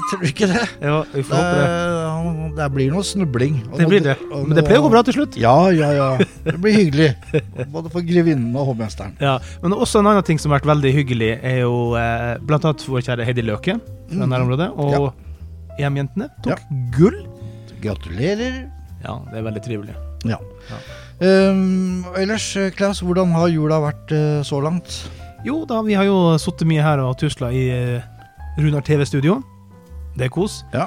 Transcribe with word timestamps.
tror 0.09 0.21
du 0.23 0.25
ikke 0.27 0.47
det? 0.49 0.63
Ja, 0.81 0.95
vi 1.13 1.21
får 1.27 1.35
håpe 1.37 1.57
det. 1.59 2.55
Det, 2.57 2.67
blir 2.73 2.89
noe 2.93 3.03
snubling. 3.05 3.59
Det 3.77 3.85
blir 3.89 4.01
det. 4.05 4.15
Men 4.31 4.55
det 4.57 4.63
pleier 4.65 4.81
å 4.81 4.87
gå 4.87 4.91
bra 4.95 5.03
til 5.05 5.13
slutt. 5.19 5.37
Ja, 5.37 5.53
ja, 5.75 5.91
ja. 5.93 6.07
Det 6.47 6.55
blir 6.61 6.73
hyggelig. 6.79 7.11
Både 7.73 7.91
for 7.93 8.01
grevinnen 8.05 8.55
og 8.57 8.71
hovmesteren. 8.71 9.13
Ja, 9.21 9.35
Men 9.61 9.75
også 9.77 10.01
en 10.01 10.09
annen 10.09 10.25
ting 10.25 10.41
som 10.41 10.51
har 10.51 10.59
vært 10.61 10.71
veldig 10.73 10.93
hyggelig, 10.97 11.31
er 11.45 11.59
jo 11.63 11.75
eh, 11.99 12.33
blant 12.41 12.65
annet 12.65 12.85
vår 12.89 13.05
kjære 13.05 13.27
Heidi 13.29 13.45
Løke 13.45 13.77
fra 13.77 14.25
Mhm. 14.25 14.29
nærområdet. 14.33 14.69
Og 14.77 15.13
EM-jentene 15.79 16.29
tok 16.43 16.57
Ja. 16.57 16.81
gull. 16.97 17.21
Gratulerer. 17.83 18.63
Ja, 19.03 19.17
det 19.31 19.37
er 19.39 19.45
veldig 19.49 19.63
trivelig. 19.65 19.95
Ja. 20.25 20.37
Ja. 20.69 20.77
Um, 21.23 22.05
ellers, 22.17 22.45
Klaus, 22.77 23.01
hvordan 23.03 23.31
har 23.35 23.47
jula 23.51 23.77
vært 23.83 24.11
uh, 24.15 24.41
så 24.47 24.61
langt? 24.63 25.03
Jo 25.45 25.65
da, 25.67 25.81
vi 25.83 25.93
har 25.97 26.05
jo 26.07 26.37
sittet 26.39 26.67
mye 26.69 26.81
her 26.83 27.01
og 27.03 27.17
tusla 27.19 27.49
i 27.51 27.65
eh, 27.69 28.01
Runar 28.57 28.81
TV-studio. 28.85 29.39
Det 30.17 30.27
er 30.27 30.33
kos. 30.33 30.61
Ja. 30.73 30.85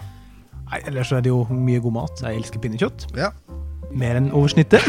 Nei, 0.70 0.80
ellers 0.86 1.10
så 1.10 1.18
er 1.18 1.24
det 1.26 1.30
jo 1.32 1.44
mye 1.50 1.80
god 1.82 1.94
mat. 1.94 2.22
Jeg 2.22 2.40
elsker 2.40 2.62
pinnekjøtt. 2.62 3.08
Ja. 3.18 3.32
Mer 3.96 4.18
enn 4.18 4.28
oversnittet. 4.34 4.82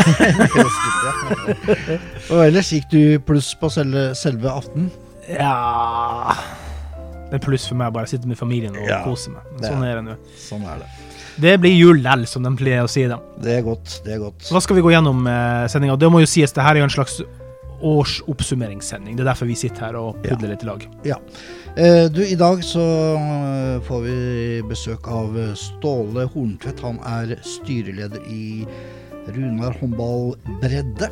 og 2.33 2.39
ellers 2.48 2.72
gikk 2.73 2.88
du 2.92 3.02
pluss 3.25 3.52
på 3.59 3.70
selve, 3.73 4.09
selve 4.17 4.50
aften? 4.52 4.89
ja 5.28 6.33
Det 7.28 7.36
er 7.36 7.42
pluss 7.44 7.66
for 7.67 7.75
meg 7.75 7.92
å 7.92 7.95
bare 7.98 8.08
sitte 8.08 8.30
med 8.30 8.39
familien 8.39 8.78
og 8.80 8.88
Ja. 8.88 9.02
kose 9.05 9.33
meg. 9.33 9.44
Men 9.58 9.66
sånn 9.67 9.83
er 9.86 9.98
det 10.00 10.03
nå. 10.08 10.16
Sånn 10.39 10.64
er 10.66 10.81
det. 10.81 10.88
Det 11.38 11.55
blir 11.61 11.75
jul 11.78 12.00
lell, 12.02 12.23
som 12.25 12.42
de 12.45 12.50
pleier 12.58 12.81
å 12.86 12.89
si. 12.89 13.03
da. 13.09 13.20
Det 13.38 13.58
er 13.59 13.61
godt. 13.66 14.00
det 14.05 14.16
er 14.16 14.22
godt. 14.23 14.42
Så 14.48 14.55
hva 14.55 14.61
skal 14.64 14.80
vi 14.80 14.82
gå 14.86 14.93
gjennom 14.95 15.27
eh, 15.30 15.67
sendinga? 15.70 15.98
Det 15.99 16.10
må 16.10 16.21
jo 16.23 16.30
sies, 16.30 16.54
det 16.55 16.64
her 16.66 16.76
er 16.77 16.82
jo 16.82 16.87
en 16.87 16.95
slags 16.95 17.20
årsoppsummeringssending. 17.82 19.15
Det 19.17 19.23
er 19.26 19.30
derfor 19.32 19.48
vi 19.49 19.55
sitter 19.55 19.86
her 19.88 19.95
og 19.99 20.15
Ja. 20.23 20.36
pudler 20.36 20.49
litt 20.54 20.64
i 20.64 20.65
lag. 20.67 20.88
Ja. 21.05 21.17
Eh, 21.77 22.08
du, 22.10 22.21
I 22.23 22.36
dag 22.36 22.64
så 22.64 22.82
eh, 23.17 23.80
får 23.88 24.02
vi 24.04 24.61
besøk 24.67 25.08
av 25.08 25.38
eh, 25.38 25.54
Ståle 25.54 26.26
Horntvedt. 26.33 26.80
Han 26.82 26.99
er 27.05 27.36
styreleder 27.43 28.21
i 28.30 28.66
Runar 29.27 29.76
håndball 29.80 30.36
bredde. 30.61 31.10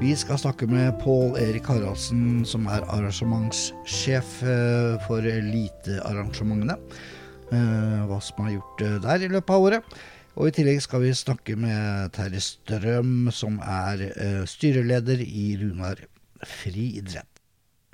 Vi 0.00 0.14
skal 0.18 0.36
snakke 0.38 0.66
med 0.66 0.96
Pål 1.00 1.36
Erik 1.38 1.66
Haraldsen, 1.70 2.44
som 2.44 2.66
er 2.66 2.82
arrangementssjef 2.90 4.40
for 5.06 5.22
elitearrangementene. 5.22 6.74
Eh, 7.52 8.00
hva 8.08 8.18
som 8.24 8.46
er 8.48 8.56
gjort 8.56 8.82
der 9.04 9.22
i 9.22 9.28
løpet 9.30 9.54
av 9.54 9.62
året. 9.68 9.82
Og 10.34 10.48
i 10.50 10.54
tillegg 10.56 10.80
skal 10.82 11.04
vi 11.04 11.12
snakke 11.14 11.54
med 11.54 12.10
Terje 12.16 12.40
Strøm, 12.42 13.28
som 13.30 13.60
er 13.62 14.00
eh, 14.08 14.40
styreleder 14.50 15.20
i 15.22 15.52
Runar 15.60 16.00
friidrett. 16.42 17.28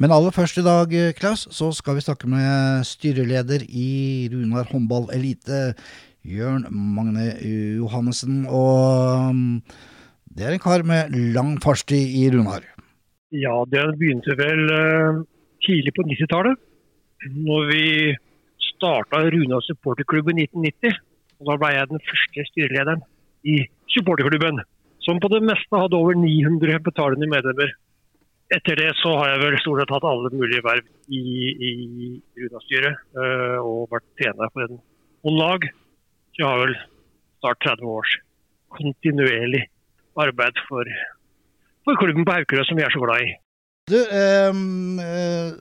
Men 0.00 0.14
aller 0.16 0.32
først 0.32 0.56
i 0.56 0.64
dag, 0.64 0.94
eh, 0.96 1.12
Klaus, 1.12 1.44
så 1.52 1.68
skal 1.76 1.98
vi 1.98 2.04
snakke 2.06 2.30
med 2.32 2.86
styreleder 2.88 3.66
i 3.68 4.30
Runar 4.32 4.70
håndball 4.72 5.10
elite, 5.12 5.74
Jørn 6.24 6.64
Magne 6.72 7.28
Johannessen. 7.44 8.46
Og 8.48 9.36
mm, 9.36 9.60
det 10.32 10.48
er 10.48 10.56
en 10.56 10.64
kar 10.64 10.86
med 10.88 11.12
lang 11.36 11.58
fartstid 11.60 12.16
i 12.22 12.24
Runar. 12.32 12.64
Ja, 13.36 13.52
det 13.68 13.84
begynte 14.00 14.38
vel 14.40 14.64
eh, 14.78 15.20
tidlig 15.68 15.92
på 15.92 16.08
90-tallet. 16.08 16.56
Når 17.36 17.68
vi 17.68 17.84
starta 18.70 19.26
Runar 19.28 19.60
supporterklubb 19.68 20.32
i 20.32 20.40
1990. 20.48 21.04
Og 21.40 21.48
da 21.48 21.56
ble 21.60 21.72
jeg 21.74 21.90
den 21.90 22.02
første 22.04 22.46
styrelederen 22.50 23.04
i 23.48 23.56
supporterklubben. 23.94 24.60
Som 25.00 25.20
på 25.22 25.30
det 25.32 25.40
meste 25.48 25.80
hadde 25.80 25.96
over 25.96 26.18
900 26.18 26.82
betalende 26.84 27.28
medlemmer. 27.30 27.72
Etter 28.52 28.76
det 28.76 28.90
så 28.98 29.14
har 29.16 29.30
jeg 29.30 29.42
vel 29.44 29.58
stort 29.62 29.80
sett 29.80 29.92
hatt 29.94 30.06
alle 30.10 30.32
mulige 30.34 30.62
verv 30.66 30.86
i, 31.08 31.20
i 31.68 31.70
Runa-styret. 32.36 32.98
øh, 33.16 33.58
og 33.62 33.92
vært 33.94 34.08
trener 34.20 34.52
på 34.52 34.64
en, 34.66 34.80
noen. 35.24 35.68
Så 36.34 36.42
jeg 36.42 36.48
har 36.50 36.64
vel 36.64 36.74
snart 37.40 37.62
30 37.64 37.94
års 37.94 38.16
kontinuerlig 38.74 39.64
arbeid 40.20 40.58
for, 40.68 40.90
for 41.86 42.00
klubben 42.02 42.26
på 42.26 42.36
Haukerød, 42.36 42.66
som 42.68 42.78
vi 42.78 42.84
er 42.84 42.92
så 42.92 43.02
glad 43.02 43.24
i. 43.24 43.30
Du, 43.90 43.98
ehm, 44.20 44.98
eh, 45.02 45.54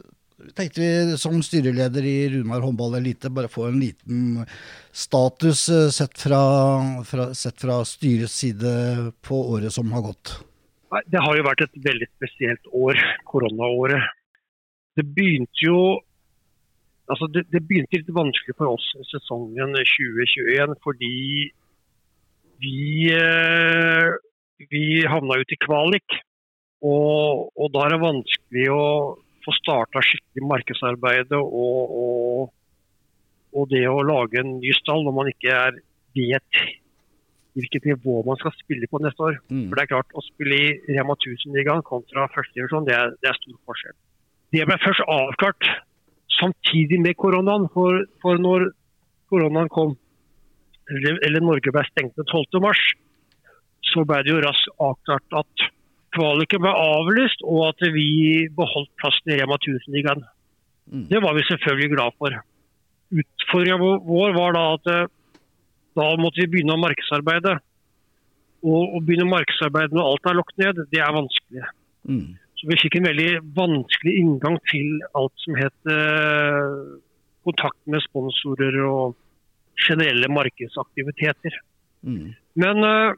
tenkte 0.55 0.81
vi 0.81 1.17
som 1.17 1.41
styreleder 1.43 2.05
i 2.05 2.17
Runar 2.33 2.63
håndball 2.63 2.95
elite 2.99 3.31
bare 3.33 3.51
få 3.51 3.67
en 3.67 3.79
liten 3.79 4.45
status 4.91 5.69
eh, 5.69 5.89
sett 5.93 6.17
fra, 6.19 6.41
fra, 7.05 7.33
sett 7.33 7.61
fra 7.61 7.81
styrets 7.85 8.37
side 8.43 8.73
på 9.25 9.41
året 9.53 9.73
som 9.73 9.91
har 9.91 10.05
gått. 10.09 10.37
Det 11.11 11.21
har 11.21 11.37
jo 11.37 11.45
vært 11.45 11.67
et 11.67 11.81
veldig 11.85 12.07
spesielt 12.15 12.71
år, 12.73 12.97
koronaåret. 13.29 14.07
Det 14.97 15.05
begynte 15.05 15.65
jo 15.65 15.79
altså 17.09 17.29
det, 17.33 17.45
det 17.53 17.61
begynte 17.65 17.99
litt 17.99 18.13
vanskelig 18.13 18.55
for 18.57 18.73
oss 18.75 18.87
i 18.97 19.05
sesongen 19.09 19.75
2021 19.77 20.75
fordi 20.85 21.13
vi, 22.59 23.11
eh, 23.13 24.09
vi 24.71 24.83
havna 25.07 25.39
ut 25.39 25.55
i 25.55 25.61
kvalik. 25.63 26.19
Og, 26.79 27.49
og 27.59 27.73
da 27.73 27.85
er 27.85 27.95
det 27.95 28.03
vanskelig 28.03 28.67
å 28.71 28.83
få 29.49 29.55
starta 29.57 30.01
skikkelig 30.05 30.45
markedsarbeid 30.53 31.33
og, 31.37 31.53
og, 32.03 32.51
og 33.57 33.69
det 33.73 33.83
å 33.89 33.99
lage 34.05 34.39
en 34.43 34.55
ny 34.61 34.71
stall 34.77 35.01
når 35.07 35.15
man 35.19 35.31
ikke 35.33 35.49
er, 35.57 35.79
vet 36.17 36.61
hvilket 37.57 37.87
nivå 37.89 38.19
man 38.27 38.37
skal 38.39 38.53
spille 38.55 38.87
på 38.87 38.99
neste 39.01 39.25
år. 39.25 39.39
For 39.67 39.75
det 39.75 39.83
er 39.83 39.89
klart, 39.91 40.13
Å 40.15 40.21
spille 40.23 40.55
i 40.61 40.95
Rema 40.95 41.15
1000-ligaen 41.17 41.81
kontra 41.83 42.27
førstedivisjon, 42.31 42.85
det, 42.87 42.93
er- 42.95 43.15
det 43.19 43.31
er 43.31 43.37
stor 43.41 43.57
forskjell. 43.67 43.95
Det 44.53 44.65
ble 44.69 44.77
først 44.85 45.01
avklart 45.09 45.67
samtidig 46.39 47.01
med 47.03 47.17
koronaen. 47.19 47.65
For, 47.73 48.05
for 48.21 48.37
når 48.41 48.69
koronaen 49.33 49.67
kom, 49.73 49.95
eller, 50.93 51.17
eller 51.25 51.43
Norge 51.45 51.73
ble 51.73 51.83
stengt 51.89 52.15
den 52.21 52.29
12. 52.29 52.61
mars, 52.63 52.79
så 53.91 54.05
ble 54.07 54.21
det 54.23 54.31
jo 54.35 54.39
raskt 54.45 54.71
avklart 54.77 55.37
at 55.41 55.67
kvaliken 56.15 56.63
ble 56.63 56.73
avlyst, 56.73 57.43
og 57.45 57.69
at 57.69 57.85
vi 57.93 58.47
beholdt 58.55 58.91
plassen 59.01 59.33
i 59.33 59.39
Rema 59.39 59.57
1000-ligaen. 59.59 60.25
Mm. 60.89 61.05
Det 61.11 61.21
var 61.23 61.37
vi 61.37 61.45
selvfølgelig 61.47 61.95
glad 61.95 62.17
for. 62.17 62.37
Utfordringa 63.21 63.77
vår 64.09 64.35
var 64.37 64.55
da 64.57 64.65
at 64.77 64.91
eh, 64.93 65.07
da 65.99 66.09
måtte 66.21 66.43
vi 66.43 66.51
begynne 66.53 66.77
å 66.77 66.81
markedsarbeide. 66.81 67.57
Og 68.65 68.97
å 68.97 69.01
begynne 69.05 69.29
markedsarbeide 69.29 69.95
når 69.95 70.11
alt 70.11 70.29
er 70.29 70.37
lukket 70.39 70.63
ned, 70.63 70.81
det 70.91 71.01
er 71.03 71.15
vanskelig. 71.15 71.69
Mm. 72.09 72.25
Så 72.59 72.67
vi 72.67 72.79
fikk 72.81 72.99
en 72.99 73.07
veldig 73.07 73.29
vanskelig 73.55 74.17
inngang 74.19 74.57
til 74.67 74.99
alt 75.15 75.45
som 75.45 75.55
het 75.59 75.91
eh, 75.93 76.75
kontakt 77.47 77.79
med 77.87 78.03
sponsorer 78.03 78.81
og 78.83 79.15
generelle 79.79 80.27
markedsaktiviteter. 80.33 81.55
Mm. 82.03 82.33
Men 82.59 82.83
eh, 82.87 83.17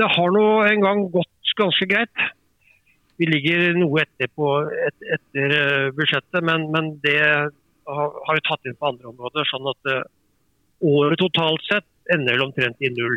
det 0.00 0.08
har 0.16 0.32
nå 0.34 0.46
en 0.66 0.82
gang 0.82 1.04
gått 1.12 1.54
ganske 1.58 1.86
greit. 1.90 2.24
Vi 3.20 3.28
ligger 3.30 3.76
noe 3.78 4.02
etter, 4.02 4.30
på, 4.34 4.48
et, 4.88 4.96
etter 5.16 5.52
eh, 5.54 5.90
budsjettet, 5.94 6.40
men, 6.42 6.66
men 6.74 6.96
det, 7.04 7.20
har 7.86 8.34
vi 8.34 8.42
tatt 8.48 8.66
inn 8.66 8.78
på 8.78 8.90
andre 8.90 9.12
områder. 9.12 9.46
Sånn 9.50 9.68
at 9.70 9.92
uh, 9.92 10.02
året 10.84 11.20
totalt 11.20 11.62
sett 11.68 11.86
ender 12.14 12.38
det 12.38 12.46
omtrent 12.46 12.82
i 12.82 12.90
null. 12.94 13.16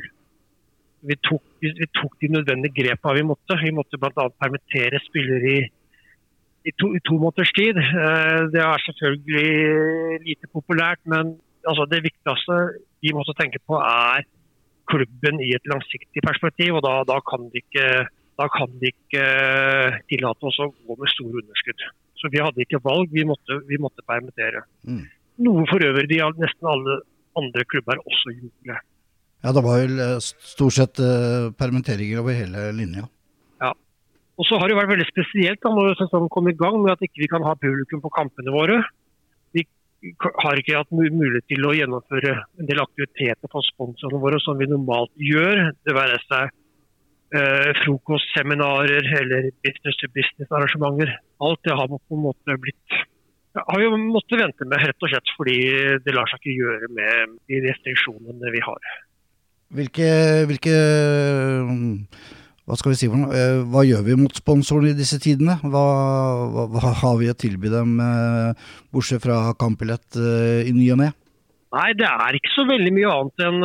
Vi 1.08 1.18
tok, 1.26 1.44
vi, 1.64 1.90
tok 1.98 2.14
de 2.22 2.32
nødvendige 2.36 2.76
grepene 2.78 3.18
vi 3.20 3.26
måtte. 3.32 3.58
Vi 3.64 3.74
måtte 3.74 4.00
bl.a. 4.02 4.28
permittere 4.38 5.02
spillere 5.06 5.54
i, 5.56 5.66
i, 6.68 6.76
to, 6.78 6.92
i 6.94 7.02
to 7.08 7.18
måneders 7.18 7.54
tid. 7.58 7.82
Uh, 7.82 8.48
det 8.54 8.64
er 8.64 8.86
selvfølgelig 8.86 10.22
lite 10.30 10.54
populært, 10.54 11.02
men 11.10 11.38
altså, 11.66 11.90
det 11.90 12.06
viktigste 12.06 12.62
vi 13.02 13.14
måtte 13.18 13.38
tenke 13.40 13.62
på 13.66 13.82
er 13.82 14.26
klubben 14.92 15.42
i 15.44 15.54
et 15.56 15.70
langsiktig 15.70 16.24
perspektiv. 16.26 16.80
og 16.80 16.86
Da, 16.86 17.02
da 17.08 17.20
kan 17.28 17.48
de 17.52 17.62
ikke, 17.64 17.88
ikke 18.92 19.28
tillate 20.12 20.50
oss 20.50 20.60
å 20.64 20.72
gå 20.72 20.98
med 20.98 21.14
store 21.14 21.44
underskudd. 21.44 21.88
Så 22.18 22.32
vi 22.34 22.42
hadde 22.42 22.64
ikke 22.64 22.82
valg, 22.84 23.12
vi 23.14 23.26
måtte, 23.28 23.62
vi 23.70 23.80
måtte 23.82 24.06
permittere. 24.08 24.64
Mm. 24.88 25.06
Noe 25.46 25.66
for 25.70 25.84
øvrig 25.86 26.10
de 26.10 26.22
nesten 26.42 26.70
alle 26.70 27.02
andre 27.38 27.66
klubber 27.70 28.00
også 28.02 28.34
gjorde. 28.34 28.80
Ja, 29.46 29.54
det 29.54 29.62
var 29.62 29.84
vel 29.84 30.00
eh, 30.02 30.16
stort 30.22 30.76
sett 30.76 31.02
uh, 31.04 31.54
permitteringer 31.58 32.24
over 32.24 32.34
hele 32.34 32.72
linja. 32.74 33.06
Ja. 33.62 33.74
Og 34.38 34.48
så 34.50 34.58
har 34.58 34.70
det 34.70 34.80
vært 34.80 34.96
veldig 34.96 35.06
spesielt 35.12 35.62
da, 35.62 35.74
når 35.74 35.94
sesongen 36.00 36.32
kom 36.34 36.50
i 36.50 36.58
gang 36.58 36.80
med 36.82 36.96
at 36.96 37.04
ikke 37.06 37.22
vi 37.22 37.28
ikke 37.28 37.38
kan 37.38 37.46
ha 37.46 37.54
publikum 37.62 38.02
på 38.02 38.14
kampene 38.18 38.54
våre. 38.54 38.80
Vi 40.04 40.14
har 40.20 40.60
ikke 40.60 40.78
hatt 40.78 40.94
mulighet 40.94 41.48
til 41.50 41.66
å 41.66 41.74
gjennomføre 41.74 42.36
en 42.38 42.70
del 42.70 42.82
aktiviteter 42.84 43.50
for 43.52 43.66
sponsorene 43.66 44.22
våre 44.22 44.40
som 44.44 44.60
vi 44.60 44.70
normalt 44.70 45.14
gjør. 45.18 45.72
Det 45.88 45.96
være 45.98 46.20
seg 46.28 46.52
eh, 47.34 47.72
frokostseminarer 47.82 49.10
eller 49.22 49.50
business-to-business-arrangementer. 49.66 51.16
Alt 51.42 51.64
det 51.66 51.78
har 51.80 51.90
på 51.90 52.18
en 52.20 52.26
måte 52.30 52.60
blitt 52.62 53.04
har 53.58 53.82
jo 53.82 53.98
måttet 53.98 54.38
vente 54.38 54.66
med, 54.70 54.84
rett 54.86 55.02
og 55.04 55.10
slett 55.10 55.32
fordi 55.34 55.58
det 56.06 56.14
lar 56.14 56.30
seg 56.30 56.44
ikke 56.44 56.58
gjøre 56.60 56.90
med 56.94 57.38
de 57.50 57.62
restriksjonene 57.66 58.52
vi 58.54 58.62
har. 58.62 58.92
Hvilke, 59.78 60.10
hvilke 60.48 60.76
hva 62.68 62.76
skal 62.76 62.92
vi 62.92 63.00
si 63.00 63.08
for 63.08 63.20
noe? 63.22 63.32
Eh, 63.32 63.62
hva 63.72 63.86
gjør 63.88 64.04
vi 64.04 64.18
mot 64.20 64.36
sponsorene 64.36 64.92
i 64.92 64.98
disse 64.98 65.22
tidene? 65.24 65.56
Hva, 65.64 65.84
hva, 66.52 66.66
hva 66.74 66.92
har 67.02 67.16
vi 67.22 67.32
å 67.32 67.38
tilby 67.40 67.72
dem, 67.72 67.96
eh, 68.04 68.68
bortsett 68.92 69.24
fra 69.24 69.54
kampbillett 69.60 70.20
eh, 70.20 70.68
i 70.68 70.76
ny 70.76 70.90
og 70.96 71.00
ne? 71.00 71.14
Nei, 71.78 71.90
det 72.00 72.08
er 72.08 72.36
ikke 72.36 72.52
så 72.54 72.68
veldig 72.68 72.94
mye 72.96 73.14
annet 73.14 73.46
enn 73.48 73.60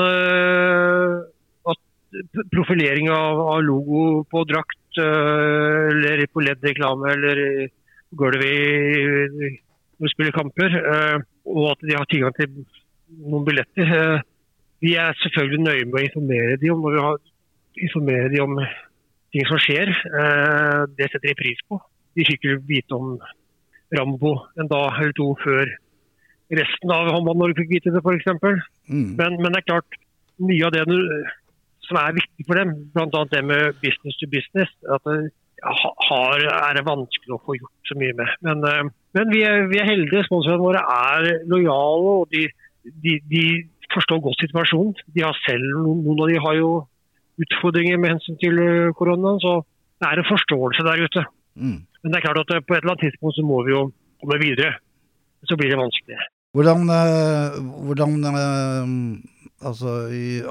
profilering 2.53 3.11
av, 3.11 3.41
av, 3.41 3.63
logo 3.65 4.23
på 4.31 4.45
drakt 4.49 5.01
uh, 5.01 5.89
eller 5.89 6.27
på 6.29 6.45
LED-reklame 6.45 7.13
eller 7.15 7.43
gulvet 8.19 9.33
når 9.33 10.07
vi 10.07 10.13
spiller 10.13 10.37
kamper. 10.37 10.77
Uh, 10.77 11.19
og 11.49 11.73
at 11.73 11.85
de 11.87 11.97
har 11.97 12.09
tilgang 12.11 12.35
til 12.37 12.51
noen 13.23 13.47
billetter. 13.47 13.89
Uh, 13.89 14.19
vi 14.83 14.97
er 14.99 15.17
selvfølgelig 15.23 15.63
nøye 15.63 15.89
med 15.89 16.01
å 16.01 16.07
informere 16.09 16.59
dem 16.61 16.75
om, 16.77 16.99
har, 16.99 17.21
informere 17.89 18.33
de 18.33 18.43
om 18.43 18.59
ting 19.33 19.47
som 19.49 19.61
skjer. 19.63 19.89
det 20.97 21.09
setter 21.09 21.31
de 21.31 21.39
pris 21.39 21.61
på. 21.69 21.79
De 22.17 22.27
fikk 22.29 22.45
jo 22.45 22.59
vite 22.69 22.97
om 22.97 23.15
Rambo 23.97 24.35
en 24.61 24.69
dag 24.69 25.01
eller 25.01 25.15
to 25.17 25.31
før 25.43 25.71
resten 26.59 26.93
av 26.93 27.11
Håndball-Norge 27.13 27.57
fikk 27.61 27.71
vite 27.77 27.93
det, 27.95 28.03
f.eks. 28.03 28.29
Mm. 28.91 29.15
Men, 29.19 29.39
men 29.41 29.55
det 29.55 29.63
er 29.63 29.69
klart, 29.71 29.99
mye 30.43 30.69
av 30.69 30.75
det 30.75 30.85
som 31.87 31.99
er 32.01 32.17
viktig 32.17 32.47
for 32.49 32.61
dem, 32.61 32.75
bl.a. 32.95 33.23
det 33.33 33.43
med 33.47 33.79
business 33.83 34.19
to 34.21 34.29
business, 34.33 34.73
at 34.93 35.05
det 35.09 35.33
har, 35.63 36.43
er 36.43 36.79
det 36.79 36.87
vanskelig 36.87 37.37
å 37.37 37.43
få 37.47 37.57
gjort 37.59 37.91
så 37.91 37.97
mye 37.99 38.15
med. 38.19 38.33
Men, 38.47 38.65
eh, 38.67 38.83
men 39.17 39.35
vi, 39.35 39.43
er, 39.47 39.69
vi, 39.71 39.79
er, 39.79 39.91
heldige. 39.93 40.25
Sponsorene 40.27 40.65
våre 40.65 40.83
er 40.83 41.45
lojale 41.51 42.17
og 42.23 42.33
de, 42.35 42.49
de, 43.05 43.19
de, 43.31 43.45
forstår 43.93 44.23
godt 44.25 44.41
situasjonen. 44.41 44.95
De 45.15 45.23
har 45.23 45.37
selv, 45.45 45.83
Noen 45.85 46.23
av 46.25 46.31
de 46.33 46.39
har 46.41 46.57
jo 46.57 46.71
utfordringer 47.43 48.01
med 48.01 48.15
hensyn 48.15 48.39
til 48.43 48.61
eh, 48.63 48.93
koronaen, 48.99 49.41
så 49.45 49.61
det 50.01 50.09
er 50.09 50.21
en 50.21 50.31
forståelse 50.31 50.87
der 50.89 51.05
ute. 51.07 51.25
Mm. 51.55 51.81
Men 52.03 52.13
det 52.13 52.19
er 52.19 52.27
klart 52.27 52.43
at 52.45 52.55
eh, 52.57 52.65
på 52.65 52.75
et 52.75 52.83
eller 52.83 52.95
annet 52.95 53.05
tidspunkt 53.07 53.39
så 53.39 53.45
må 53.47 53.61
vi 53.67 53.75
jo 53.77 53.83
komme 54.23 54.41
videre. 54.43 54.73
Så 55.49 55.59
blir 55.59 55.73
det 55.73 55.83
vanskelig. 55.83 56.19
Hvordan, 56.53 56.85
hvordan 57.87 58.13
Altså, 59.63 59.91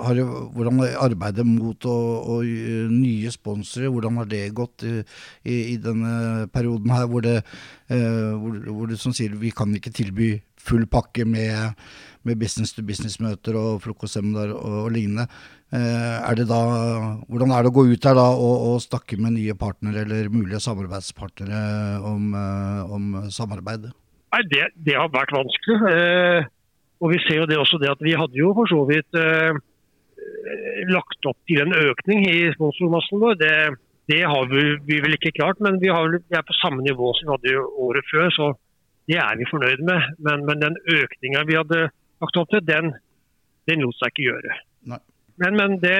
har, 0.05 0.19
hvordan 0.55 0.79
arbeidet 0.95 1.43
mot 1.43 1.85
å, 1.89 1.95
å, 2.31 2.37
nye 2.91 3.31
sponsorer, 3.33 3.91
hvordan 3.91 4.21
har 4.21 4.29
det 4.31 4.43
gått 4.55 4.85
i, 4.87 5.01
i, 5.43 5.75
denne 5.83 6.47
perioden 6.53 6.93
her, 6.95 7.09
hvor 7.11 7.25
det, 7.25 7.41
eh, 7.91 8.31
hvor, 8.39 8.55
hvor 8.69 8.91
det 8.91 8.99
som 9.01 9.15
sier 9.15 9.35
vi 9.41 9.51
kan 9.55 9.73
ikke 9.75 9.91
tilby 9.95 10.31
full 10.61 10.85
pakke 10.91 11.25
med, 11.27 11.75
med 12.27 12.39
business 12.41 12.75
to 12.75 12.83
business-møter 12.85 13.57
og 13.57 13.81
frokostseminar 13.83 14.53
og, 14.53 14.77
og, 14.83 14.91
lignende. 14.93 15.27
Eh, 15.71 16.17
er 16.27 16.43
da, 16.43 16.61
hvordan 17.29 17.53
er 17.55 17.63
det 17.63 17.71
å 17.71 17.75
gå 17.79 17.87
ut 17.89 18.03
der 18.03 18.17
da 18.17 18.27
og, 18.35 18.67
og 18.69 18.83
snakke 18.83 19.19
med 19.21 19.37
nye 19.37 19.55
partnere 19.57 20.05
eller 20.05 20.31
mulige 20.33 20.61
samarbeidspartnere 20.63 21.61
om, 22.05 22.31
eh, 22.37 22.95
om 22.97 23.11
samarbeid? 23.31 23.91
Nei, 24.31 24.41
det, 24.51 24.65
det, 24.79 24.95
har 24.95 25.11
vært 25.11 25.33
vanskelig. 25.35 25.77
Eh, 25.91 26.49
og 27.01 27.11
vi 27.11 27.19
ser 27.25 27.41
jo 27.41 27.49
det 27.49 27.59
også 27.59 27.79
det 27.81 27.91
at 27.91 28.03
vi 28.05 28.17
hadde 28.17 28.37
jo 28.37 28.51
for 28.55 28.69
så 28.69 28.83
vidt 28.87 29.17
eh, 29.17 29.57
lagt 30.91 31.29
opp 31.29 31.39
til 31.49 31.63
en 31.63 31.73
økning 31.75 32.27
i 32.29 32.51
sponsormassen 32.55 33.21
vår. 33.21 33.39
Det, 33.41 33.55
det 34.11 34.21
har 34.23 34.51
vi, 34.51 34.63
vi, 34.87 34.99
vel 35.03 35.17
ikke 35.17 35.33
klart, 35.37 35.59
men 35.63 35.79
vi, 35.81 35.89
har, 35.91 36.11
vi, 36.13 36.37
er 36.37 36.45
på 36.45 36.57
samme 36.61 36.83
nivå 36.85 37.13
som 37.17 37.27
vi 37.29 37.35
hadde 37.35 37.65
året 37.87 38.07
før. 38.11 38.29
Så 38.35 38.51
det 39.09 39.19
er 39.21 39.39
vi 39.39 39.49
fornøyd 39.49 39.83
med. 39.87 40.13
Men, 40.23 40.45
men 40.47 40.63
den 40.63 40.77
økninga 40.99 41.43
vi 41.49 41.59
hadde 41.59 41.89
opp 42.21 42.55
den, 42.67 42.93
den 43.69 43.83
lot 43.85 43.97
seg 43.99 44.13
ikke 44.13 44.27
gjøre. 44.29 44.57
Nei. 44.91 45.01
Men, 45.41 45.57
men 45.57 45.77
det, 45.81 45.99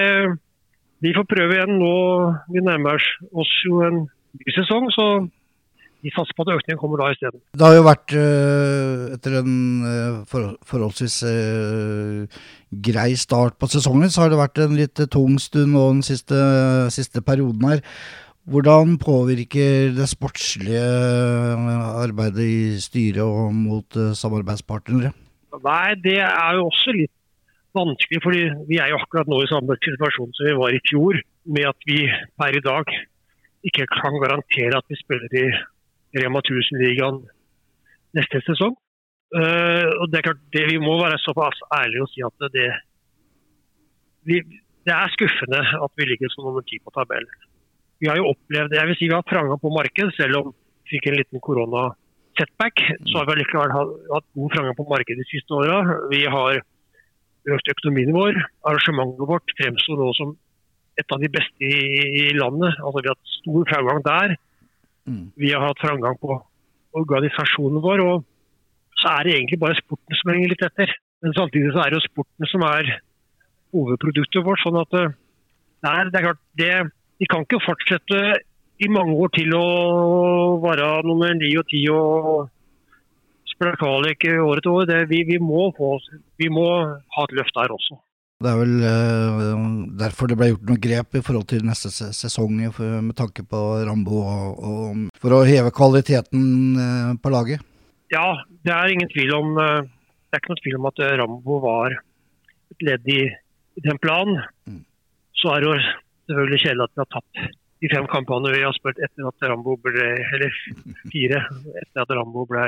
vi 1.01 1.13
får 1.17 1.29
prøve 1.29 1.57
igjen 1.57 1.79
nå. 1.81 1.93
Vi 2.53 2.63
nærmer 2.65 3.01
oss 3.33 3.53
jo 3.65 3.81
en 3.87 4.03
ny 4.37 4.55
sesong, 4.57 4.89
så 4.93 5.07
vi 6.01 6.09
satser 6.13 6.33
på 6.33 6.45
at 6.47 6.55
økningen 6.55 6.79
kommer 6.81 7.01
da 7.01 7.11
isteden. 7.13 7.41
Det 7.53 7.65
har 7.65 7.75
jo 7.77 7.85
vært, 7.85 8.13
eh, 8.17 9.13
etter 9.15 9.37
en 9.41 9.53
eh, 9.85 10.21
forholdsvis 10.25 11.17
eh, 11.29 12.39
grei 12.87 13.11
start 13.19 13.59
på 13.61 13.69
sesongen, 13.69 14.09
så 14.09 14.23
har 14.23 14.33
det 14.33 14.41
vært 14.41 14.63
en 14.63 14.77
litt 14.77 15.03
tung 15.13 15.37
stund 15.41 15.75
nå 15.75 15.85
den 15.91 16.03
siste, 16.05 16.41
siste 16.93 17.21
perioden 17.21 17.69
her. 17.69 17.85
Hvordan 18.49 18.97
påvirker 18.97 19.93
det 19.93 20.09
sportslige 20.09 20.81
arbeidet 22.01 22.47
i 22.49 22.61
styret 22.81 23.21
og 23.21 23.53
mot 23.53 23.99
samarbeidspartnere? 24.17 25.13
Nei, 25.59 25.95
Det 25.99 26.19
er 26.23 26.55
jo 26.55 26.67
også 26.69 26.93
litt 26.95 27.13
vanskelig, 27.75 28.19
fordi 28.23 28.43
vi 28.69 28.79
er 28.83 28.91
jo 28.91 28.99
akkurat 28.99 29.29
nå 29.31 29.41
i 29.43 29.49
samme 29.51 29.75
situasjon 29.79 30.31
som 30.35 30.47
vi 30.47 30.55
var 30.59 30.75
i 30.75 30.83
fjor, 30.87 31.19
med 31.45 31.67
at 31.67 31.87
vi 31.87 32.05
per 32.39 32.55
i 32.55 32.63
dag 32.63 32.91
ikke 33.67 33.87
kan 33.91 34.17
garantere 34.21 34.79
at 34.79 34.87
vi 34.89 34.97
spiller 34.99 35.37
i 35.37 35.45
Rema 36.17 36.41
1000-ligaen 36.43 37.21
neste 38.17 38.41
sesong. 38.47 38.75
Uh, 39.31 39.87
og 40.01 40.09
det 40.11 40.19
er 40.19 40.25
klart, 40.27 40.41
det, 40.51 40.65
Vi 40.67 40.79
må 40.83 40.97
være 40.99 41.21
såpass 41.23 41.61
ærlige 41.71 42.03
og 42.03 42.09
si 42.11 42.23
at 42.25 42.47
det, 42.51 42.67
vi, 44.27 44.41
det 44.83 44.91
er 44.91 45.13
skuffende 45.13 45.61
at 45.85 45.91
vi 45.95 46.09
ligger 46.09 46.31
som 46.33 46.49
nummer 46.49 46.65
ti 46.67 46.81
på 46.83 46.91
tabellen. 46.91 47.47
Vi 48.01 48.09
har 48.09 48.19
jo 48.19 48.33
opplevd, 48.33 48.75
jeg 48.75 48.89
vil 48.89 48.97
si 48.99 49.07
vi 49.07 49.15
har 49.15 49.23
pranga 49.23 49.55
på 49.61 49.71
markedet, 49.71 50.11
selv 50.17 50.41
om 50.41 50.51
vi 50.51 50.97
fikk 50.97 51.07
en 51.07 51.19
liten 51.21 51.43
korona-setback. 52.31 52.79
Så 53.05 53.17
har 53.17 53.25
vi 53.25 53.39
likevel 53.39 53.71
hatt 53.71 54.25
god 54.35 54.51
framgang 54.53 54.75
på 54.75 54.89
markedet 54.89 55.17
de 55.17 55.29
siste 55.29 55.51
åra. 55.53 55.99
Vi 56.09 56.25
har 56.25 56.61
økt 57.47 57.71
økonomien 57.73 58.13
vår. 58.13 58.33
Arrangementet 58.65 59.27
vårt 59.27 59.51
fremstår 59.57 59.97
nå 59.97 60.13
som 60.13 60.37
et 60.99 61.11
av 61.11 61.19
de 61.19 61.29
beste 61.29 61.63
i, 61.63 62.33
landet. 62.33 62.75
Altså 62.79 63.01
Vi 63.01 63.07
har 63.07 63.15
hatt 63.15 63.35
stor 63.41 63.65
framgang 63.69 64.03
der. 64.03 64.35
Mm. 65.07 65.31
Vi 65.35 65.51
har 65.51 65.65
hatt 65.65 65.79
framgang 65.79 66.17
på 66.21 66.41
organisasjonen 66.93 67.81
vår. 67.81 67.99
og 67.99 68.25
Så 68.97 69.07
er 69.09 69.23
det 69.23 69.35
egentlig 69.35 69.59
bare 69.59 69.75
sporten 69.75 70.15
som 70.15 70.31
henger 70.31 70.49
litt 70.49 70.63
etter. 70.63 70.93
Men 71.21 71.33
samtidig 71.33 71.73
så 71.73 71.79
er 71.81 71.89
det 71.89 71.99
jo 71.99 72.09
sporten 72.09 72.45
som 72.47 72.61
er 72.61 72.99
hovedproduktet 73.73 74.45
vårt. 74.45 74.61
sånn 74.61 74.81
at 74.81 74.93
eh, 74.93 75.13
det 75.81 75.89
er, 75.89 76.09
det 76.09 76.17
er 76.19 76.27
klart, 76.27 76.41
det, 76.57 76.91
Vi 77.21 77.25
kan 77.29 77.43
ikke 77.45 77.61
fortsette 77.61 78.41
i 78.81 78.89
mange 78.89 79.13
år 79.21 79.31
til 79.35 79.53
å 79.53 79.65
være 80.63 80.87
nummer 81.05 81.33
ni 81.37 81.51
og 81.59 81.67
ti 81.69 81.83
og 81.93 82.47
spille 83.49 83.77
kvalik 83.77 84.25
år 84.31 84.61
etter 84.61 84.71
år. 84.71 84.87
Det, 84.89 85.01
vi, 85.11 85.21
vi, 85.27 85.37
må 85.41 85.69
få, 85.77 85.97
vi 86.41 86.49
må 86.53 86.65
ha 87.15 87.27
et 87.27 87.35
løft 87.37 87.57
der 87.57 87.75
også. 87.75 87.99
Det 88.41 88.49
er 88.49 88.57
vel 88.57 88.71
uh, 88.81 89.65
derfor 90.01 90.31
det 90.31 90.37
ble 90.39 90.49
gjort 90.49 90.65
noen 90.65 90.81
grep 90.81 91.17
i 91.19 91.21
forhold 91.21 91.45
til 91.51 91.65
neste 91.67 91.91
sesong 91.93 92.55
med 92.57 93.13
tanke 93.19 93.45
på 93.45 93.59
Rambo, 93.85 94.23
og, 94.25 94.63
og, 94.65 95.03
for 95.21 95.37
å 95.37 95.43
heve 95.45 95.69
kvaliteten 95.77 96.47
uh, 96.73 97.11
på 97.21 97.33
laget? 97.33 97.61
Ja, 98.11 98.41
det 98.65 98.73
er 98.73 98.95
ingen 98.95 99.11
tvil 99.13 99.35
om 99.37 99.53
uh, 99.61 99.85
det 99.85 100.39
er 100.39 100.41
ikke 100.41 100.55
noen 100.55 100.63
tvil 100.63 100.79
om 100.79 100.89
at 100.89 101.03
Rambo 101.21 101.61
var 101.67 101.99
et 102.73 102.85
ledd 102.87 103.13
i, 103.13 103.21
i 103.77 103.85
den 103.85 104.01
planen. 104.01 104.41
Mm. 104.65 104.81
Så 105.37 105.53
er 105.53 105.61
det 105.61 105.69
jo 105.69 105.77
selvfølgelig 106.31 106.61
kjedelig 106.63 106.87
at 106.87 106.95
vi 106.95 107.03
har 107.03 107.11
tapt 107.13 107.60
de 107.81 107.89
fem 107.89 108.05
kampene 108.11 108.51
vi 108.53 108.61
har 108.63 108.73
spilt 108.77 108.99
etter 109.01 109.27
at 109.27 109.47
Rambo 109.49 109.75
ble, 109.81 110.09
eller 110.33 110.51
fire 111.11 111.39
etter 111.81 112.03
at 112.03 112.11
Rambo 112.13 112.45
ble 112.49 112.65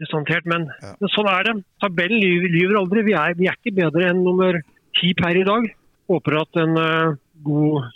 presentert. 0.00 0.46
Men, 0.48 0.66
Ja. 0.82 0.94
men 1.00 1.08
sånn 1.12 1.28
er 1.28 1.44
det. 1.44 1.54
Tabellen 1.82 2.20
lyver, 2.20 2.48
lyver 2.52 2.78
aldri. 2.80 3.02
Vi 3.04 3.12
er, 3.16 3.34
vi 3.36 3.46
er 3.48 3.56
ikke 3.60 3.74
bedre 3.76 4.08
enn 4.10 4.24
nummer 4.24 4.60
ti 4.98 5.12
per 5.14 5.36
i 5.36 5.44
dag. 5.44 5.68
Håper 6.08 6.40
at 6.40 6.56
en 6.62 6.76
uh, 6.78 7.16
god 7.44 7.90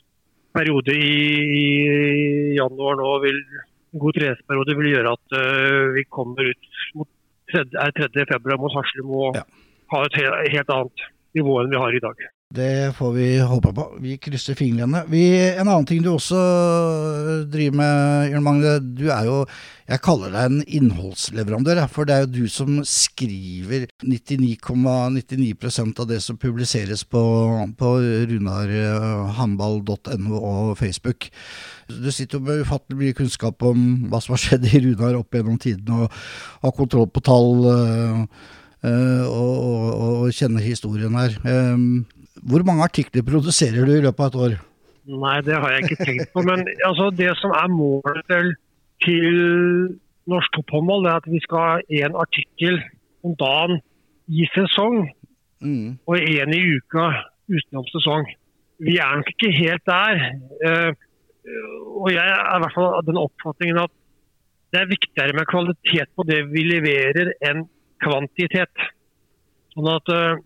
periode 0.56 0.92
i, 0.92 1.16
i 1.60 2.56
januar 2.58 2.96
nå 2.98 3.10
vil 3.22 3.38
en 3.92 4.00
god 4.02 4.16
treningsperiode 4.16 4.76
vil 4.78 4.90
gjøre 4.92 5.12
at 5.14 5.36
uh, 5.38 5.92
vi 5.94 6.04
kommer 6.10 6.48
ut 6.50 6.70
mot 6.98 7.08
tredje, 7.50 7.78
er 7.78 7.92
3. 7.96 8.26
februar 8.32 8.58
mot 8.58 8.74
Haslum 8.74 9.10
og 9.14 9.36
Ja. 9.38 9.44
har 9.94 10.04
et 10.06 10.18
helt, 10.20 10.52
helt 10.52 10.70
annet 10.74 11.06
nivå 11.34 11.60
enn 11.62 11.70
vi 11.70 11.80
har 11.80 11.94
i 11.94 12.02
dag. 12.02 12.16
Det 12.54 12.94
får 12.98 13.12
vi 13.12 13.38
håpe 13.38 13.70
på. 13.70 13.82
Vi 14.02 14.16
krysser 14.18 14.56
fingrene. 14.58 15.04
Vi, 15.06 15.22
en 15.52 15.68
annen 15.68 15.84
ting 15.86 16.00
du 16.02 16.08
også 16.10 16.34
driver 17.46 17.76
med, 17.78 18.32
Jørn 18.32 18.42
Magne. 18.42 18.72
Du 18.82 19.04
er 19.14 19.28
jo, 19.28 19.36
jeg 19.86 20.02
kaller 20.02 20.34
deg 20.34 20.48
en 20.48 20.64
innholdsleverandør. 20.66 21.78
For 21.94 22.10
det 22.10 22.16
er 22.16 22.24
jo 22.24 22.40
du 22.40 22.50
som 22.50 22.80
skriver 22.82 23.86
99,99 24.02 24.82
,99 25.62 26.02
av 26.02 26.10
det 26.10 26.18
som 26.26 26.42
publiseres 26.42 27.06
på, 27.06 27.22
på 27.78 27.94
runarhandball.no 28.34 30.42
og 30.42 30.74
Facebook. 30.82 31.30
Du 31.86 32.10
sitter 32.10 32.40
jo 32.40 32.44
med 32.50 32.66
ufattelig 32.66 32.98
mye 32.98 33.18
kunnskap 33.22 33.62
om 33.62 34.10
hva 34.10 34.18
som 34.18 34.34
har 34.34 34.42
skjedd 34.42 34.66
i 34.66 34.82
Runar 34.88 35.22
opp 35.22 35.30
gjennom 35.38 35.54
tidene, 35.62 36.02
og 36.02 36.10
har 36.66 36.74
kontroll 36.74 37.06
på 37.14 37.22
tall. 37.30 37.62
øh, 37.70 38.26
og, 38.82 39.54
og, 39.54 40.24
og 40.24 40.32
kjenner 40.34 40.64
historien 40.64 41.14
her. 41.14 41.30
Um, 41.46 42.08
hvor 42.48 42.64
mange 42.66 42.84
artikler 42.86 43.24
produserer 43.26 43.84
du 43.86 43.92
i 43.98 44.02
løpet 44.04 44.20
av 44.20 44.28
et 44.30 44.40
år? 44.46 44.58
Nei, 45.10 45.36
det 45.44 45.56
har 45.58 45.72
jeg 45.74 45.88
ikke 45.88 46.04
tenkt 46.06 46.32
på. 46.32 46.42
Men 46.46 46.64
altså, 46.86 47.10
det 47.16 47.32
som 47.40 47.52
er 47.56 47.70
målet 47.72 48.20
til, 48.30 48.52
til 49.04 49.38
norsk 50.30 50.52
topphåndball, 50.56 51.08
er 51.08 51.18
at 51.20 51.28
vi 51.30 51.40
skal 51.42 51.64
ha 51.66 51.72
én 52.00 52.16
artikkel 52.20 52.78
om 53.26 53.34
dagen 53.40 53.80
i 54.28 54.46
sesong, 54.54 55.08
Mm. 55.60 55.98
og 56.08 56.16
én 56.16 56.54
i 56.56 56.60
uka 56.72 57.02
utenom 57.52 57.84
sesong. 57.92 58.22
Vi 58.80 58.94
er 58.96 59.18
nok 59.18 59.28
ikke 59.28 59.50
helt 59.52 59.82
der. 59.84 60.22
Eh, 60.64 60.92
og 62.00 62.08
jeg 62.14 62.24
er 62.24 62.54
i 62.56 62.60
hvert 62.62 62.72
fall 62.72 62.94
av 62.96 63.04
den 63.04 63.18
oppfatningen 63.20 63.82
at 63.82 63.92
det 64.72 64.80
er 64.80 64.88
viktigere 64.88 65.36
med 65.36 65.50
kvalitet 65.50 66.08
på 66.16 66.24
det 66.24 66.38
vi 66.48 66.64
leverer, 66.64 67.34
enn 67.44 67.66
kvantitet. 68.00 68.72
Sånn 69.74 69.90
at 69.92 70.08
eh, 70.16 70.40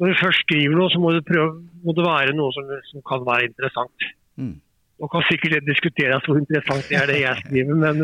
når 0.00 0.10
du 0.10 0.20
først 0.22 0.46
skriver 0.46 0.76
noe, 0.78 0.88
så 0.88 1.00
må 1.02 1.12
prøve, 1.28 1.60
må 1.84 1.94
det 1.96 2.06
være 2.06 2.34
noe 2.36 2.52
som, 2.56 2.68
som 2.88 3.04
kan 3.04 3.24
være 3.26 3.50
interessant. 3.50 4.10
Mm. 4.40 4.56
Nå 5.00 5.08
kan 5.08 5.24
sikkert 5.30 5.64
diskuteres 5.64 6.26
hvor 6.28 6.36
interessant 6.36 6.88
det 6.90 6.96
er 6.98 7.06
det 7.08 7.20
jeg 7.22 7.40
skriver, 7.40 7.76
men, 7.80 8.02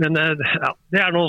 men 0.00 0.16
ja, 0.16 0.70
det 0.92 1.02
er 1.04 1.12
nå 1.12 1.24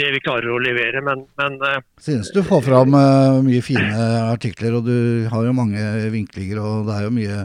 det 0.00 0.08
vi 0.14 0.22
klarer 0.24 0.54
å 0.54 0.60
levere. 0.62 1.02
Men, 1.04 1.26
men 1.36 1.58
eh, 1.68 1.82
Synes 2.00 2.32
du 2.32 2.40
får 2.46 2.64
fram 2.64 2.96
eh, 2.96 3.40
mye 3.44 3.64
fine 3.64 4.06
artikler, 4.30 4.78
og 4.78 4.88
du 4.88 5.28
har 5.32 5.44
jo 5.44 5.56
mange 5.56 5.84
vinklinger, 6.14 6.62
og 6.64 6.88
det 6.88 6.96
er 6.96 7.08
jo 7.08 7.14
mye, 7.18 7.40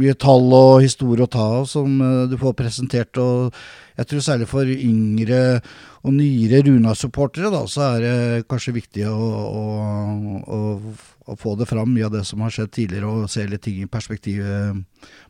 mye 0.00 0.16
tall 0.16 0.48
og 0.56 0.84
historie 0.86 1.28
å 1.28 1.30
ta 1.30 1.44
av 1.60 1.68
som 1.68 2.00
eh, 2.00 2.22
du 2.32 2.38
får 2.40 2.56
presentert. 2.56 3.20
og 3.20 3.52
Jeg 4.00 4.08
tror 4.08 4.24
særlig 4.24 4.48
for 4.48 4.72
yngre 4.72 5.42
og 6.04 6.12
nyere 6.12 6.64
Runa-supportere, 6.64 7.52
da, 7.52 7.66
så 7.68 7.84
er 7.92 8.04
det 8.04 8.16
kanskje 8.48 8.78
viktig 8.80 9.06
å, 9.08 9.28
å, 9.44 9.64
å, 10.40 10.62
å 11.26 11.36
få 11.40 11.54
det 11.56 11.68
fram, 11.70 11.94
mye 11.94 12.08
av 12.08 12.12
det 12.18 12.24
som 12.28 12.42
har 12.44 12.52
skjedd 12.52 12.72
tidligere, 12.74 13.08
og 13.08 13.30
se 13.32 13.46
litt 13.48 13.62
ting 13.64 13.80
i 13.82 13.88
perspektiv 13.90 14.42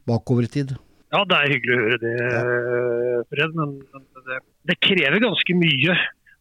bakover 0.09 0.49
i 0.49 0.51
tid. 0.51 0.75
ja, 1.15 1.21
det 1.31 1.37
er 1.39 1.53
hyggelig 1.53 1.75
å 1.77 1.83
høre 1.85 1.99
det, 2.03 2.15
Fred. 3.31 3.55
Men, 3.55 3.77
det, 4.27 4.39
det 4.73 4.79
krever 4.83 5.23
ganske 5.23 5.55
mye. 5.61 5.95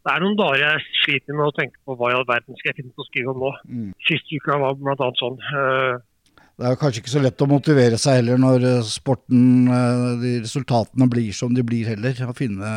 Det 0.03 0.11
er 0.11 0.23
noen 0.23 0.35
dager 0.39 0.63
jeg 0.65 0.87
sliter 1.03 1.37
med 1.37 1.45
å 1.47 1.53
tenke 1.55 1.77
på 1.85 1.95
hva 1.99 2.09
i 2.11 2.15
all 2.17 2.25
verden 2.27 2.57
skal 2.59 2.71
jeg 2.73 2.79
finne 2.81 2.95
på 2.95 3.05
å 3.05 3.07
skrive 3.07 3.31
om 3.31 3.43
nå. 3.45 3.51
Mm. 3.69 3.91
Siste 4.07 4.35
uka 4.41 4.57
var 4.59 4.73
bl.a. 4.75 5.07
sånn. 5.19 5.37
eh, 5.39 6.41
Det 6.59 6.67
er 6.67 6.79
kanskje 6.81 7.03
ikke 7.03 7.13
så 7.13 7.21
lett 7.23 7.45
å 7.45 7.47
motivere 7.47 7.99
seg 8.01 8.17
heller 8.19 8.41
når 8.41 8.65
eh, 8.71 8.81
sporten, 8.89 9.45
eh, 9.71 10.09
de 10.25 10.33
resultatene 10.43 11.07
blir 11.13 11.31
som 11.37 11.53
de 11.55 11.63
blir 11.63 11.87
heller. 11.93 12.19
Å 12.27 12.35
finne 12.35 12.73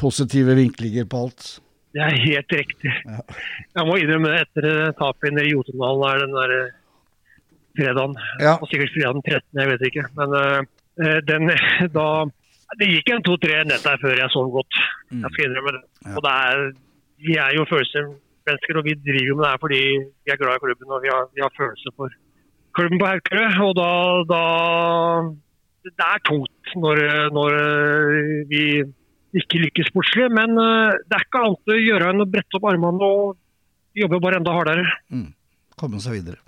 positive 0.00 0.54
vinklinger 0.56 1.04
på 1.10 1.18
alt. 1.26 1.46
Det 1.96 2.02
er 2.04 2.16
helt 2.28 2.52
riktig. 2.52 2.90
Ja. 3.08 3.22
Jeg 3.78 3.88
må 3.88 3.94
innrømme 3.96 4.32
det 4.34 4.40
etter 4.44 4.66
tapet 4.98 5.38
i 5.40 5.46
Jotundalen 5.48 6.02
er 6.10 6.18
den 6.22 6.34
der 6.36 6.52
eh, 6.56 6.74
fredagen. 7.78 8.16
Ja, 8.42 8.56
Og 8.60 8.68
sikkert 8.68 8.92
fredag 8.92 9.14
den 9.16 9.24
13., 9.24 9.60
jeg 9.60 9.70
vet 9.70 9.86
ikke. 9.88 10.04
Men 10.18 10.34
uh, 10.36 11.20
den, 11.30 11.48
da 11.98 12.08
Det 12.80 12.90
gikk 12.90 13.12
en 13.14 13.24
to-tre 13.24 13.62
netter 13.64 13.96
før 14.02 14.20
jeg 14.20 14.34
sov 14.34 14.50
godt. 14.58 14.78
Mm. 15.08 15.22
Jeg 15.24 15.32
skal 15.32 15.48
innrømme 15.48 15.72
det. 15.78 15.82
Ja. 16.04 16.12
Og 16.12 16.20
det 16.26 16.34
er, 16.44 16.62
vi 17.24 17.38
er 17.46 17.56
jo 17.56 17.64
følelsesmennesker, 17.72 18.80
og 18.80 18.86
vi 18.88 18.96
driver 19.08 19.28
jo 19.30 19.38
med 19.38 19.46
det 19.46 19.52
her 19.54 19.64
fordi 19.64 19.82
vi 20.04 20.34
er 20.34 20.40
glad 20.42 20.60
i 20.60 20.64
klubben 20.66 20.94
og 20.96 21.02
vi 21.04 21.12
har, 21.14 21.24
vi 21.32 21.44
har 21.46 21.52
følelser 21.56 21.96
for 21.96 22.12
klubben 22.76 23.00
på 23.00 23.08
Haukerø. 23.08 23.46
Og 23.68 23.72
da, 23.80 23.90
da 24.34 24.42
Det 25.86 26.08
er 26.12 26.24
tungt 26.28 26.76
når, 26.84 27.02
når 27.38 27.58
vi 28.52 28.64
ikke 29.36 29.60
lykkes 29.60 29.90
sportslig, 29.92 30.30
men 30.34 30.56
eh, 30.60 30.96
det 31.08 31.18
er 31.18 31.26
ikke 31.26 31.44
annet 31.44 31.72
å 31.72 31.78
gjøre 31.80 32.10
enn 32.12 32.24
å 32.24 32.30
brette 32.30 32.58
opp 32.58 32.68
armene 32.70 33.10
og 33.12 33.36
jobbe 33.96 34.20
bare 34.22 34.40
enda 34.40 34.54
hardere. 34.54 34.86
komme 35.80 36.00
seg 36.02 36.20
videre. 36.20 36.40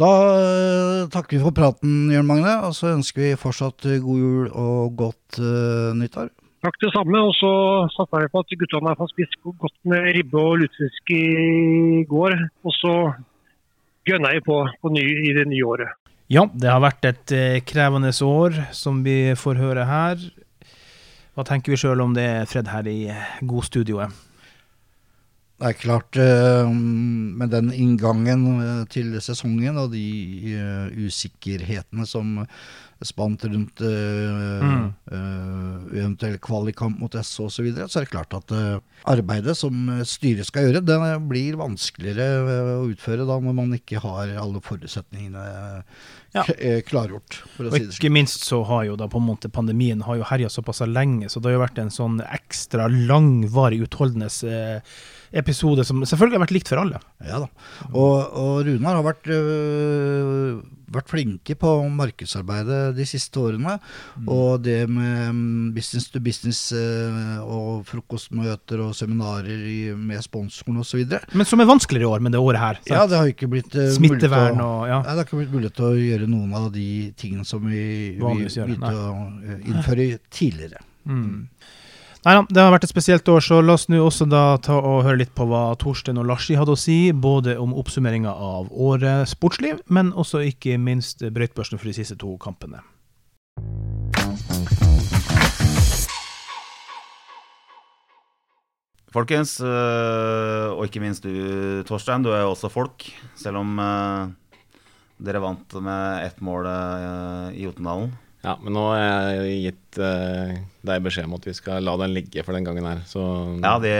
Da 0.00 0.10
eh, 0.40 1.00
takker 1.12 1.36
vi 1.36 1.42
for 1.44 1.54
praten, 1.54 2.10
Jørn 2.10 2.28
Magne, 2.28 2.54
og 2.66 2.74
så 2.74 2.94
ønsker 2.96 3.26
vi 3.26 3.38
fortsatt 3.38 3.86
god 4.02 4.22
jul 4.24 4.46
og 4.48 4.94
godt 4.98 5.38
uh, 5.38 5.92
nyttår. 5.94 6.32
Takk 6.62 6.78
det 6.82 6.92
samme. 6.94 7.20
Og 7.26 7.34
så 7.38 7.52
satser 7.94 8.24
jeg 8.24 8.32
på 8.32 8.42
at 8.42 8.54
guttene 8.60 8.94
har 8.98 9.10
spist 9.10 9.34
godt 9.44 9.76
med 9.90 10.08
ribbe 10.16 10.38
og 10.38 10.62
lutefisk 10.62 11.12
i 11.14 12.04
går. 12.10 12.38
Og 12.62 12.76
så 12.78 12.94
gønner 14.08 14.38
jeg 14.38 14.46
på, 14.46 14.62
på 14.80 14.94
ny, 14.94 15.02
i 15.02 15.34
det 15.36 15.48
nye 15.50 15.66
året. 15.66 15.98
Ja, 16.32 16.46
det 16.48 16.70
har 16.70 16.80
vært 16.80 17.04
et 17.04 17.34
krevende 17.68 18.14
år, 18.24 18.56
som 18.72 19.02
vi 19.04 19.34
får 19.36 19.58
høre 19.60 19.84
her. 19.90 20.22
Hva 21.32 21.46
tenker 21.48 21.72
vi 21.72 21.78
sjøl 21.80 22.02
om 22.04 22.12
det, 22.12 22.26
Fred, 22.50 22.68
her 22.68 22.88
i 22.90 23.06
eh, 23.08 23.28
godstudioet? 23.48 24.12
Det 25.62 25.68
er 25.70 25.76
klart, 25.78 26.16
eh, 26.18 26.66
med 26.66 27.52
den 27.54 27.68
inngangen 27.70 28.46
eh, 28.58 28.78
til 28.90 29.12
sesongen 29.22 29.76
og 29.78 29.92
de 29.92 30.02
eh, 30.58 30.88
usikkerhetene 31.06 32.06
som 32.08 32.40
spant 33.02 33.42
rundt 33.50 33.80
Mm. 33.82 34.92
eventuell 35.90 36.36
kvalikkamp 36.38 37.00
mot 37.02 37.14
SO 37.18 37.48
osv., 37.48 37.56
så, 37.56 37.62
videre, 37.66 37.86
så 37.90 37.98
er 37.98 38.04
det 38.04 38.12
klart 38.12 38.34
at 38.36 38.52
arbeidet 39.10 39.56
som 39.58 39.88
styret 40.06 40.46
skal 40.46 40.68
gjøre, 40.68 40.84
det 40.86 40.98
blir 41.26 41.58
vanskeligere 41.58 42.28
å 42.78 42.84
utføre 42.92 43.26
da 43.26 43.40
når 43.42 43.56
man 43.58 43.74
ikke 43.74 43.98
har 44.04 44.30
alle 44.38 44.62
forutsetningene 44.62 45.42
Ja. 46.32 46.44
klargjort, 46.86 47.40
for 47.56 47.66
Og 47.66 47.74
si 47.74 47.88
ikke 47.90 48.12
minst 48.14 48.46
så 48.46 48.62
har 48.70 48.86
jo 48.86 48.94
da 48.96 49.08
på 49.10 49.18
en 49.18 49.26
måte 49.26 49.50
pandemien 49.50 50.06
har 50.06 50.20
jo 50.20 50.28
herja 50.30 50.48
såpass 50.48 50.80
lenge, 50.86 51.26
så 51.26 51.42
det 51.42 51.50
har 51.50 51.58
jo 51.58 51.66
vært 51.66 51.82
en 51.82 51.90
sånn 51.90 52.22
ekstra 52.22 52.86
langvarig 52.86 53.82
utholdende 53.82 54.30
eh, 54.46 54.94
episode 55.32 55.84
som 55.88 56.02
selvfølgelig 56.04 56.38
har 56.38 56.44
vært 56.46 56.54
likt 56.58 56.68
for 56.72 56.82
alle. 56.82 57.00
Ja 57.24 57.38
da. 57.42 57.48
Og, 57.92 58.14
og 58.36 58.62
Runar 58.66 58.98
har 58.98 59.04
vært, 59.06 59.28
øh, 59.32 60.60
vært 60.92 61.08
flinke 61.08 61.54
på 61.56 61.70
markedsarbeidet 61.88 62.80
de 62.98 63.06
siste 63.08 63.40
årene. 63.40 63.78
Og 64.28 64.60
det 64.64 64.82
med 64.92 65.32
mm, 65.32 65.72
business 65.76 66.10
to 66.12 66.20
business 66.20 66.72
øh, 66.76 67.40
og 67.42 67.86
frokostmøter 67.88 68.82
og 68.84 68.94
seminarer 68.98 69.48
i, 69.72 69.78
med 69.96 70.20
sponsoren 70.24 70.82
osv. 70.84 71.04
Men 71.32 71.48
som 71.48 71.62
er 71.64 71.70
vanskeligere 71.70 72.08
i 72.08 72.12
år 72.12 72.24
med 72.26 72.36
det 72.36 72.42
året 72.44 72.60
her. 72.60 72.80
sant? 72.82 72.92
Ja, 72.92 73.06
det 73.08 73.20
har 73.22 73.32
ikke 73.32 73.48
blitt 73.52 73.74
øh, 73.74 73.88
Smittevern 73.96 74.60
å- 74.60 74.68
og 74.82 74.88
ja. 74.90 74.98
ja. 75.00 75.02
det 75.08 75.16
har 75.22 75.26
ikke 75.30 75.40
blitt 75.42 75.54
mulighet 75.56 75.78
til 75.80 75.88
å 75.88 75.94
gjøre 75.96 76.28
noen 76.30 76.56
av 76.60 76.70
de 76.74 76.88
tingene 77.16 77.48
som 77.48 77.64
vi, 77.64 77.86
vi 78.20 78.48
begynte 78.48 78.92
å 78.92 79.14
øh, 79.40 79.62
innføre 79.72 80.10
tidligere. 80.32 80.82
Mm. 81.08 81.48
Nei 82.22 82.36
da, 82.36 82.42
det 82.54 82.62
har 82.62 82.70
vært 82.70 82.84
et 82.86 82.92
spesielt 82.92 83.26
år, 83.32 83.42
så 83.42 83.56
la 83.66 83.74
oss 83.74 83.88
nå 83.90 83.98
også 83.98 84.28
da 84.30 84.54
ta 84.62 84.76
og 84.78 85.00
høre 85.02 85.18
litt 85.24 85.32
på 85.34 85.42
hva 85.50 85.72
Torstein 85.74 86.20
og 86.22 86.28
Larsi 86.30 86.54
hadde 86.54 86.76
å 86.76 86.78
si, 86.78 87.10
både 87.10 87.56
om 87.58 87.72
oppsummeringa 87.74 88.30
av 88.30 88.68
året 88.70 89.26
sportsliv, 89.26 89.80
men 89.90 90.12
også 90.14 90.44
ikke 90.52 90.76
minst 90.78 91.26
brøytbørsen 91.34 91.82
for 91.82 91.90
de 91.90 91.96
siste 91.98 92.14
to 92.22 92.36
kampene. 92.38 92.78
Folkens, 99.10 99.58
øh, 99.58 100.70
og 100.78 100.86
ikke 100.86 101.02
minst 101.02 101.26
du, 101.26 101.34
Torstein, 101.90 102.22
du 102.22 102.30
er 102.30 102.46
jo 102.46 102.54
også 102.54 102.70
folk. 102.70 103.02
Selv 103.34 103.64
om 103.66 103.82
øh, 103.82 104.30
dere 105.18 105.42
vant 105.42 105.74
med 105.82 106.28
ett 106.30 106.38
mål 106.38 106.70
øh, 106.70 107.48
i 107.50 107.66
Jotendalen. 107.66 108.14
Ja, 108.42 108.56
men 108.58 108.74
nå 108.74 108.82
har 108.90 109.02
jeg 109.36 109.58
gitt 109.68 109.98
eh, 110.02 110.56
deg 110.82 111.04
beskjed 111.04 111.28
om 111.28 111.36
at 111.36 111.44
vi 111.46 111.54
skal 111.54 111.84
la 111.86 111.94
den 112.00 112.14
ligge 112.16 112.42
for 112.42 112.56
den 112.56 112.66
gangen 112.66 112.88
her. 112.88 113.04
Så 113.06 113.22
Ja, 113.62 113.76
det, 113.82 113.94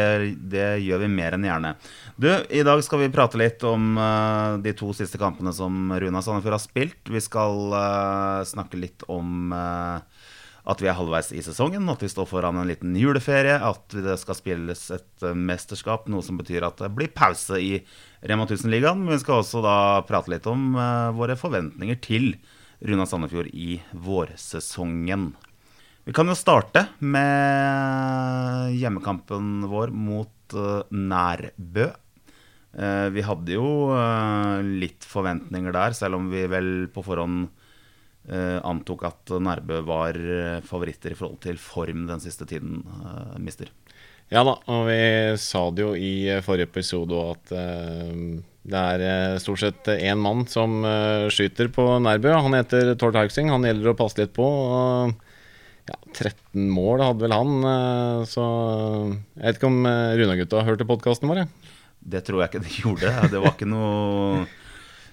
det 0.51 0.67
gjør 0.83 1.05
vi 1.05 1.11
mer 1.15 1.37
enn 1.37 1.47
gjerne. 1.47 1.77
Du, 2.19 2.27
i 2.51 2.65
dag 2.67 2.83
skal 2.83 3.05
vi 3.05 3.13
prate 3.15 3.39
litt 3.39 3.63
om 3.67 3.95
øh, 3.95 4.59
de 4.65 4.75
to 4.79 4.91
siste 4.99 5.21
kampene 5.21 5.55
som 5.55 5.95
Runa 5.95 6.25
Sandefjord 6.27 6.59
har 6.59 6.65
spilt. 6.65 7.07
Vi 7.07 7.23
skal 7.23 7.71
øh, 7.71 8.43
snakke 8.51 8.83
litt 8.83 9.07
om 9.07 9.55
øh, 9.55 10.03
at 10.63 10.83
vi 10.83 10.87
er 10.87 10.95
halvveis 10.95 11.33
i 11.35 11.43
sesongen, 11.43 11.89
at 11.91 12.03
vi 12.05 12.11
står 12.11 12.29
foran 12.31 12.61
en 12.61 12.69
liten 12.71 12.95
juleferie, 12.99 13.57
at 13.59 13.95
det 13.95 14.15
skal 14.23 14.39
spilles 14.39 14.85
et 14.95 15.27
eh, 15.27 15.35
mesterskap, 15.35 16.07
noe 16.11 16.23
som 16.23 16.39
betyr 16.39 16.67
at 16.67 16.79
det 16.83 16.91
blir 16.95 17.11
pause 17.15 17.59
i 17.59 17.77
Rema 18.23 18.47
1000-ligaen. 18.47 19.03
Men 19.03 19.17
vi 19.17 19.23
skal 19.23 19.41
også 19.43 19.63
da 19.65 19.77
prate 20.07 20.31
litt 20.31 20.47
om 20.51 20.77
uh, 20.79 21.11
våre 21.19 21.35
forventninger 21.39 21.99
til 22.05 22.29
Runa 22.83 23.07
Sandefjord 23.07 23.47
i 23.55 23.77
vårsesongen. 23.93 25.31
Vi 26.05 26.13
kan 26.13 26.27
jo 26.27 26.35
starte 26.35 26.89
med 26.99 28.75
hjemmekampen 28.75 29.69
vår 29.71 29.93
mot 29.95 30.57
uh, 30.59 30.83
Nærbø. 30.91 31.87
Uh, 32.75 33.09
vi 33.15 33.23
hadde 33.23 33.55
jo 33.55 33.67
litt 34.83 35.07
forventninger 35.07 35.75
der, 35.77 35.95
selv 35.95 36.19
om 36.19 36.31
vi 36.33 36.47
vel 36.51 36.73
på 36.93 37.05
forhånd 37.07 37.51
antok 38.23 39.01
at 39.09 39.33
Nærbø 39.43 39.81
var 39.83 40.15
eh, 40.15 40.61
favoritter 40.63 41.11
i 41.11 41.17
forhold 41.19 41.41
til 41.43 41.57
form 41.59 42.05
den 42.07 42.21
siste 42.23 42.47
tiden, 42.47 42.85
mister. 43.43 43.73
Ja 44.31 44.45
da, 44.47 44.53
og 44.71 44.85
vi 44.87 45.01
sa 45.43 45.65
det 45.75 45.83
jo 45.83 45.91
i 45.99 46.31
forrige 46.47 46.69
episode 46.71 47.19
at 47.33 47.51
uh, 47.51 48.39
det 48.63 48.79
er 48.79 49.41
stort 49.43 49.63
sett 49.63 49.89
én 49.97 50.21
mann 50.23 50.45
som 50.51 50.85
skyter 51.35 51.71
på 51.75 51.87
Nærbø. 52.05 52.31
Han 52.45 52.55
heter 52.55 52.93
Tord 53.01 53.19
Haugsing. 53.19 53.51
Han 53.51 53.67
gjelder 53.67 53.91
å 53.91 53.99
passe 53.99 54.21
litt 54.21 54.35
på. 54.37 54.47
Ja, 55.91 55.97
13 56.15 56.69
mål 56.71 57.03
hadde 57.03 57.25
vel 57.25 57.35
han, 57.35 57.57
så 58.31 58.45
Jeg 59.35 59.43
vet 59.43 59.57
ikke 59.59 59.71
om 59.73 59.81
Runagutta 59.83 60.63
hørte 60.63 60.87
podkasten 60.87 61.27
vår? 61.33 61.43
Det 61.99 62.23
tror 62.27 62.45
jeg 62.45 62.53
ikke 62.53 62.63
de 62.63 62.77
gjorde. 62.85 63.11
Det 63.33 63.41
var 63.43 63.57
ikke 63.57 63.71
noe 63.71 64.45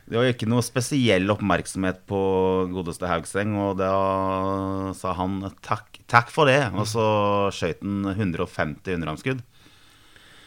det 0.09 0.17
var 0.17 0.25
ikke 0.25 0.47
noe 0.49 0.65
spesiell 0.65 1.29
oppmerksomhet 1.29 1.99
på 2.09 2.19
godeste 2.73 3.05
Haugseng, 3.05 3.51
og 3.61 3.75
da 3.77 3.91
sa 4.97 5.13
han 5.13 5.35
takk, 5.61 5.99
takk 6.09 6.31
for 6.33 6.49
det. 6.49 6.63
Og 6.73 6.87
så 6.89 7.03
skøyt 7.53 7.83
han 7.85 8.07
150 8.15 8.97
underarmskudd. 8.97 9.43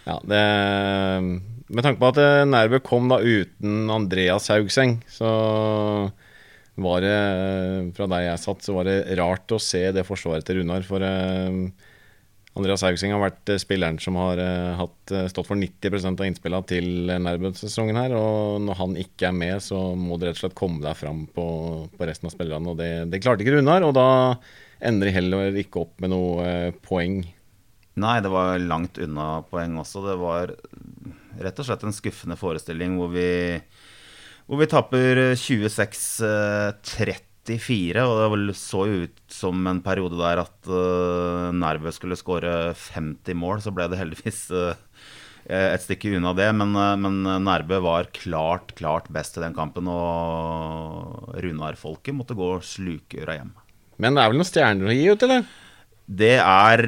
Ja, 0.02 0.16
det 0.26 0.42
Med 1.72 1.86
tanke 1.86 2.02
på 2.02 2.10
at 2.12 2.18
Nærbø 2.48 2.82
kom 2.84 3.08
da 3.08 3.16
uten 3.24 3.88
Andreas 3.92 4.50
Haugseng, 4.52 4.98
så 5.08 5.30
var 6.82 7.04
det 7.04 7.16
Fra 7.96 8.08
der 8.08 8.26
jeg 8.26 8.42
satt, 8.42 8.64
så 8.64 8.76
var 8.76 8.88
det 8.88 9.16
rart 9.20 9.52
å 9.52 9.60
se 9.60 9.86
det 9.92 10.04
forsvaret 10.08 10.44
til 10.48 10.60
Runar. 10.60 10.84
For 10.88 11.04
eh, 11.04 11.56
Andreas 12.52 12.84
Haugseng 12.84 13.14
har 13.14 13.22
vært 13.22 13.52
eh, 13.52 13.60
spilleren 13.60 14.00
som 14.00 14.16
har 14.20 14.40
hatt, 14.78 15.14
stått 15.32 15.48
for 15.48 15.60
90% 15.60 16.20
av 16.20 16.28
innspillene 16.28 16.68
til 16.68 17.12
Nærbø-sesongen 17.12 18.00
her. 18.00 18.16
Og 18.16 18.60
når 18.64 18.80
han 18.80 18.98
ikke 19.04 19.30
er 19.30 19.36
med, 19.36 19.56
så 19.64 19.80
må 19.96 20.16
du 20.20 20.26
rett 20.28 20.40
og 20.40 20.44
slett 20.44 20.58
komme 20.58 20.84
deg 20.84 20.96
fram 20.98 21.24
på, 21.32 21.46
på 21.96 22.08
resten 22.08 22.28
av 22.28 22.36
spillerne. 22.36 22.72
Og 22.72 22.80
det, 22.80 22.92
det 23.12 23.20
klarte 23.24 23.44
ikke 23.44 23.56
Runar, 23.58 23.84
og 23.88 23.96
da 23.96 24.08
ender 24.84 25.08
de 25.08 25.16
heller 25.16 25.62
ikke 25.64 25.86
opp 25.86 26.04
med 26.04 26.12
noe 26.12 26.72
poeng. 26.84 27.22
Nei, 28.00 28.16
det 28.24 28.32
var 28.32 28.60
langt 28.60 29.00
unna 29.00 29.42
poeng 29.48 29.76
også. 29.80 30.04
Det 30.08 30.20
var 30.20 30.56
rett 31.40 31.58
og 31.58 31.68
slett 31.68 31.84
en 31.86 31.94
skuffende 31.96 32.36
forestilling 32.40 32.96
hvor 33.00 33.12
vi, 33.14 33.28
hvor 34.46 34.60
vi 34.60 34.70
tapper 34.70 35.22
26-30 35.38 37.28
94, 37.42 38.02
og 38.06 38.36
det 38.46 38.54
så 38.58 38.84
jo 38.86 39.06
ut 39.06 39.22
som 39.32 39.66
en 39.66 39.80
periode 39.82 40.18
der 40.20 40.42
at 40.44 40.70
uh, 40.70 41.50
Nerve 41.54 41.90
skulle 41.94 42.18
skåre 42.18 42.72
50 42.78 43.38
mål. 43.38 43.62
Så 43.64 43.72
ble 43.74 43.88
det 43.90 43.98
heldigvis 43.98 44.44
uh, 44.54 44.76
et 45.50 45.82
stykke 45.82 46.14
unna 46.18 46.34
det, 46.38 46.48
men, 46.54 46.76
uh, 46.78 46.94
men 47.00 47.18
Nærbø 47.42 47.80
var 47.82 48.12
klart, 48.14 48.76
klart 48.78 49.10
best 49.14 49.38
i 49.38 49.42
den 49.42 49.56
kampen. 49.56 49.90
Og 49.90 51.34
Runar-folket 51.42 52.14
måtte 52.14 52.38
gå 52.38 52.54
slukøra 52.66 53.40
hjem. 53.40 53.52
Men 54.02 54.14
det 54.14 54.22
er 54.22 54.32
vel 54.32 54.40
noen 54.40 54.52
stjerner 54.52 54.92
å 54.92 54.96
gi 54.96 55.10
ut, 55.10 55.26
eller? 55.26 55.50
Det 56.12 56.35
er 56.37 56.83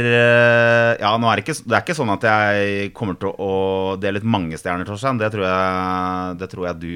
Ja, 1.01 1.15
nå 1.17 1.31
er 1.31 1.41
det, 1.41 1.45
ikke, 1.47 1.57
det 1.65 1.77
er 1.77 1.83
ikke 1.85 1.97
sånn 1.97 2.13
at 2.13 2.27
jeg 2.29 2.93
kommer 2.97 3.17
til 3.21 3.33
å 3.41 3.97
dele 4.01 4.21
ut 4.21 4.29
mange 4.29 4.59
stjerner, 4.61 4.85
Torstein. 4.89 5.21
Det, 5.21 5.31
tror 5.33 6.37
det 6.41 6.49
tror 6.53 6.69
jeg 6.69 6.81
du 6.83 6.95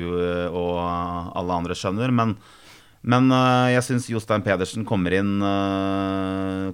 og 0.53 0.77
alle 1.39 1.61
andre 1.63 1.79
skjønner. 1.79 2.13
Men 2.15 2.37
men 3.09 3.31
uh, 3.31 3.71
jeg 3.71 3.85
syns 3.87 4.09
Jostein 4.11 4.43
Pedersen 4.43 4.83
kommer 4.85 5.15
inn, 5.15 5.39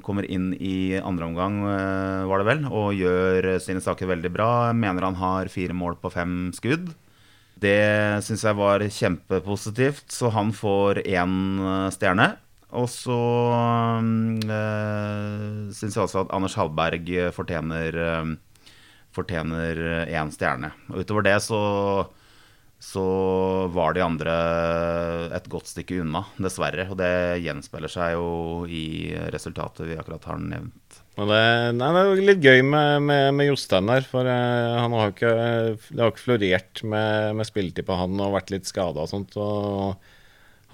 kommer 0.03 0.25
inn 0.25 0.55
i 0.57 0.97
andre 0.97 1.29
omgang, 1.29 1.59
var 2.27 2.41
det 2.41 2.49
vel, 2.49 2.65
og 2.73 2.97
gjør 2.97 3.51
sine 3.63 3.83
saker 3.85 4.09
veldig 4.09 4.33
bra. 4.33 4.51
Jeg 4.71 4.81
mener 4.81 5.05
han 5.11 5.21
har 5.21 5.53
fire 5.53 5.77
mål 5.77 5.99
på 6.01 6.11
fem 6.15 6.49
skudd. 6.57 6.89
Det 7.61 8.25
syns 8.27 8.43
jeg 8.45 8.59
var 8.59 8.83
kjempepositivt, 8.83 10.09
så 10.13 10.33
han 10.35 10.51
får 10.57 11.05
én 11.05 11.37
stjerne. 11.95 12.33
Og 12.75 12.89
så 12.91 13.21
øh, 14.51 15.71
syns 15.75 15.95
jeg 15.95 16.03
også 16.03 16.25
at 16.25 16.35
Anders 16.35 16.57
Hallberg 16.59 17.15
fortjener 17.37 18.01
fortjener 19.15 19.79
én 20.11 20.31
stjerne. 20.35 20.73
Og 20.91 21.05
utover 21.05 21.23
det 21.23 21.37
så 21.45 21.61
så 22.85 23.05
var 23.73 23.95
de 23.97 24.03
andre 24.05 24.35
et 25.37 25.47
godt 25.51 25.71
stykke 25.71 26.03
unna, 26.03 26.25
dessverre. 26.43 26.87
Og 26.93 26.99
det 27.01 27.41
gjenspeiler 27.45 27.91
seg 27.93 28.15
jo 28.17 28.27
i 28.69 29.15
resultatet 29.33 29.89
vi 29.89 29.99
akkurat 29.99 30.27
har 30.29 30.43
nevnt. 30.43 31.01
Og 31.15 31.31
det, 31.31 31.45
nei, 31.79 31.91
det 31.95 32.03
er 32.03 32.23
litt 32.29 32.43
gøy 32.43 32.61
med, 32.67 33.05
med, 33.07 33.29
med 33.39 33.49
Jostein 33.49 33.87
der, 33.87 34.07
for 34.09 34.27
uh, 34.27 34.81
han 34.83 34.97
har 34.99 35.13
ikke, 35.13 35.35
det 35.87 36.03
har 36.03 36.11
ikke 36.11 36.25
florert 36.25 36.83
med, 36.83 37.39
med 37.39 37.49
spilletid 37.49 37.87
på 37.87 37.99
han 37.99 38.19
og 38.19 38.35
vært 38.35 38.51
litt 38.51 38.67
skada 38.69 39.05
og 39.05 39.11
sånt. 39.13 39.39
og 39.39 39.95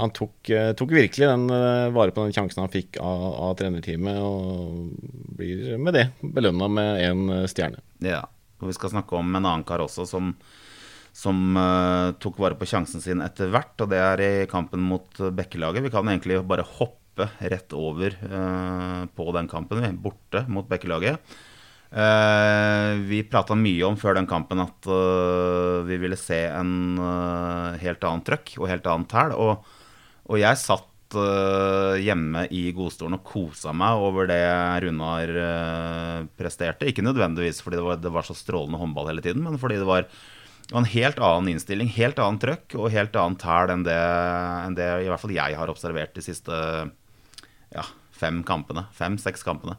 han 0.01 0.15
tok, 0.17 0.39
uh, 0.51 0.73
tok 0.79 0.97
virkelig 0.97 1.29
den, 1.31 1.47
uh, 1.53 1.93
vare 1.95 2.15
på 2.17 2.25
den 2.25 2.35
sjansen 2.37 2.65
han 2.65 2.73
fikk 2.73 2.99
av, 3.05 3.27
av 3.51 3.55
trenerteamet, 3.61 4.19
og 4.25 5.37
blir 5.39 5.79
med 5.79 5.97
det 5.99 6.09
belønna 6.21 6.71
med 6.73 7.05
én 7.05 7.47
stjerne. 7.51 7.85
Ja, 8.05 8.25
og 8.61 8.73
vi 8.73 8.77
skal 8.77 8.95
snakke 8.97 9.21
om 9.21 9.31
en 9.31 9.45
annen 9.45 9.69
kar 9.69 9.85
også 9.85 10.09
som 10.09 10.35
som 11.17 11.57
uh, 11.59 12.13
tok 12.23 12.39
vare 12.41 12.57
på 12.59 12.69
sjansen 12.69 13.03
sin 13.03 13.23
etter 13.25 13.51
hvert, 13.53 13.75
og 13.83 13.91
det 13.93 14.01
er 14.01 14.25
i 14.25 14.33
kampen 14.51 14.83
mot 14.85 15.21
Bekkelaget. 15.35 15.85
Vi 15.87 15.93
kan 15.93 16.09
egentlig 16.09 16.41
bare 16.49 16.67
hoppe 16.79 17.29
rett 17.51 17.75
over 17.77 18.15
uh, 18.23 19.05
på 19.15 19.31
den 19.37 19.51
kampen, 19.51 19.83
vi, 19.83 19.91
borte 19.99 20.45
mot 20.49 20.69
Bekkelaget. 20.71 21.19
Uh, 21.91 23.03
vi 23.11 23.25
prata 23.27 23.57
mye 23.59 23.83
om 23.89 23.99
før 23.99 24.21
den 24.21 24.31
kampen 24.31 24.63
at 24.63 24.87
vi 25.89 25.97
ville 25.99 26.19
se 26.19 26.45
en 26.55 27.01
helt 27.83 28.05
annen 28.07 28.23
trøkk 28.27 28.55
og 28.61 28.71
helt 28.71 28.87
annen 28.87 29.09
tæl. 29.11 29.35
Og, 29.35 29.67
og, 30.31 30.39
jeg 30.41 30.63
satt 30.63 30.87
hjemme 31.11 32.45
i 32.55 32.69
godstolen 32.71 33.17
og 33.17 33.25
kosa 33.27 33.73
meg 33.75 33.99
over 33.99 34.29
det 34.31 34.45
Runar 34.85 35.33
presterte. 36.39 36.87
Ikke 36.87 37.03
nødvendigvis 37.03 37.59
fordi 37.67 37.81
det 37.81 37.87
var, 37.89 37.99
det 37.99 38.13
var 38.15 38.29
så 38.29 38.37
strålende 38.39 38.79
håndball 38.79 39.11
hele 39.11 39.25
tiden, 39.25 39.43
men 39.43 39.59
fordi 39.59 39.81
det 39.81 39.89
var 39.89 40.07
det 40.71 40.77
var 40.77 40.85
en 40.85 40.93
helt 40.93 41.19
annen 41.19 41.49
innstilling, 41.51 41.89
helt 41.97 42.21
annen 42.23 42.39
trøkk 42.39 42.77
og 42.79 42.93
helt 42.95 43.17
annen 43.19 43.35
tæl 43.43 43.73
enn, 43.75 43.81
enn, 43.91 44.77
det 44.79 44.87
i 45.03 45.09
hvert 45.11 45.19
fall 45.19 45.33
jeg 45.35 45.57
har 45.59 45.73
observert 45.73 46.13
de 46.15 46.23
siste 46.23 46.59
ja, 47.75 47.83
fem 48.15 48.45
kampene. 48.47 48.85
Fem-seks 48.95 49.43
kampene. 49.43 49.75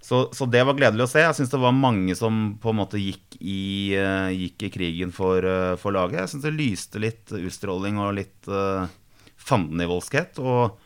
Så, 0.00 0.22
så, 0.32 0.48
det 0.48 0.62
var 0.64 0.78
gledelig 0.78 1.04
å 1.04 1.10
se. 1.12 1.20
Jeg 1.26 1.36
syns 1.36 1.52
det 1.52 1.60
var 1.60 1.76
mange 1.76 2.16
som 2.16 2.54
på 2.60 2.72
en 2.72 2.80
måte 2.80 3.02
gikk 3.02 3.36
i, 3.36 3.92
uh, 4.00 4.32
gikk 4.32 4.64
i 4.64 4.72
krigen 4.72 5.12
for, 5.12 5.44
for, 5.80 5.92
laget. 5.92 6.22
Jeg 6.22 6.32
syns 6.32 6.48
det 6.48 6.56
lyste 6.56 7.04
litt 7.04 7.36
utstråling 7.36 8.00
og 8.00 8.16
litt 8.16 8.48
fandenivoldskhet. 9.44 10.40
Og 10.42 10.78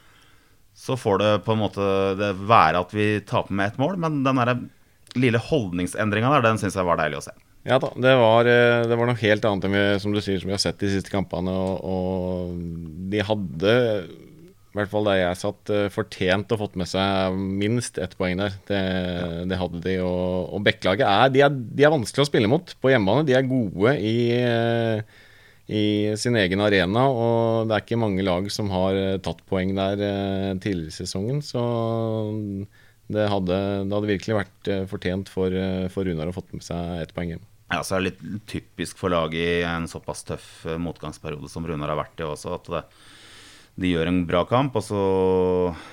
så 0.79 0.97
får 0.99 1.23
det 1.23 1.33
på 1.47 1.55
en 1.55 1.63
måte 1.65 1.91
det 2.19 2.33
være 2.49 2.85
at 2.85 2.95
vi 2.95 3.11
taper 3.27 3.55
med 3.55 3.73
ett 3.73 3.81
mål, 3.83 3.99
men 3.99 4.23
den 4.27 4.39
der 4.43 4.55
lille 5.19 5.41
holdningsendringa 5.43 6.31
der, 6.37 6.51
den 6.51 6.61
syns 6.61 6.77
jeg 6.79 6.87
var 6.87 7.01
deilig 7.01 7.23
å 7.23 7.27
se. 7.31 7.35
Ja 7.67 7.77
da, 7.83 7.91
det 8.01 8.15
var, 8.17 8.49
eh, 8.49 8.87
det 8.89 8.97
var, 8.97 9.09
noe 9.09 9.19
helt 9.21 9.45
annet 9.45 9.67
enn 9.67 9.75
vi, 9.75 9.83
som 10.01 10.15
du 10.15 10.23
sier, 10.23 10.39
som 10.41 10.49
vi 10.49 10.55
har 10.55 10.63
sett 10.63 10.79
de 10.81 10.93
siste 10.93 11.13
kampene. 11.13 11.53
Og, 11.53 11.83
og 11.83 12.55
de 13.13 13.21
hadde, 13.27 13.75
i 14.07 14.79
hvert 14.79 14.93
fall 14.93 15.11
der 15.11 15.19
jeg 15.21 15.41
satt, 15.43 15.73
eh, 15.75 15.91
fortjent 15.93 16.55
å 16.55 16.61
fått 16.61 16.79
med 16.81 16.89
seg 16.89 17.37
minst 17.37 17.99
ett 18.01 18.15
poeng 18.21 18.41
der. 18.41 18.57
Det, 18.71 18.83
det 19.51 19.61
hadde 19.61 19.83
de. 19.85 19.99
Og, 20.07 20.55
og 20.55 20.65
Bekkelaget 20.69 21.09
er 21.09 21.35
de, 21.35 21.45
er 21.45 21.89
er 21.89 21.97
vanskelig 21.97 22.25
å 22.25 22.31
spille 22.31 22.51
mot 22.51 22.73
på 22.79 22.95
hjemmebane. 22.95 23.27
De 23.29 23.37
er 23.37 23.51
gode 23.51 23.97
i, 23.99 24.19
eh, 24.39 25.19
i 25.69 26.17
sin 26.17 26.37
egen 26.41 26.63
arena, 26.65 27.05
og 27.13 27.69
det 27.69 27.77
er 27.77 27.85
ikke 27.85 28.01
mange 28.01 28.25
lag 28.25 28.47
som 28.53 28.71
har 28.73 28.97
tatt 29.21 29.43
poeng 29.51 29.75
der 29.77 30.01
tidligere 30.65 30.89
i 30.89 30.97
sesongen. 30.97 31.43
Så 31.45 31.61
det 33.13 33.29
hadde, 33.29 33.59
det 33.85 33.93
hadde, 33.93 34.09
virkelig 34.15 34.39
vært 34.39 34.73
fortjent 34.89 35.29
for, 35.33 35.53
for 35.93 36.09
Runar 36.09 36.33
å 36.33 36.37
fått 36.37 36.57
med 36.57 36.65
seg 36.65 37.05
ett 37.05 37.13
poeng 37.17 37.35
hjem. 37.35 37.45
Ja, 37.69 37.83
så 37.85 37.99
er 37.99 38.01
det 38.01 38.09
litt 38.09 38.45
typisk 38.49 38.97
for 38.97 39.13
laget 39.13 39.61
i 39.61 39.69
en 39.69 39.89
såpass 39.91 40.25
tøff 40.25 40.49
eh, 40.65 40.81
motgangsperiode 40.81 41.51
som 41.53 41.67
Runar 41.69 41.93
har 41.93 42.01
vært 42.01 42.23
i 42.23 42.25
også, 42.25 42.55
at 42.57 42.71
det, 42.73 42.83
de 43.79 43.91
gjør 43.93 44.09
en 44.09 44.23
bra 44.29 44.41
kamp, 44.49 44.79
og 44.81 44.85
så, 44.87 45.03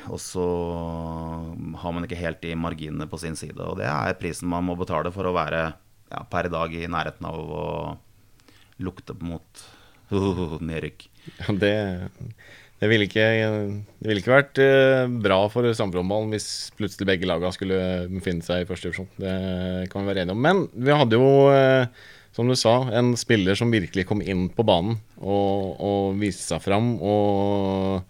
og 0.08 0.22
så, 0.24 0.46
har 1.84 1.96
man 1.96 2.08
ikke 2.08 2.22
helt 2.22 2.40
de 2.42 2.56
marginene 2.58 3.10
på 3.12 3.20
sin 3.20 3.36
side. 3.36 3.60
Og 3.60 3.76
det 3.82 3.90
er 3.92 4.16
prisen 4.20 4.50
man 4.50 4.66
må 4.66 4.78
betale 4.80 5.12
for 5.14 5.28
å 5.28 5.36
være 5.36 5.62
ja, 5.68 6.24
per 6.32 6.48
i 6.48 6.54
dag 6.54 6.80
i 6.80 6.88
nærheten 6.88 7.28
av 7.28 7.44
å 7.44 7.66
lukte 8.84 9.16
mot 9.22 9.66
oh, 10.12 10.58
nedrykk. 10.62 11.08
Ja, 11.40 11.56
det, 11.62 11.74
Det 12.76 12.90
ville 12.92 13.08
ikke, 13.08 13.24
det 13.24 14.10
ville 14.10 14.20
ikke 14.20 14.34
vært 14.34 14.60
eh, 14.62 15.06
bra 15.08 15.38
for 15.50 15.64
Sandefjordballen 15.72 16.34
hvis 16.36 16.50
plutselig 16.76 17.08
begge 17.08 17.30
lagene 17.30 17.54
skulle 17.56 17.80
befinne 18.12 18.44
seg 18.46 18.66
i 18.66 18.68
første 18.68 18.90
divisjon. 18.90 19.08
Det 19.16 19.88
kan 19.94 20.04
vi 20.04 20.12
være 20.12 20.26
enige 20.26 20.36
om. 20.36 20.44
Men 20.44 20.66
vi 20.76 20.98
hadde 21.00 21.18
jo, 21.18 21.30
eh, 21.56 21.88
som 22.36 22.52
du 22.52 22.58
sa, 22.60 22.76
en 22.92 23.14
spiller 23.18 23.56
som 23.58 23.72
virkelig 23.72 24.06
kom 24.10 24.22
inn 24.22 24.50
på 24.52 24.68
banen 24.68 25.00
og, 25.22 25.80
og 25.80 26.20
viste 26.20 26.44
seg 26.52 26.66
fram. 26.68 26.98
Og 27.00 28.04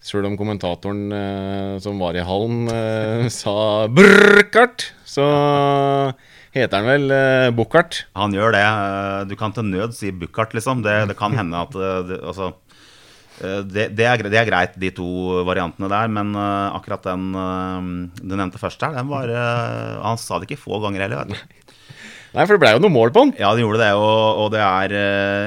selv 0.00 0.30
om 0.30 0.36
kommentatoren 0.40 1.12
eh, 1.12 1.74
som 1.84 2.00
var 2.00 2.16
i 2.16 2.24
hallen, 2.24 2.64
eh, 2.72 3.28
sa 3.40 3.86
'brrkart', 3.86 4.88
så 5.04 5.26
heter 6.56 6.80
han 6.80 6.88
vel 6.88 7.12
uh, 7.14 7.50
Bukkart. 7.54 8.04
Han 8.18 8.34
gjør 8.34 8.54
det. 8.56 8.64
Eh, 8.64 9.20
Du 9.30 9.36
kan 9.38 9.52
til 9.54 9.68
nød 9.68 9.94
si 9.94 10.10
Bukkart, 10.10 10.54
liksom. 10.56 10.82
Det, 10.82 10.96
det 11.10 11.16
kan 11.18 11.34
hende 11.36 11.60
at 11.62 11.74
eh, 11.78 12.00
det, 12.08 12.18
altså, 12.26 12.50
det, 13.40 13.86
det, 13.96 14.04
er, 14.04 14.24
det 14.26 14.36
er 14.40 14.48
greit, 14.48 14.74
de 14.76 14.90
to 14.92 15.06
variantene 15.48 15.88
der, 15.88 16.10
men 16.12 16.34
uh, 16.36 16.74
akkurat 16.76 17.06
den 17.06 17.30
uh, 17.32 17.78
du 18.20 18.34
nevnte 18.34 18.60
først 18.60 18.82
her, 18.84 18.92
den 18.98 19.08
var 19.08 19.30
uh, 19.32 20.02
Han 20.04 20.18
sa 20.20 20.36
det 20.42 20.50
ikke 20.50 20.60
få 20.60 20.80
ganger 20.82 21.06
heller. 21.06 21.30
Nei, 22.34 22.44
for 22.44 22.52
det 22.54 22.60
ble 22.62 22.72
jo 22.74 22.82
noe 22.84 22.92
mål 22.94 23.10
på 23.14 23.22
han. 23.24 23.32
Ja, 23.40 23.54
det 23.56 23.64
gjorde 23.64 23.80
det, 23.80 23.88
og, 23.98 24.42
og 24.42 24.50
det 24.54 24.60
er 24.62 24.92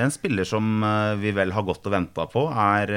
en 0.03 0.11
spiller 0.11 0.47
som 0.47 0.81
vi 1.21 1.31
vel 1.31 1.53
har 1.55 1.63
gått 1.63 1.85
og 1.87 1.93
venta 1.93 2.25
på. 2.27 2.43
Er 2.49 2.91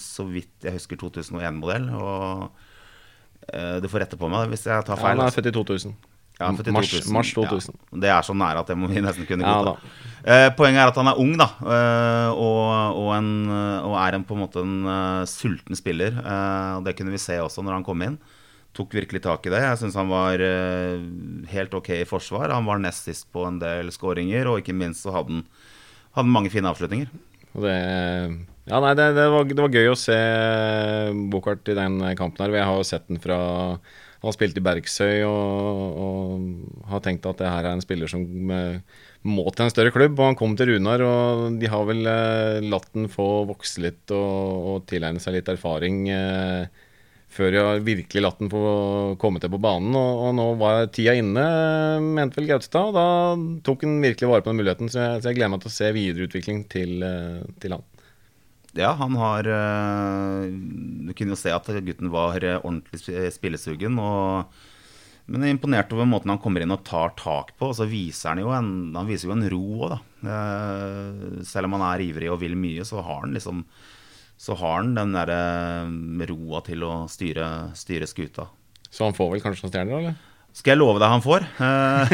så 0.00 0.24
vidt 0.24 0.64
jeg 0.64 0.78
husker 0.78 0.96
2001-modell. 1.02 1.90
Og 1.92 2.46
du 3.84 3.90
får 3.92 4.06
rette 4.06 4.16
på 4.16 4.30
meg 4.32 4.48
hvis 4.54 4.64
jeg 4.70 4.86
tar 4.88 4.96
Ja, 4.96 5.02
feil. 5.02 5.20
han 5.20 5.26
er 5.26 5.36
født 5.36 5.50
i 5.50 5.54
2000. 5.58 5.92
Ja, 6.38 6.52
mars, 6.70 6.86
2000. 6.92 7.12
mars 7.12 7.32
2000. 7.34 7.74
Ja, 7.74 7.98
det 8.04 8.10
er 8.14 8.26
så 8.26 8.34
nære 8.38 8.60
at 8.62 8.68
det 8.70 8.76
må 8.78 8.86
vi 8.86 9.02
nesten 9.02 9.26
kunne 9.26 9.42
Ja, 9.42 9.56
godta. 9.58 9.92
Eh, 10.22 10.48
poenget 10.54 10.84
er 10.84 10.92
at 10.92 10.98
han 11.00 11.10
er 11.10 11.18
ung, 11.18 11.32
da, 11.40 11.48
eh, 11.66 12.30
og, 12.30 12.98
og, 13.00 13.08
en, 13.16 13.30
og 13.50 13.96
er 13.98 14.14
en, 14.14 14.26
på 14.26 14.36
en 14.36 14.42
måte 14.44 14.62
en 14.62 14.76
uh, 14.86 15.24
sulten 15.26 15.78
spiller. 15.78 16.14
eh, 16.22 16.76
og 16.76 16.84
Det 16.86 16.94
kunne 16.98 17.14
vi 17.14 17.18
se 17.22 17.40
også 17.42 17.64
når 17.66 17.78
han 17.80 17.86
kom 17.86 18.04
inn. 18.06 18.18
Tok 18.76 18.94
virkelig 18.94 19.24
tak 19.24 19.48
i 19.48 19.50
det. 19.50 19.64
Jeg 19.64 19.80
syns 19.80 19.96
han 19.98 20.10
var 20.12 20.38
helt 21.50 21.72
ok 21.74 21.88
i 21.96 22.06
forsvar. 22.06 22.52
Han 22.54 22.68
var 22.68 22.78
nest 22.78 23.08
sist 23.08 23.26
på 23.34 23.42
en 23.48 23.56
del 23.58 23.90
skåringer, 23.90 24.46
og 24.46 24.60
ikke 24.60 24.76
minst 24.76 25.02
så 25.02 25.14
hadde 25.16 25.40
han, 25.40 25.46
hadde 26.14 26.30
mange 26.30 26.52
fine 26.52 26.70
avslutninger. 26.70 27.08
Og 27.56 27.64
det, 27.64 27.78
ja, 28.68 28.78
nei, 28.84 28.92
det, 28.94 29.08
det, 29.16 29.24
var, 29.32 29.48
det 29.48 29.64
var 29.64 29.74
gøy 29.74 29.90
å 29.90 29.98
se 29.98 30.18
Bokart 31.32 31.72
i 31.72 31.78
den 31.80 31.98
kampen 32.20 32.44
her. 32.44 32.60
Jeg 32.60 32.68
har 32.68 32.78
jo 32.78 32.86
sett 32.86 33.08
den 33.08 33.18
fra 33.24 33.40
Han 34.24 34.34
spilt 34.34 34.56
i 34.58 34.62
Bergsøy 34.66 35.22
og, 35.28 36.00
og 36.02 36.88
har 36.90 37.02
tenkt 37.04 37.26
at 37.30 37.38
det 37.38 37.50
her 37.52 37.68
er 37.68 37.76
en 37.76 37.84
spiller 37.84 38.10
som 38.10 38.24
eh, 38.50 38.80
må 39.22 39.44
til 39.52 39.66
en 39.66 39.70
større 39.70 39.92
klubb. 39.94 40.18
Og 40.18 40.32
han 40.32 40.38
kom 40.38 40.56
til 40.58 40.72
Runar, 40.72 41.04
og 41.06 41.60
de 41.60 41.70
har 41.70 41.86
vel 41.86 42.02
eh, 42.10 42.58
latt 42.66 42.90
den 42.96 43.06
få 43.12 43.28
vokse 43.48 43.84
litt 43.84 44.14
og, 44.14 44.68
og 44.72 44.84
tilegne 44.90 45.22
seg 45.22 45.38
litt 45.38 45.50
erfaring. 45.52 46.04
Eh, 46.10 46.84
før 47.28 47.52
de 47.52 47.60
har 47.60 47.84
virkelig 47.84 48.22
latt 48.24 48.40
den 48.40 48.50
få 48.50 48.62
komme 49.20 49.38
til 49.42 49.52
på 49.52 49.60
banen. 49.62 49.94
Og, 49.94 50.24
og 50.26 50.34
nå 50.38 50.48
var 50.60 50.88
tida 50.94 51.14
inne, 51.18 51.44
mente 52.02 52.40
vel 52.40 52.50
Gaustad, 52.50 52.90
Og 52.90 52.96
da 52.98 53.62
tok 53.66 53.86
han 53.86 54.00
virkelig 54.02 54.32
vare 54.32 54.44
på 54.44 54.50
den 54.50 54.62
muligheten. 54.62 54.90
Så 54.90 55.04
jeg, 55.04 55.22
så 55.22 55.30
jeg 55.30 55.38
gleder 55.38 55.54
meg 55.54 55.62
til 55.62 55.72
å 55.72 55.76
se 55.76 55.94
videreutvikling 55.94 56.64
til, 56.72 56.98
eh, 57.06 57.46
til 57.62 57.76
han. 57.76 57.86
Ja, 58.76 58.92
han 58.98 59.14
har 59.16 59.46
eh, 59.48 60.48
Du 61.08 61.14
kunne 61.16 61.32
jo 61.32 61.40
se 61.40 61.52
at 61.54 61.70
gutten 61.86 62.10
var 62.12 62.42
eh, 62.44 62.58
ordentlig 62.60 63.30
spillesugen. 63.34 63.96
Og, 64.02 64.58
men 65.28 65.44
jeg 65.44 65.54
er 65.54 65.56
imponert 65.56 65.94
over 65.96 66.08
måten 66.08 66.32
han 66.32 66.40
kommer 66.42 66.64
inn 66.64 66.74
og 66.74 66.84
tar 66.88 67.14
tak 67.18 67.54
på. 67.56 67.70
Og 67.70 67.78
så 67.78 67.88
viser 67.88 68.34
han 68.34 68.42
jo 68.44 68.52
en, 68.54 68.72
han 68.96 69.08
viser 69.08 69.30
jo 69.30 69.36
en 69.38 69.48
ro 69.52 69.62
òg, 69.78 69.94
da. 69.94 70.00
Eh, 70.34 71.38
selv 71.48 71.70
om 71.70 71.78
han 71.78 71.86
er 71.90 72.04
ivrig 72.08 72.32
og 72.32 72.42
vil 72.44 72.58
mye, 72.58 72.84
så 72.88 73.00
har 73.04 73.24
han 73.24 73.36
liksom 73.36 73.64
så 74.38 74.54
har 74.54 74.76
han 74.76 74.92
den 74.94 75.16
derre 75.16 76.28
roa 76.30 76.60
til 76.62 76.84
å 76.86 76.92
styre, 77.10 77.74
styre 77.74 78.06
skuta. 78.06 78.44
Så 78.86 79.08
han 79.08 79.16
får 79.16 79.32
vel 79.32 79.42
kanskje 79.42 79.64
noen 79.64 79.72
stjerner, 79.72 79.98
eller? 79.98 80.14
Skal 80.54 80.72
jeg 80.72 80.80
love 80.80 81.00
deg 81.02 81.10
han 81.10 81.24
får? 81.24 81.46
Eh, 81.66 82.12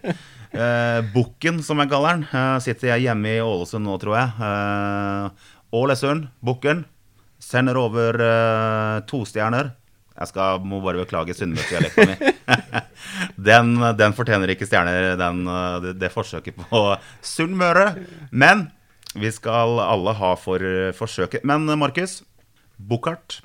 eh, 0.64 1.00
Bukken, 1.14 1.58
som 1.66 1.82
jeg 1.82 1.90
kaller 1.90 2.16
den. 2.16 2.24
Eh, 2.30 2.56
sitter 2.64 2.92
jeg 2.92 3.08
hjemme 3.08 3.34
i 3.34 3.42
Ålesund 3.42 3.86
nå, 3.86 3.96
tror 4.02 4.16
jeg. 4.20 4.46
Eh, 4.48 5.50
Ålesund, 5.74 6.28
Bukken. 6.44 6.84
Sender 7.42 7.78
over 7.80 8.20
uh, 8.20 9.00
to 9.10 9.24
stjerner. 9.28 9.72
Jeg 10.14 10.30
skal, 10.30 10.62
må 10.62 10.78
bare 10.84 11.02
beklage 11.02 11.34
sunnmørsdialekta 11.34 12.04
mi. 12.06 12.34
den, 13.48 13.72
den 13.98 14.14
fortjener 14.14 14.52
ikke 14.54 14.68
stjerner, 14.68 15.16
den, 15.18 15.40
eh, 15.50 15.78
det, 15.82 15.94
det 15.98 16.10
forsøket 16.14 16.60
på 16.60 16.82
Sunnmøre. 17.18 17.88
Men 18.30 18.68
vi 19.18 19.32
skal 19.34 19.80
alle 19.82 20.14
ha 20.14 20.30
for 20.38 20.62
forsøket. 20.94 21.42
Men 21.42 21.66
Markus, 21.80 22.20
Bukkart, 22.78 23.40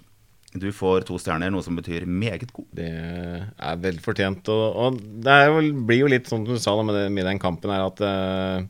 du 0.53 0.71
får 0.73 1.05
to 1.05 1.19
stjerner, 1.21 1.51
noe 1.53 1.61
som 1.65 1.77
betyr 1.77 2.07
meget 2.09 2.49
god. 2.53 2.65
Det 2.73 2.89
er 2.89 3.81
vel 3.83 3.99
fortjent. 4.01 4.49
Og, 4.49 4.65
og 4.81 5.01
det 5.25 5.35
jo, 5.45 5.59
blir 5.85 6.03
jo 6.03 6.09
litt 6.09 6.29
sånn 6.29 6.45
som 6.45 6.57
du 6.57 6.61
sa 6.61 6.73
da, 6.77 6.85
med, 6.87 7.01
med 7.13 7.27
den 7.29 7.41
kampen, 7.41 7.73
her 7.73 7.85
at 7.85 8.01
eh, 8.05 8.69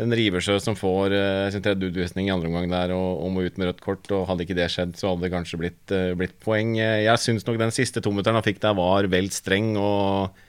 en 0.00 0.14
Riversjø 0.16 0.56
som 0.62 0.76
får 0.78 1.12
uh, 1.12 1.48
sin 1.52 1.64
tredje 1.64 1.90
utvisning 1.90 2.28
i 2.28 2.32
andre 2.32 2.48
omgang 2.48 2.70
der 2.72 2.94
og, 2.96 3.24
og 3.24 3.34
må 3.34 3.44
ut 3.44 3.58
med 3.60 3.68
rødt 3.68 3.82
kort, 3.84 4.08
og 4.14 4.24
hadde 4.30 4.46
ikke 4.46 4.56
det 4.56 4.70
skjedd, 4.72 4.94
så 4.96 5.10
hadde 5.10 5.26
det 5.26 5.32
kanskje 5.34 5.60
blitt, 5.60 5.82
uh, 5.92 6.14
blitt 6.16 6.38
poeng. 6.40 6.78
Eh, 6.80 7.02
Jeg 7.04 7.20
syns 7.20 7.44
nok 7.48 7.60
den 7.60 7.74
siste 7.74 8.00
tometeren 8.04 8.38
han 8.40 8.46
fikk 8.46 8.62
der, 8.62 8.78
var 8.78 9.10
vel 9.12 9.30
streng. 9.34 9.76
og 9.80 10.40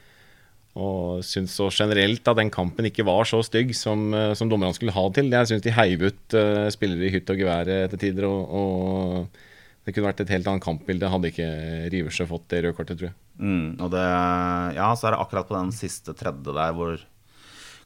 og 0.74 1.20
syns 1.22 1.54
så 1.54 1.68
generelt 1.70 2.26
at 2.26 2.38
den 2.40 2.50
kampen 2.50 2.88
ikke 2.90 3.04
var 3.06 3.28
så 3.30 3.44
stygg 3.46 3.76
som, 3.78 4.08
uh, 4.10 4.32
som 4.34 4.50
dommerne 4.50 4.74
skulle 4.74 4.96
ha 4.96 5.04
til. 5.14 5.30
Jeg 5.30 5.52
syns 5.52 5.62
de 5.62 5.74
heiv 5.76 6.08
ut 6.08 6.34
uh, 6.34 6.66
spillere 6.74 7.06
i 7.06 7.12
hytt 7.14 7.30
og 7.30 7.44
gevær 7.44 7.70
etter 7.70 8.00
tider. 8.02 8.26
Og, 8.26 8.56
og 8.58 9.84
det 9.86 9.94
kunne 9.94 10.08
vært 10.08 10.24
et 10.24 10.32
helt 10.34 10.50
annet 10.50 10.66
kampbilde 10.66 11.12
hadde 11.14 11.30
ikke 11.30 11.50
Riversjø 11.94 12.26
fått 12.32 12.48
det 12.50 12.64
røde 12.64 12.78
kortet, 12.80 12.98
tror 12.98 13.12
jeg. 13.12 13.18
Mm, 13.38 13.68
og 13.84 13.94
det, 13.94 14.04
ja, 14.80 14.90
så 14.98 15.12
er 15.12 15.16
det 15.16 15.22
akkurat 15.28 15.50
på 15.50 15.60
den 15.60 15.74
siste 15.76 16.16
tredje 16.18 16.58
der 16.58 16.74
hvor 16.78 16.98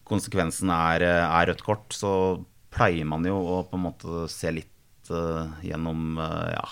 konsekvensen 0.07 0.71
er, 0.73 1.05
er 1.07 1.49
rødt 1.51 1.63
kort, 1.65 1.87
så 1.95 2.11
pleier 2.73 3.07
man 3.07 3.25
jo 3.27 3.37
å 3.37 3.63
på 3.67 3.77
en 3.77 3.85
måte 3.87 4.27
se 4.31 4.51
litt 4.53 5.11
uh, 5.11 5.49
gjennom 5.65 6.19
uh, 6.19 6.47
Ja, 6.53 6.65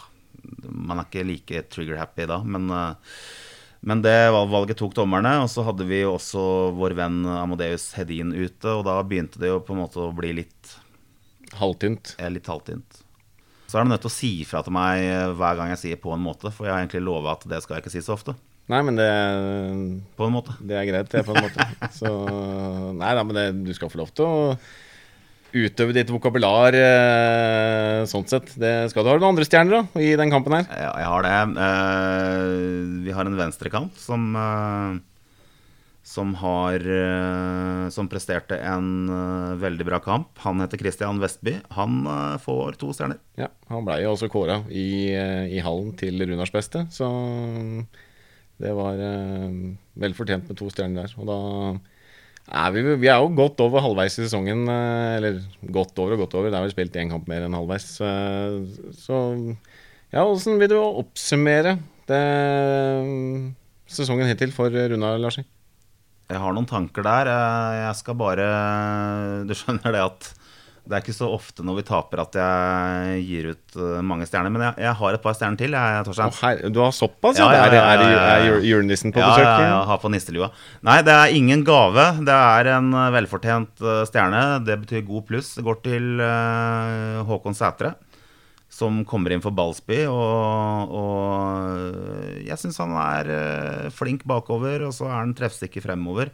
man 0.70 1.02
er 1.02 1.08
ikke 1.08 1.26
like 1.26 1.66
trigger-happy 1.74 2.28
da, 2.30 2.42
men, 2.46 2.70
uh, 2.70 2.94
men 3.86 4.04
det 4.06 4.16
valget 4.34 4.80
tok 4.82 4.96
dommerne. 4.98 5.38
Og 5.44 5.50
så 5.52 5.66
hadde 5.66 5.88
vi 5.90 6.04
jo 6.04 6.16
også 6.16 6.46
vår 6.78 6.98
venn 7.00 7.24
Amadeus 7.38 7.92
Hedin 7.98 8.34
ute, 8.36 8.70
og 8.72 8.86
da 8.88 9.00
begynte 9.06 9.42
det 9.42 9.52
jo 9.52 9.62
på 9.66 9.76
en 9.76 9.84
måte 9.86 10.04
å 10.04 10.14
bli 10.16 10.36
litt, 10.42 10.76
Halvtynt. 11.56 12.16
Ja, 12.20 12.28
litt 12.34 12.48
halvtynt. 12.50 12.98
Så 13.70 13.78
er 13.78 13.86
du 13.86 13.92
nødt 13.92 14.02
til 14.04 14.10
å 14.10 14.14
si 14.16 14.32
ifra 14.42 14.60
til 14.66 14.74
meg 14.76 15.06
hver 15.38 15.56
gang 15.56 15.70
jeg 15.72 15.80
sier 15.80 16.00
'på 16.02 16.12
en 16.12 16.24
måte', 16.26 16.52
for 16.52 16.66
jeg 16.66 16.74
har 16.74 16.82
egentlig 16.82 17.06
lova 17.06 17.38
at 17.38 17.46
det 17.48 17.62
skal 17.64 17.78
jeg 17.78 17.86
ikke 17.86 17.94
si 17.94 18.02
så 18.04 18.18
ofte. 18.18 18.34
Nei, 18.72 18.80
men 18.82 18.98
det, 18.98 19.10
På 20.18 20.26
en 20.26 20.34
måte. 20.34 20.56
det 20.66 20.80
er 20.80 20.88
greit, 20.90 21.12
det, 21.12 21.22
på 21.28 21.36
en 21.36 21.46
måte. 21.46 21.68
Så 22.00 22.10
Nei 22.98 23.14
da, 23.14 23.22
men 23.28 23.38
det, 23.38 23.46
du 23.68 23.74
skal 23.78 23.92
få 23.94 24.02
lov 24.02 24.14
til 24.16 24.26
å 24.26 24.58
utøve 25.56 25.94
ditt 25.96 26.10
vokabular 26.12 26.76
eh, 26.76 28.02
sånn 28.10 28.26
sett. 28.28 28.50
Det 28.60 28.90
skal 28.92 29.06
du 29.06 29.12
ha 29.12 29.18
noen 29.20 29.30
andre 29.30 29.46
stjerner 29.48 29.78
da, 29.78 30.02
i 30.04 30.16
den 30.20 30.34
kampen 30.34 30.58
her. 30.58 30.66
Ja, 30.68 30.94
jeg 31.00 31.12
har 31.14 31.28
det. 31.28 31.36
Eh, 31.66 32.56
vi 33.06 33.14
har 33.16 33.30
en 33.30 33.38
venstrekant 33.40 34.02
som 34.02 34.32
eh, 34.36 35.04
som 36.06 36.36
har 36.38 36.84
Som 37.90 38.06
presterte 38.06 38.60
en 38.62 39.08
veldig 39.58 39.88
bra 39.88 39.98
kamp. 40.06 40.28
Han 40.44 40.62
heter 40.62 40.78
Christian 40.78 41.18
Vestby. 41.18 41.56
Han 41.74 42.06
får 42.44 42.78
to 42.78 42.92
stjerner. 42.94 43.18
Ja, 43.42 43.48
Han 43.74 43.88
blei 43.88 44.04
jo 44.04 44.12
også 44.14 44.30
kåra 44.30 44.60
i, 44.70 45.10
i 45.50 45.64
hallen 45.66 45.96
til 45.98 46.22
Runars 46.30 46.54
beste, 46.54 46.84
så 46.94 47.10
det 48.62 48.72
var 48.78 49.00
eh, 49.04 49.56
vel 50.00 50.14
fortjent 50.16 50.48
med 50.50 50.58
to 50.60 50.70
stjerner 50.72 51.04
der. 51.04 51.16
Og 51.20 51.28
da 51.28 51.38
er 52.62 52.72
vi, 52.76 52.84
vi 53.02 53.10
er 53.12 53.20
jo 53.24 53.32
godt 53.36 53.60
over 53.66 53.82
halvveis 53.84 54.16
i 54.20 54.24
sesongen. 54.28 54.64
eh, 54.72 55.16
Eller 55.18 55.42
godt 55.76 55.98
over 56.00 56.16
og 56.16 56.24
godt 56.26 56.38
over, 56.40 56.52
det 56.54 56.60
er 56.60 56.68
vel 56.68 56.76
spilt 56.76 56.96
én 57.02 57.12
kamp 57.12 57.28
mer 57.32 57.48
enn 57.48 57.58
halvveis. 57.58 57.90
eh, 58.06 58.92
Så 58.96 59.20
ja, 60.14 60.24
åssen 60.24 60.60
vil 60.62 60.70
du 60.72 60.78
oppsummere 60.80 61.78
det, 62.08 62.22
sesongen 63.90 64.30
hittil 64.30 64.54
for 64.56 64.70
Runar, 64.72 65.18
Larsen? 65.22 65.46
Jeg 66.30 66.42
har 66.42 66.56
noen 66.56 66.66
tanker 66.70 67.06
der. 67.06 67.28
Eh, 67.30 67.82
Jeg 67.86 67.96
skal 68.02 68.16
bare 68.18 68.46
Du 69.46 69.54
skjønner 69.58 69.94
det 69.94 70.02
at 70.06 70.32
det 70.86 70.94
er 70.94 71.02
ikke 71.02 71.16
så 71.18 71.28
ofte 71.34 71.64
når 71.66 71.80
vi 71.80 71.84
taper 71.88 72.20
at 72.22 72.36
jeg 72.38 73.22
gir 73.26 73.48
ut 73.56 73.78
eh, 73.82 74.02
mange 74.06 74.28
stjerner. 74.30 74.54
Men 74.54 74.64
jeg, 74.68 74.76
jeg 74.86 74.94
har 75.00 75.18
et 75.18 75.24
par 75.24 75.34
stjerner 75.38 75.58
til, 75.58 75.74
jeg, 75.74 76.04
oh, 76.14 76.40
her, 76.44 76.62
du 76.70 76.80
har 76.84 76.94
såpass, 76.94 77.40
Ja, 77.42 77.48
ja? 77.50 77.58
ja, 77.58 77.66
Er, 77.66 77.76
ja, 77.76 77.84
er, 77.90 78.14
ja. 78.14 78.54
er 78.60 78.68
julenissen 78.70 79.14
på 79.16 79.24
besøk? 79.24 79.42
Ja, 79.48 79.68
ja, 79.72 79.80
har 79.90 80.02
på 80.04 80.12
nisselua. 80.14 80.52
Nei, 80.86 81.00
det 81.08 81.16
er 81.18 81.34
ingen 81.40 81.66
gave. 81.66 82.06
Det 82.28 82.38
er 82.38 82.72
en 82.78 82.94
eh, 82.94 83.10
velfortjent 83.18 83.82
eh, 83.82 84.04
stjerne. 84.12 84.44
Det 84.68 84.78
betyr 84.86 85.06
god 85.10 85.26
pluss. 85.32 85.56
Det 85.58 85.66
går 85.66 85.82
til 85.90 86.26
Håkon 87.30 87.58
Sætre, 87.58 87.96
som 88.70 89.02
kommer 89.10 89.34
inn 89.34 89.42
for 89.42 89.56
Ballsby. 89.58 90.04
Og, 90.12 90.96
og 91.02 92.42
jeg 92.46 92.62
syns 92.62 92.78
han 92.84 92.94
er 93.02 93.90
flink 93.96 94.26
bakover, 94.30 94.86
og 94.86 94.94
så 94.94 95.10
er 95.10 95.18
han 95.24 95.34
treffsikker 95.38 95.82
fremover. 95.90 96.30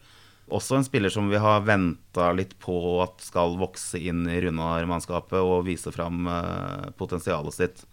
Også 0.53 0.77
en 0.77 0.85
spiller 0.85 1.11
som 1.13 1.29
vi 1.31 1.39
har 1.41 1.63
venta 1.67 2.31
litt 2.35 2.53
på 2.61 2.75
at 3.03 3.23
skal 3.23 3.57
vokse 3.59 3.99
inn 3.99 4.25
i 4.29 4.39
Runar-mannskapet 4.43 5.39
og 5.39 5.65
vise 5.67 5.93
fram 5.95 6.27
eh, 6.29 6.91
potensialet 6.99 7.55
sitt. 7.55 7.83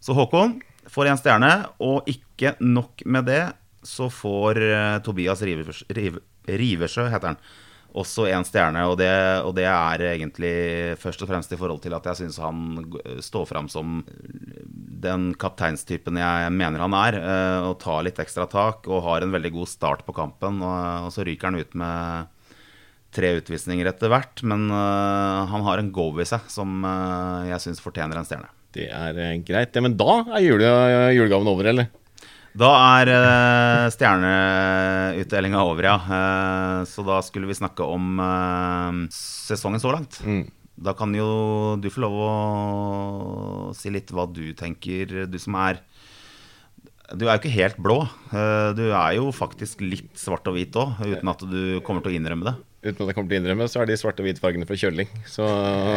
Så 0.00 0.16
Håkon 0.16 0.58
får 0.90 1.10
én 1.10 1.20
stjerne, 1.20 1.50
og 1.82 2.08
ikke 2.10 2.56
nok 2.64 3.04
med 3.06 3.28
det, 3.30 3.42
så 3.86 4.10
får 4.12 4.62
eh, 4.64 4.98
Tobias 5.06 5.42
Rivers, 5.46 5.84
Riv, 5.88 6.20
Riversjø, 6.48 7.08
heter 7.12 7.32
han, 7.32 7.42
også 7.98 8.26
én 8.30 8.44
stjerne. 8.46 8.82
Og 8.90 8.96
det, 9.00 9.10
og 9.46 9.54
det, 9.56 9.66
er 9.66 10.04
egentlig 10.12 10.54
først 11.00 11.22
og 11.24 11.30
fremst 11.30 11.52
i 11.52 11.58
forhold 11.58 11.82
til 11.84 11.94
at 11.96 12.06
jeg 12.10 12.22
syns 12.22 12.40
han 12.42 12.84
står 13.22 13.48
fram 13.50 13.70
som 13.72 14.00
den 15.00 15.30
kapteinstypen 15.40 16.18
jeg 16.20 16.52
mener 16.54 16.84
han 16.84 16.96
er. 16.96 17.18
Eh, 17.20 17.68
og 17.68 17.78
tar 17.82 18.04
litt 18.06 18.20
ekstra 18.22 18.46
tak 18.50 18.88
og 18.90 19.04
har 19.06 19.24
en 19.24 19.34
veldig 19.34 19.54
god 19.56 19.70
start 19.70 20.04
på 20.06 20.16
kampen. 20.16 20.62
Og, 20.62 21.10
så 21.14 21.26
ryker 21.26 21.50
han 21.50 21.60
ut 21.60 21.78
med 21.78 22.36
tre 23.14 23.34
utvisninger 23.40 23.90
etter 23.90 24.12
hvert. 24.12 24.44
Men 24.46 24.68
uh, 24.70 25.46
han 25.50 25.66
har 25.66 25.82
en 25.82 25.92
go 25.94 26.10
i 26.22 26.28
seg 26.28 26.46
som 26.52 26.84
uh, 26.86 27.46
jeg 27.48 27.66
syns 27.66 27.82
fortjener 27.82 28.20
en 28.20 28.28
stjerne. 28.28 28.50
Det 28.70 28.86
er 28.86 29.16
greit. 29.42 29.74
Ja, 29.74 29.82
men 29.82 29.96
da 29.98 30.20
er 30.30 30.44
jule, 30.44 30.68
julegaven 31.16 31.50
over, 31.50 31.72
eller? 31.72 31.90
Da 32.58 32.70
er 32.98 33.10
uh, 33.14 33.88
stjerneutdelinga 33.94 35.60
over, 35.62 35.86
ja. 35.86 35.96
Uh, 36.02 36.80
så 36.88 37.04
da 37.06 37.20
skulle 37.22 37.46
vi 37.50 37.58
snakke 37.58 37.86
om 37.86 38.18
uh, 38.18 39.04
sesongen 39.14 39.82
så 39.82 39.92
langt. 39.94 40.18
Mm. 40.26 40.48
Da 40.80 40.94
kan 40.98 41.14
jo 41.14 41.76
du 41.78 41.90
få 41.92 42.02
lov 42.06 42.16
å 42.24 42.30
si 43.76 43.92
litt 43.92 44.10
hva 44.16 44.26
du 44.26 44.50
tenker, 44.56 45.28
du 45.28 45.38
som 45.38 45.58
er 45.60 45.82
Du 47.12 47.26
er 47.26 47.34
jo 47.34 47.40
ikke 47.42 47.52
helt 47.52 47.76
blå. 47.76 47.98
Du 48.30 48.86
er 48.88 49.12
jo 49.18 49.28
faktisk 49.34 49.82
litt 49.84 50.14
svart 50.16 50.46
og 50.48 50.56
hvit 50.56 50.78
òg, 50.80 51.02
uten 51.04 51.32
at 51.34 51.44
du 51.44 51.82
kommer 51.84 52.00
til 52.00 52.14
å 52.14 52.16
innrømme 52.16 52.48
det 52.48 52.54
uten 52.80 53.04
at 53.04 53.10
jeg 53.10 53.16
kommer 53.16 53.28
til 53.28 53.36
å 53.36 53.40
innrømme, 53.42 53.66
så 53.68 53.82
er 53.82 53.90
de 53.90 53.96
svarte 54.00 54.22
og 54.22 54.28
hvite 54.28 54.40
fargene 54.40 54.68
fra 54.68 54.78
kjøling. 54.80 55.10
Så... 55.28 55.44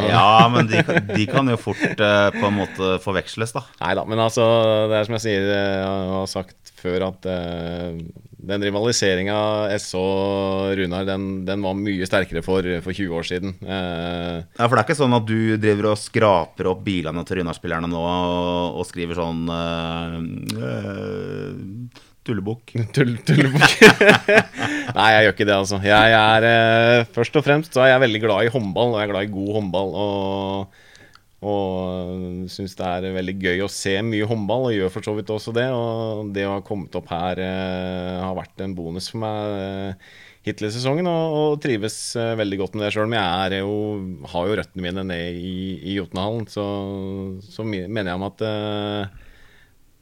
Ja, 0.10 0.50
men 0.52 0.68
de, 0.68 0.82
de, 1.14 1.24
kan 1.32 1.48
jo 1.48 1.56
fort 1.60 1.80
uh, 2.04 2.28
på 2.36 2.44
en 2.50 2.58
måte 2.58 2.98
forveksles, 3.04 3.56
da. 3.56 3.64
Nei 3.80 3.94
da, 4.00 4.04
men 4.10 4.20
altså, 4.20 4.44
det 4.92 5.00
er 5.00 5.08
som 5.08 5.18
jeg 5.18 5.26
sier, 5.30 5.48
jeg 5.48 5.80
eh, 5.80 6.12
har 6.12 6.30
sagt 6.32 6.74
før, 6.84 7.08
at 7.08 7.28
uh, 7.32 7.96
den 8.44 8.66
rivaliseringa 8.68 9.38
SO 9.80 10.04
og 10.04 10.74
Runar, 10.76 11.08
den, 11.08 11.46
den, 11.48 11.64
var 11.64 11.80
mye 11.80 12.08
sterkere 12.10 12.44
for, 12.44 12.68
for 12.84 12.92
20 12.92 13.16
år 13.16 13.30
siden. 13.32 13.56
Uh, 13.64 14.44
ja, 14.44 14.68
for 14.68 14.76
det 14.76 14.82
er 14.82 14.88
ikke 14.90 15.00
sånn 15.00 15.16
at 15.16 15.30
du 15.30 15.56
driver 15.56 15.94
og 15.94 16.02
skraper 16.02 16.74
opp 16.74 16.84
bilene 16.84 17.24
til 17.24 17.40
Runar-spillerne 17.40 17.88
nå 17.88 18.04
og, 18.04 18.82
og, 18.82 18.88
skriver 18.92 19.24
sånn 19.24 19.48
Tullebukk. 22.24 22.72
Tull, 22.96 23.18
tullebukk. 23.28 23.84
Nei, 24.98 25.10
jeg 25.12 25.26
gjør 25.26 25.36
ikke 25.36 25.48
det, 25.50 25.58
altså. 25.58 25.80
Jeg 25.84 26.16
er, 26.16 26.48
eh, 26.48 27.12
først 27.16 27.36
og 27.40 27.46
fremst 27.46 27.76
så 27.76 27.84
er 27.84 27.94
jeg 27.94 28.04
veldig 28.06 28.24
glad 28.24 28.48
i 28.48 28.54
håndball, 28.54 28.96
og 28.96 29.02
jeg 29.02 29.10
er 29.10 29.12
glad 29.12 29.28
i 29.28 29.34
god 29.34 29.54
håndball. 29.58 29.96
Og, 30.04 30.84
og 31.44 32.46
syns 32.54 32.78
det 32.80 32.88
er 32.88 33.18
veldig 33.18 33.36
gøy 33.42 33.66
å 33.66 33.72
se 33.72 33.98
mye 34.08 34.28
håndball, 34.30 34.70
og 34.70 34.78
gjør 34.78 34.94
for 34.94 35.10
så 35.10 35.16
vidt 35.18 35.34
også 35.36 35.56
det. 35.58 35.68
Og 35.76 36.32
det 36.36 36.48
å 36.48 36.56
ha 36.56 36.64
kommet 36.64 36.96
opp 37.00 37.12
her 37.12 37.44
eh, 37.44 38.22
har 38.24 38.38
vært 38.40 38.64
en 38.64 38.78
bonus 38.78 39.12
for 39.12 39.24
meg 39.26 39.58
eh, 39.60 40.14
hittil 40.48 40.70
i 40.70 40.72
sesongen, 40.76 41.08
og, 41.12 41.36
og, 41.42 41.58
trives 41.64 41.98
eh, 42.20 42.38
veldig 42.40 42.62
godt 42.64 42.78
med 42.78 42.88
det 42.88 42.94
sjøl. 42.96 43.12
Men 43.12 43.20
jeg 43.52 43.66
jo, 43.66 43.76
har 44.32 44.48
jo 44.48 44.58
røttene 44.62 44.88
mine 44.88 45.06
ned 45.12 45.44
i, 45.44 45.58
i 45.92 46.00
Jotunhallen, 46.00 46.48
så, 46.52 46.66
så 47.52 47.68
mener 47.68 48.14
jeg 48.14 48.20
om 48.20 48.28
at 48.32 48.48
eh, 48.48 49.23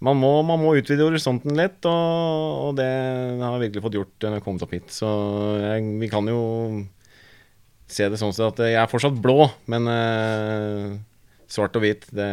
man 0.02 0.18
må, 0.18 0.32
man 0.46 0.62
må, 0.62 0.74
utvide 0.80 1.06
horisonten 1.06 1.54
litt, 1.58 1.78
og, 1.86 2.56
og, 2.66 2.72
det 2.80 2.90
har 2.90 3.54
jeg 3.54 3.68
virkelig 3.68 3.84
fått 3.86 3.98
gjort 4.00 4.16
når 4.18 4.28
jeg 4.28 4.40
har 4.40 4.46
kommet 4.48 4.66
opp 4.66 4.74
hit. 4.74 4.90
Så 4.96 5.12
jeg, 5.62 5.86
vi 6.02 6.10
kan 6.10 6.30
jo 6.32 6.42
se 7.92 8.08
det 8.10 8.18
sånn 8.18 8.34
at 8.48 8.62
jeg 8.66 8.80
er 8.82 8.90
fortsatt 8.90 9.20
blå, 9.22 9.46
men 9.70 9.90
eh, 9.92 10.96
svart 11.52 11.78
og 11.78 11.86
hvit, 11.86 12.08
det, 12.16 12.32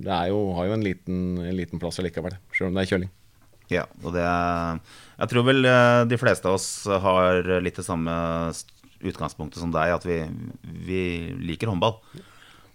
det 0.00 0.20
jo, 0.30 0.40
har 0.56 0.70
jo 0.70 0.76
en 0.78 0.86
liten, 0.86 1.20
en 1.44 1.58
liten 1.58 1.82
plass 1.82 2.00
allikevel, 2.00 2.38
selv 2.56 2.70
om 2.70 2.78
det 2.78 2.86
er 2.86 2.92
kjøling. 2.94 3.12
Ja, 3.66 3.82
og 4.04 4.12
det 4.14 4.22
er 4.22 4.76
Jeg 5.18 5.30
tror 5.32 5.46
vel 5.48 5.66
eh, 5.66 6.04
de 6.06 6.18
fleste 6.20 6.48
av 6.48 6.56
oss 6.56 6.68
har 6.86 7.42
litt 7.64 7.76
det 7.80 7.84
samme 7.84 8.14
utgangspunktet 9.04 9.60
som 9.60 9.74
deg, 9.74 9.92
at 9.92 10.06
vi, 10.08 10.22
vi 10.86 11.02
liker 11.50 11.68
håndball. 11.68 11.98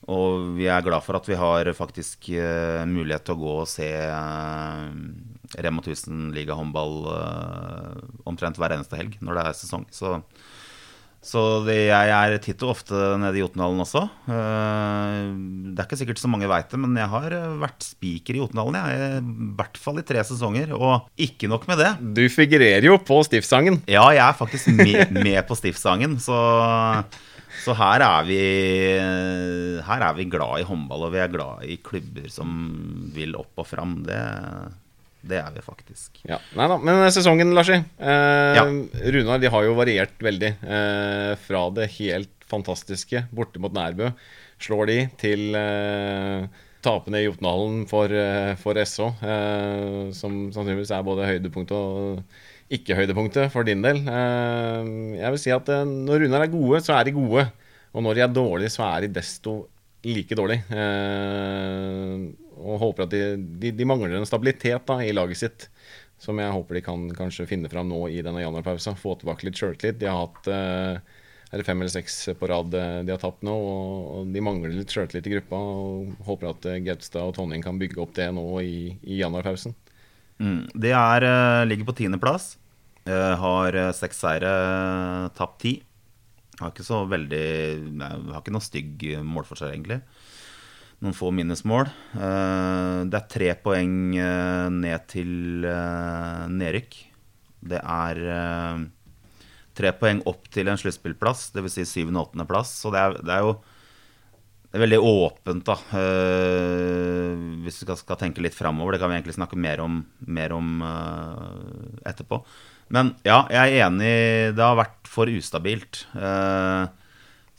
Og 0.09 0.55
vi 0.57 0.65
er 0.71 0.81
glad 0.81 1.03
for 1.05 1.19
at 1.19 1.27
vi 1.29 1.37
har 1.37 1.67
faktisk 1.77 2.31
uh, 2.33 2.81
mulighet 2.89 3.27
til 3.27 3.37
å 3.37 3.41
gå 3.43 3.57
og 3.61 3.69
se 3.69 3.89
uh, 4.09 4.89
Rema 5.61 5.83
1000 5.83 6.31
ligahåndball 6.33 6.97
uh, 7.11 8.01
omtrent 8.25 8.57
hver 8.57 8.73
eneste 8.73 8.97
helg 8.97 9.19
når 9.21 9.37
det 9.37 9.45
er 9.45 9.59
sesong. 9.59 9.85
Så, 9.93 10.15
så 11.21 11.45
det, 11.67 11.77
jeg 11.91 12.15
er 12.17 12.37
titt 12.41 12.65
og 12.65 12.73
ofte 12.73 12.97
nede 13.21 13.37
i 13.37 13.43
Jotunhallen 13.43 13.83
også. 13.85 14.07
det 14.25 15.77
er 15.77 15.85
ikke 15.85 15.99
sikkert 15.99 16.23
så 16.23 16.31
mange 16.33 16.49
veit 16.49 16.73
det, 16.73 16.81
men 16.81 16.97
jeg 16.97 17.11
har 17.13 17.35
vært 17.61 17.85
spiker 17.85 18.39
i 18.39 18.41
Jotunhallen. 18.41 18.79
I 18.81 19.55
hvert 19.59 19.77
fall 19.77 20.01
i 20.01 20.07
tre 20.07 20.25
sesonger. 20.25 20.73
Og 20.73 21.11
ikke 21.21 21.51
nok 21.51 21.69
med 21.69 21.83
det. 21.83 21.91
Du 22.17 22.25
figurerer 22.25 22.89
jo 22.89 22.97
på 22.97 23.21
Stiftsangen. 23.29 23.83
Ja, 23.85 24.07
jeg 24.17 24.25
er 24.25 24.39
faktisk 24.39 24.73
med, 24.73 25.13
med 25.13 25.43
på 25.45 25.61
Stiftsangen. 25.61 26.17
Så 26.23 26.41
så 27.61 27.75
her 27.77 28.03
er, 28.05 28.27
vi, 28.27 28.41
her 29.85 30.05
er 30.07 30.17
vi 30.17 30.27
glad 30.31 30.61
i 30.61 30.67
håndball, 30.67 31.07
og 31.07 31.13
vi 31.13 31.21
er 31.21 31.33
glad 31.33 31.65
i 31.67 31.77
klubber 31.83 32.29
som 32.33 32.51
vil 33.15 33.37
opp 33.39 33.61
og 33.61 33.67
fram. 33.69 33.99
Det, 34.07 34.19
det 35.29 35.39
er 35.41 35.53
vi 35.53 35.63
faktisk. 35.65 36.23
Ja, 36.27 36.39
nei 36.57 36.67
da, 36.71 36.79
Men 36.81 37.05
sesongen, 37.13 37.53
Larsi. 37.57 37.77
Eh, 37.77 38.57
ja. 38.57 38.65
Runar 39.15 39.41
de 39.41 39.51
har 39.53 39.67
jo 39.67 39.77
variert 39.77 40.17
veldig. 40.23 40.53
Eh, 40.65 41.31
fra 41.45 41.65
det 41.77 41.91
helt 41.99 42.33
fantastiske 42.51 43.25
borte 43.31 43.61
mot 43.63 43.73
Nærbø 43.75 44.11
slår 44.61 44.89
de 44.89 44.97
til 45.21 45.55
eh, 45.57 46.47
tapende 46.85 47.21
i 47.21 47.25
Jotunhallen 47.25 47.85
for, 47.89 48.11
eh, 48.13 48.53
for 48.61 48.77
SO, 48.85 49.11
eh, 49.21 50.11
som 50.17 50.47
sannsynligvis 50.53 50.93
er 50.93 51.05
både 51.05 51.29
høydepunkt 51.29 51.73
og 51.77 52.23
ikke-høydepunktet 52.71 53.51
for 53.51 53.67
din 53.67 53.83
del. 53.83 54.01
Eh, 54.07 54.91
jeg 55.19 55.33
vil 55.33 55.41
si 55.43 55.53
at 55.53 55.71
eh, 55.71 55.87
når 55.87 56.25
Runar 56.25 56.45
er 56.45 56.53
gode, 56.53 56.81
så 56.85 56.95
er 56.97 57.07
de 57.07 57.15
gode. 57.15 57.45
Og 57.91 58.05
når 58.05 58.17
de 58.17 58.23
er 58.23 58.35
dårlige, 58.35 58.71
så 58.71 58.85
er 58.87 59.05
de 59.05 59.15
desto 59.19 59.55
like 60.07 60.37
dårlige. 60.37 60.63
Eh, 60.71 62.29
og 62.61 62.79
håper 62.85 63.05
at 63.05 63.15
de, 63.15 63.23
de, 63.59 63.73
de 63.75 63.87
mangler 63.87 64.15
en 64.15 64.27
stabilitet 64.27 64.85
da, 64.87 65.01
i 65.03 65.15
laget 65.15 65.41
sitt. 65.41 65.67
Som 66.21 66.39
jeg 66.39 66.53
håper 66.53 66.77
de 66.77 66.85
kan 66.85 67.09
kanskje 67.17 67.49
finne 67.49 67.69
fram 67.71 67.89
nå 67.89 68.05
i 68.13 68.21
denne 68.23 68.43
januarpausen. 68.43 68.99
Få 68.99 69.17
tilbake 69.19 69.47
litt 69.47 69.59
sjøltillit. 69.59 69.99
De 69.99 70.07
har 70.07 70.21
hatt 70.21 70.51
er 71.51 71.63
fem 71.67 71.81
eller 71.81 71.91
seks 71.91 72.29
på 72.39 72.47
rad 72.47 72.69
de 72.71 73.09
har 73.09 73.19
tapt 73.19 73.41
nå. 73.43 73.51
og 73.51 74.29
De 74.31 74.43
mangler 74.45 74.71
litt 74.77 74.93
sjøltillit 74.93 75.27
i 75.27 75.33
gruppa. 75.33 75.57
og 75.57 76.13
Håper 76.29 76.51
at 76.53 76.69
Gaustad 76.85 77.25
og 77.25 77.33
Tonning 77.39 77.65
kan 77.65 77.81
bygge 77.81 77.99
opp 78.05 78.13
det 78.15 78.29
nå 78.37 78.45
i, 78.61 78.93
i 79.01 79.17
januarpausen. 79.23 79.73
Mm, 80.37 80.69
det 80.85 80.93
er, 80.93 81.25
ligger 81.65 81.89
på 81.89 81.97
tiendeplass. 82.03 82.53
Uh, 83.01 83.33
har 83.41 83.73
eh, 83.73 83.93
seks 83.97 84.19
seire, 84.21 84.49
tapt 85.33 85.57
ti. 85.63 85.71
Har 86.59 86.69
ikke 86.69 86.85
så 86.85 86.99
veldig 87.09 87.45
Har 88.03 88.41
ikke 88.43 88.53
noe 88.53 88.61
stygg 88.61 89.05
målforskjell, 89.25 89.71
egentlig. 89.73 89.97
Noen 91.01 91.15
få 91.17 91.31
minusmål. 91.33 91.87
Det 92.13 93.17
er 93.17 93.29
tre 93.33 93.47
poeng 93.57 93.95
ned 94.13 95.07
til 95.09 95.65
nedrykk. 95.65 96.97
Det 97.71 97.79
er 97.81 98.19
tre 99.73 99.91
poeng 99.97 100.21
opp 100.29 100.45
til 100.53 100.69
en 100.69 100.77
sluttspillplass, 100.77 101.47
dvs. 101.55 101.79
Si 101.79 101.87
syvende- 101.89 102.21
og 102.21 102.29
åttendeplass. 102.29 102.75
Så 102.83 102.91
det 102.93 103.01
er, 103.01 103.17
det 103.17 103.33
er 103.33 103.47
jo 103.47 103.55
det 104.69 104.77
er 104.77 104.83
veldig 104.85 104.99
åpent, 105.01 105.65
da. 105.71 105.79
Hvis 107.65 107.81
vi 107.81 107.87
skal, 107.87 107.97
skal, 107.97 108.21
tenke 108.21 108.45
litt 108.45 108.59
framover. 108.59 108.93
Det 108.93 109.01
kan 109.01 109.09
vi 109.09 109.17
egentlig 109.17 109.39
snakke 109.39 109.57
mer 109.57 109.81
om, 109.81 110.03
mer 110.29 110.53
om 110.53 110.85
etterpå. 112.05 112.43
Men 112.91 113.13
ja, 113.23 113.45
jeg 113.51 113.77
er 113.77 113.87
enig. 113.87 114.15
Det 114.57 114.63
har 114.65 114.79
vært 114.79 115.07
for 115.09 115.31
ustabilt. 115.31 116.03
Eh, 116.15 116.83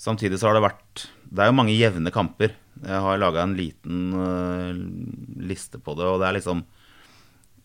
samtidig 0.00 0.40
så 0.40 0.50
har 0.50 0.58
det 0.58 0.66
vært 0.68 1.06
Det 1.32 1.40
er 1.40 1.48
jo 1.48 1.56
mange 1.56 1.72
jevne 1.76 2.12
kamper. 2.12 2.52
Jeg 2.82 3.00
har 3.04 3.20
laga 3.20 3.44
en 3.44 3.54
liten 3.56 4.12
uh, 4.16 4.72
liste 5.46 5.78
på 5.78 5.94
det, 5.94 6.06
og 6.08 6.18
det 6.20 6.26
er 6.28 6.36
liksom 6.38 6.64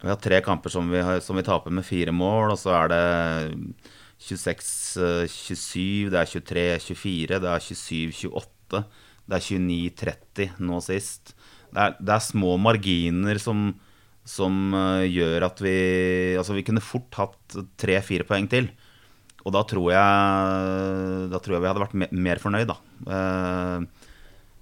Vi 0.03 0.07
har 0.11 0.19
tre 0.21 0.39
kamper 0.45 0.69
som 0.69 0.91
vi, 0.91 0.99
har, 1.01 1.19
som 1.25 1.35
vi 1.39 1.45
taper 1.47 1.73
med 1.73 1.87
fire 1.87 2.13
mål, 2.13 2.53
og 2.53 2.59
så 2.61 2.75
er 2.77 2.91
det 2.91 3.01
26-27, 4.21 6.11
det 6.13 6.21
er 6.21 6.29
23-24, 6.29 7.39
det 7.41 7.49
er 7.49 7.65
27-28, 7.65 8.83
det 9.25 9.39
er 9.39 9.47
29-30 9.47 10.61
nå 10.69 10.79
sist. 10.85 11.33
Det 11.73 11.81
er, 11.81 11.97
det 11.97 12.13
er 12.13 12.23
små 12.27 12.55
marginer 12.61 13.41
som 13.41 13.71
som 14.27 14.75
eh, 14.75 15.07
gjør 15.07 15.47
at 15.47 15.61
vi 15.63 15.77
Altså, 16.37 16.55
vi 16.57 16.65
kunne 16.67 16.83
fort 16.83 17.15
hatt 17.19 17.57
tre-fire 17.79 18.27
poeng 18.27 18.49
til. 18.51 18.69
Og 19.47 19.53
da 19.55 19.61
tror 19.67 19.93
jeg 19.93 21.29
Da 21.31 21.39
tror 21.39 21.55
jeg 21.55 21.63
vi 21.63 21.69
hadde 21.71 21.85
vært 21.85 22.11
mer 22.11 22.43
fornøyd, 22.43 22.73
da. 22.73 22.77
Eh, 23.07 24.07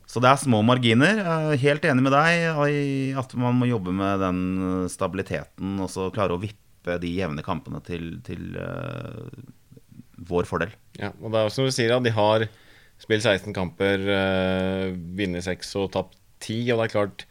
så 0.06 0.22
det 0.22 0.30
er 0.30 0.38
små 0.40 0.62
marginer. 0.64 1.18
Jeg 1.18 1.56
er 1.56 1.64
helt 1.64 1.86
enig 1.90 2.04
med 2.06 2.14
deg 2.14 2.70
i 2.70 2.84
at 3.18 3.34
man 3.42 3.58
må 3.58 3.68
jobbe 3.68 3.92
med 3.92 4.22
den 4.22 4.44
stabiliteten 4.94 5.80
og 5.82 5.90
så 5.92 6.12
klare 6.14 6.38
å 6.38 6.40
vippe 6.40 7.00
de 7.02 7.10
jevne 7.18 7.44
kampene 7.44 7.82
til, 7.84 8.20
til, 8.24 8.54
eh, 8.62 9.42
vår 10.30 10.48
fordel. 10.48 10.72
Ja, 11.02 11.10
og 11.20 11.34
det 11.34 11.42
er 11.42 11.52
som 11.52 11.66
du 11.66 11.74
sier, 11.74 11.96
at 11.98 12.06
de 12.06 12.14
har 12.16 12.46
spilt 13.02 13.26
16 13.26 13.52
kamper, 13.58 14.06
vunnet 15.18 15.44
6 15.44 15.74
og 15.82 15.90
tapt 15.98 16.16
10. 16.46 16.70
Og 16.72 16.80
det 16.80 16.86
er 16.86 16.94
klart, 16.94 17.26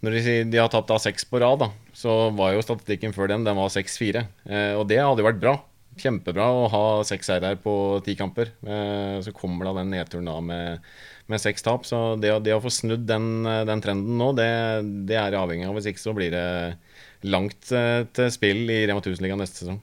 når 0.00 0.16
de, 0.16 0.36
de 0.52 0.60
har 0.60 0.70
tapt 0.72 0.92
av 0.94 1.00
seks 1.02 1.26
på 1.28 1.40
rad, 1.42 1.60
da, 1.60 1.70
så 1.96 2.30
var 2.36 2.54
jo 2.54 2.64
statistikken 2.64 3.12
før 3.16 3.32
den 3.32 3.44
den 3.44 3.58
var 3.58 3.72
6-4. 3.72 4.24
Eh, 4.48 4.72
og 4.78 4.86
det 4.88 5.02
hadde 5.02 5.20
jo 5.20 5.28
vært 5.28 5.42
bra. 5.42 5.54
Kjempebra 6.00 6.46
å 6.54 6.64
ha 6.72 6.84
seks 7.04 7.28
seire 7.28 7.52
på 7.60 7.74
ti 8.06 8.14
kamper. 8.16 8.54
Eh, 8.64 9.18
så 9.24 9.34
kommer 9.36 9.68
da 9.68 9.74
den 9.80 9.92
nedturen 9.92 10.30
da 10.30 10.38
med, 10.40 10.88
med 11.28 11.42
seks 11.42 11.66
tap. 11.66 11.84
Så 11.88 12.16
det, 12.22 12.32
det, 12.46 12.56
å 12.56 12.64
få 12.64 12.72
snudd 12.72 13.04
den, 13.10 13.44
den 13.44 13.84
trenden 13.84 14.16
nå, 14.20 14.32
det, 14.38 14.50
det 15.10 15.20
er 15.20 15.36
avhengig 15.36 15.68
av. 15.68 15.76
Hvis 15.76 15.90
ikke 15.92 16.06
så 16.06 16.16
blir 16.16 16.32
det 16.32 16.48
langt 17.28 17.68
til 17.68 18.32
spill 18.32 18.64
i 18.72 18.86
Rema 18.88 19.02
1000-ligaen 19.04 19.42
neste 19.44 19.60
sesong. 19.60 19.82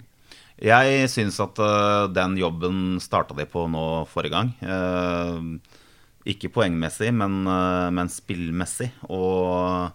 Jeg 0.57 1.05
syns 1.13 1.37
at 1.43 1.59
uh, 1.61 2.09
den 2.09 2.33
jobben 2.39 2.97
starta 3.01 3.35
de 3.37 3.45
på 3.49 3.67
nå 3.69 4.07
forrige 4.09 4.33
gang. 4.33 4.49
Uh, 4.65 5.61
ikke 6.27 6.49
poengmessig, 6.55 7.11
men, 7.13 7.43
uh, 7.45 7.93
men 7.93 8.09
spillmessig. 8.09 8.89
Og, 9.05 9.93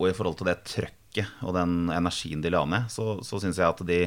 og, 0.00 0.08
i 0.08 0.16
forhold 0.16 0.40
til 0.40 0.48
det 0.48 0.56
trøkket 0.64 1.44
og 1.44 1.54
den 1.56 1.92
energien 1.92 2.42
de 2.42 2.52
la 2.52 2.64
ned, 2.68 2.90
så, 2.92 3.18
så 3.26 3.40
syns 3.42 3.60
jeg 3.60 3.68
at 3.68 3.84
de 3.86 4.02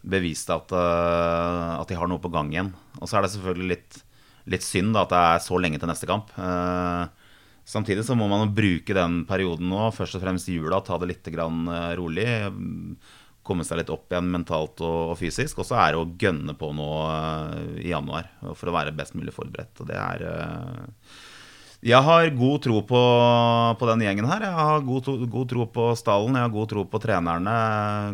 beviste 0.00 0.54
at, 0.54 0.72
at, 0.72 1.88
de 1.90 1.98
har 1.98 2.08
noe 2.08 2.22
på 2.22 2.30
gang 2.32 2.48
igjen. 2.54 2.70
Og 3.00 3.10
så 3.10 3.18
er 3.18 3.26
det 3.26 3.34
selvfølgelig 3.34 3.68
litt, 3.68 3.98
litt 4.48 4.64
synd 4.64 4.94
da, 4.96 5.04
at 5.04 5.12
det 5.12 5.20
er 5.20 5.42
så 5.44 5.58
lenge 5.60 5.80
til 5.82 5.90
neste 5.90 6.08
kamp. 6.08 6.32
Samtidig 7.68 8.06
så 8.08 8.16
må 8.16 8.30
man 8.30 8.54
bruke 8.56 8.96
den 8.96 9.24
perioden 9.28 9.68
nå, 9.68 9.90
først 9.92 10.16
og 10.16 10.24
fremst 10.24 10.48
jula, 10.48 10.80
ta 10.86 10.96
det 11.02 11.10
litt 11.10 11.28
rolig 12.00 12.30
komme 13.50 13.66
seg 13.66 13.80
litt 13.80 13.90
opp 13.92 14.12
igjen 14.12 14.30
mentalt 14.30 14.80
og, 14.84 15.16
fysisk. 15.18 15.60
Og 15.60 15.68
så 15.68 15.78
er 15.80 15.94
det 15.94 16.00
å 16.00 16.08
gønne 16.20 16.54
på 16.58 16.70
uh, 16.76 17.56
i 17.80 17.90
januar 17.90 18.30
for 18.54 18.70
å 18.70 18.76
være 18.76 18.94
best 18.96 19.16
mulig 19.18 19.34
forberedt. 19.36 19.80
Og 19.82 19.90
det 19.90 19.98
er 19.98 20.24
Jeg 21.80 22.04
har 22.04 22.26
god 22.36 22.58
tro 22.66 22.80
på, 22.84 23.02
på 23.80 23.86
den 23.88 24.02
gjengen 24.04 24.28
her. 24.28 24.44
Jeg 24.44 24.56
har 24.56 24.82
god, 24.84 25.06
god, 25.32 25.46
tro 25.48 25.66
på 25.72 25.86
stallen, 25.96 26.36
jeg 26.36 26.44
har 26.44 26.52
god 26.52 26.68
tro 26.72 26.84
på 26.92 27.00
trenerne, 27.00 27.54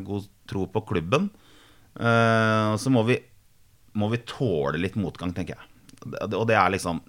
god 0.07 0.29
tro 0.47 0.69
på 0.71 0.85
klubben. 0.87 1.31
Uh, 1.97 2.77
og 2.77 2.79
så 2.79 2.93
må 2.93 3.03
vi, 3.09 3.17
må 3.99 4.11
vi 4.13 4.23
tåle 4.29 4.79
litt 4.79 4.99
motgang, 5.01 5.35
tenker 5.35 5.57
jeg. 5.57 5.73
Og 6.37 6.45
det 6.47 6.55
er 6.55 6.71
liksom 6.75 7.01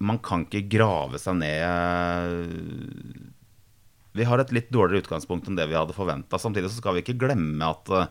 Man 0.00 0.20
kan 0.22 0.44
ikke 0.46 0.70
grave 0.70 1.18
seg 1.18 1.34
ned 1.40 3.30
vi 4.16 4.26
har 4.26 4.42
et 4.42 4.52
litt 4.54 4.70
dårligere 4.74 5.04
utgangspunkt 5.04 5.48
enn 5.48 5.58
det 5.58 5.68
vi 5.70 5.76
hadde 5.78 5.94
forventa. 5.94 6.38
Samtidig 6.40 6.70
så 6.70 6.80
skal 6.80 6.96
vi 6.96 7.02
ikke 7.04 7.18
glemme 7.20 7.66
at 7.66 7.90
uh, 7.94 8.08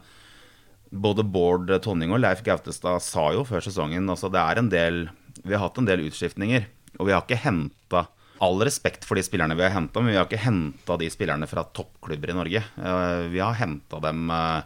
både 0.89 1.25
Bård 1.27 1.69
Tonning 1.83 2.13
og 2.13 2.21
Leif 2.23 2.43
Gautestad 2.45 3.01
sa 3.03 3.29
jo 3.35 3.43
før 3.47 3.63
sesongen 3.65 4.09
altså 4.09 4.29
det 4.33 4.41
er 4.41 4.61
en 4.61 4.71
del, 4.71 5.01
Vi 5.43 5.55
har 5.55 5.63
hatt 5.63 5.77
en 5.81 5.89
del 5.89 6.05
utskiftninger. 6.07 6.67
Og 6.99 7.09
vi 7.09 7.15
har 7.15 7.25
ikke 7.25 7.43
henta 7.43 8.07
All 8.39 8.55
respekt 8.63 9.03
for 9.03 9.19
de 9.19 9.23
spillerne 9.25 9.51
vi 9.59 9.65
har 9.65 9.73
henta, 9.73 9.99
men 9.99 10.13
vi 10.13 10.15
har 10.15 10.23
ikke 10.23 10.39
henta 10.39 10.95
de 10.95 11.09
spillerne 11.11 11.43
fra 11.51 11.65
toppklubber 11.75 12.31
i 12.31 12.35
Norge. 12.37 12.61
Uh, 12.79 13.25
vi 13.33 13.41
har 13.43 13.57
henta 13.59 13.99
dem 14.05 14.31
uh, 14.31 14.61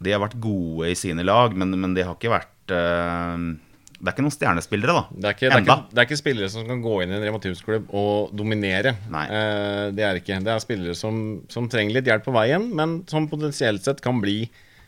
De 0.00 0.14
har 0.14 0.22
vært 0.22 0.38
gode 0.40 0.88
i 0.88 0.96
sine 0.96 1.26
lag, 1.26 1.52
men, 1.52 1.76
men 1.76 1.92
de 1.92 2.06
har 2.08 2.16
ikke 2.16 2.32
vært 2.32 2.70
det 4.00 4.08
er 4.08 4.14
ikke 4.14 4.24
noen 4.24 4.32
stjernespillere, 4.32 4.92
da. 4.96 5.00
Det 5.12 5.28
er 5.28 5.34
ikke, 5.34 5.48
det 5.50 5.56
er 5.58 5.62
ikke, 5.66 5.74
det 5.90 6.00
er 6.00 6.06
ikke 6.08 6.16
spillere 6.16 6.48
som 6.48 6.64
kan 6.64 6.78
gå 6.80 6.94
inn 7.02 7.10
i 7.12 7.16
en 7.18 7.24
Rema 7.26 7.36
1000-klubb 7.36 7.90
og 8.00 8.30
dominere. 8.32 8.94
Eh, 9.12 9.88
det 9.92 10.06
er 10.06 10.20
ikke. 10.22 10.38
Det 10.46 10.54
er 10.54 10.62
spillere 10.64 10.96
som, 10.96 11.18
som, 11.52 11.68
trenger 11.68 11.98
litt 11.98 12.08
hjelp 12.08 12.24
på 12.24 12.32
veien, 12.32 12.64
men 12.78 13.02
som 13.10 13.28
potensielt 13.28 13.84
sett 13.84 14.00
kan 14.00 14.22
bli 14.24 14.46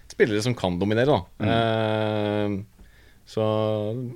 spillere 0.09 0.40
som 0.45 0.57
kan 0.57 0.79
dominere. 0.81 1.18
Mm. 1.45 1.51
Eh, 1.53 2.57
så 3.33 3.45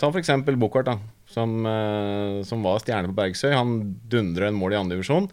ta 0.01 0.11
eksempel 0.19 0.59
Buchardt, 0.61 0.91
da. 0.91 0.99
Som, 1.27 1.59
eh, 1.67 2.43
som, 2.47 2.63
var 2.65 2.83
stjerne 2.83 3.11
på 3.11 3.17
Bergsøy. 3.17 3.53
Han 3.55 3.79
dundrer 4.11 4.51
en 4.51 4.59
mål 4.59 4.75
i 4.75 4.81
andre 4.81 4.99
divisjon. 4.99 5.29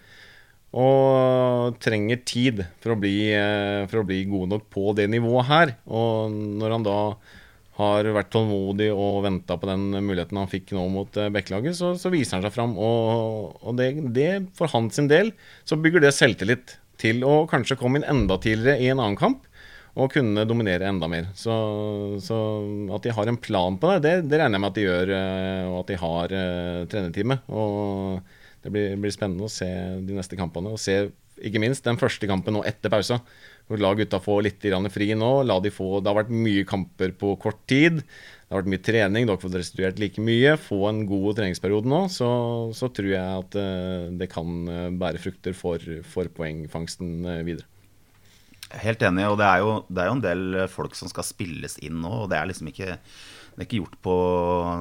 Og 0.74 1.76
trenger 1.84 2.24
tid 2.26 2.64
for 2.82 2.96
å, 2.96 3.00
bli, 3.00 3.30
eh, 3.36 3.84
for 3.92 4.02
å 4.02 4.08
bli 4.08 4.24
god 4.30 4.56
nok 4.56 4.68
på 4.74 4.96
det 4.98 5.10
nivået 5.12 5.50
her. 5.50 5.76
Og 5.86 6.32
når 6.32 6.78
han 6.78 6.88
da 6.88 7.00
har 7.78 8.08
vært 8.16 8.30
tålmodig 8.34 8.92
og 8.94 9.24
venta 9.26 9.58
på 9.58 9.68
den 9.70 9.88
muligheten 10.06 10.38
han 10.38 10.50
fikk 10.50 10.76
nå 10.78 10.84
mot 10.94 11.16
uh, 11.18 11.30
Bekkelaget, 11.34 11.74
så, 11.80 11.96
så, 11.98 12.12
viser 12.14 12.38
han 12.38 12.46
seg 12.46 12.54
fram. 12.54 12.76
Og, 12.78 13.56
og 13.66 13.80
det, 13.80 13.88
det, 14.14 14.30
for 14.58 14.70
hans 14.76 15.02
del, 15.10 15.34
så 15.66 15.80
bygger 15.82 16.06
det 16.06 16.14
selvtillit 16.14 16.76
til 17.02 17.26
å 17.26 17.44
kanskje 17.50 17.80
komme 17.80 18.00
inn 18.00 18.06
enda 18.10 18.38
tidligere 18.42 18.78
i 18.78 18.92
en 18.94 19.02
annen 19.02 19.18
kamp 19.18 19.48
og 19.94 20.10
kunne 20.16 20.46
dominere 20.50 20.88
enda 20.90 21.08
mer. 21.10 21.30
Så, 21.38 21.54
så 22.24 22.38
at 22.96 23.06
de 23.06 23.14
har 23.14 23.30
en 23.30 23.38
plan 23.38 23.78
på 23.78 23.92
det, 23.92 24.00
det, 24.06 24.14
det, 24.32 24.40
regner 24.42 24.58
jeg 24.58 24.64
med 24.64 24.72
at 24.72 24.78
de 24.78 24.86
gjør, 24.88 25.12
uh, 25.14 25.66
og 25.70 25.80
at 25.84 25.92
de 25.92 25.98
har 26.02 26.38
uh, 26.38 26.86
trenerteamet. 26.90 27.50
Og 27.54 28.64
det 28.64 28.72
blir, 28.74 28.96
blir, 28.98 29.14
spennende 29.14 29.46
å 29.46 29.54
se 29.54 29.70
de 30.02 30.16
neste 30.18 30.40
kampene, 30.40 30.74
og 30.74 30.82
se 30.82 31.12
ikke 31.44 31.62
minst 31.62 31.86
den 31.86 32.00
første 32.00 32.30
kampen 32.30 32.56
nå 32.56 32.64
etter 32.66 32.94
pausa. 32.94 33.20
Hvor 33.70 33.80
La 33.80 33.94
gutta 33.96 34.20
få 34.20 34.38
litt 34.44 34.64
fri 34.92 35.14
nå. 35.16 35.32
La 35.48 35.60
de 35.64 35.72
få, 35.72 36.00
det 36.02 36.10
har 36.10 36.18
vært 36.18 36.34
mye 36.36 36.66
kamper 36.68 37.14
på 37.16 37.36
kort 37.42 37.62
tid. 37.70 38.02
Det 38.04 38.52
har 38.52 38.62
vært 38.62 38.72
mye 38.74 38.86
trening, 38.86 39.26
dere 39.26 39.38
har 39.38 39.42
fått 39.42 39.56
restituert 39.56 40.02
like 40.02 40.22
mye. 40.22 40.56
Få 40.62 40.82
en 40.90 41.04
god 41.10 41.38
treningsperiode 41.38 41.90
nå, 41.90 42.06
så, 42.12 42.30
så 42.76 42.90
tror 42.94 43.12
jeg 43.14 43.44
at 43.44 43.60
uh, 43.60 44.10
det 44.18 44.30
kan 44.34 44.98
bære 44.98 45.22
frukter 45.22 45.58
for, 45.58 45.86
for 46.08 46.34
poengfangsten 46.34 47.22
videre. 47.46 47.68
Helt 48.82 49.04
enig, 49.06 49.28
og 49.30 49.38
det 49.38 49.46
er, 49.46 49.62
jo, 49.62 49.74
det 49.88 50.02
er, 50.02 50.10
jo, 50.10 50.18
en 50.18 50.24
del 50.24 50.62
folk 50.72 50.96
som 50.98 51.12
skal 51.12 51.26
spilles 51.28 51.78
inn 51.86 52.00
nå. 52.02 52.24
og 52.24 52.30
Det 52.32 52.40
er 52.40 52.50
liksom 52.50 52.72
ikke, 52.72 52.96
det 52.98 53.60
er 53.60 53.68
ikke 53.68 53.82
gjort 53.84 53.98
på, 54.02 54.16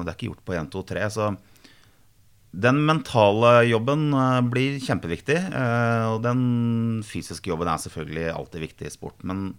det 0.01 0.09
er 0.09 0.17
ikke 0.17 0.31
gjort 0.31 0.45
på 0.47 0.55
1, 0.57 0.71
2, 0.73 0.85
3. 0.93 1.09
så 1.13 1.33
den 2.53 2.83
mentale 2.85 3.63
jobben 3.65 4.11
eh, 4.13 4.39
blir 4.45 4.81
kjempeviktig. 4.81 5.39
Eh, 5.41 6.07
og 6.13 6.21
den 6.25 7.01
fysiske 7.05 7.49
jobben 7.49 7.69
er 7.69 7.81
selvfølgelig 7.81 8.27
alltid 8.29 8.65
viktig 8.67 8.89
i 8.89 8.93
sport. 8.93 9.23
Men 9.25 9.55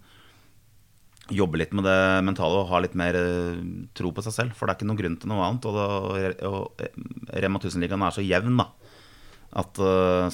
jobbe 1.33 1.59
litt 1.59 1.73
med 1.75 1.87
det 1.89 1.99
mentale 2.23 2.61
og 2.61 2.69
ha 2.69 2.79
litt 2.83 2.95
mer 2.95 3.17
eh, 3.19 3.59
tro 3.97 4.13
på 4.15 4.23
seg 4.23 4.37
selv. 4.37 4.55
For 4.55 4.65
det 4.65 4.75
er 4.75 4.79
ikke 4.79 4.89
noen 4.91 5.01
grunn 5.01 5.19
til 5.19 5.33
noe 5.33 5.43
annet. 5.43 5.67
Og, 5.67 5.75
det, 6.15 6.31
og 6.47 7.35
Rema 7.35 7.59
1000-ligaen 7.59 8.07
er 8.07 8.15
så 8.15 8.23
jevn 8.23 8.63
da, 8.63 8.69
at 9.55 9.79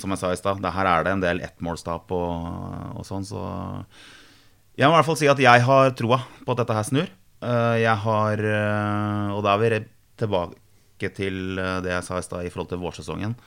som 0.01 0.13
jeg 0.13 0.19
sa 0.21 0.31
i 0.33 0.39
stad, 0.39 0.63
her 0.65 0.87
er 0.89 1.05
det 1.05 1.11
en 1.13 1.21
del 1.21 1.41
ettmålstap 1.45 2.09
og, 2.15 2.47
og 2.97 3.05
sånn. 3.05 3.27
Så 3.27 3.41
jeg 4.79 4.89
må 4.89 4.95
i 4.95 4.97
hvert 4.97 5.09
fall 5.11 5.19
si 5.19 5.29
at 5.29 5.41
jeg 5.41 5.65
har 5.67 5.93
troa 5.93 6.23
på 6.41 6.55
at 6.55 6.63
dette 6.63 6.77
her 6.77 6.87
snur. 6.87 7.11
Jeg 7.77 7.97
har 8.03 8.41
Og 9.33 9.41
da 9.45 9.53
er 9.53 9.61
vi 9.61 9.79
tilbake 10.21 11.11
til 11.13 11.57
det 11.57 11.93
jeg 11.93 12.07
sa 12.07 12.17
i 12.17 12.25
stad 12.25 12.45
i 12.45 12.53
forhold 12.53 12.73
til 12.73 12.81
vårsesongen. 12.81 13.37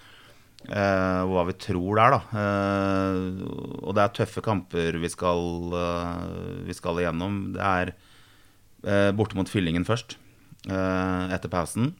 Uh, 0.65 1.29
hva 1.29 1.43
vi 1.45 1.55
tror 1.61 1.99
der, 1.99 2.15
da. 2.15 2.21
Uh, 2.33 3.81
og 3.85 3.93
det 3.97 4.01
er 4.01 4.15
tøffe 4.17 4.41
kamper 4.45 4.97
vi 4.97 5.11
skal, 5.13 5.43
uh, 5.77 6.65
vi 6.65 6.77
skal 6.77 7.03
igjennom. 7.03 7.41
Det 7.57 7.61
er 7.65 7.93
borte 9.17 9.37
mot 9.37 9.49
Fyllingen 9.49 9.87
først, 9.89 10.19
etter 10.69 11.49
pausen. 11.49 11.95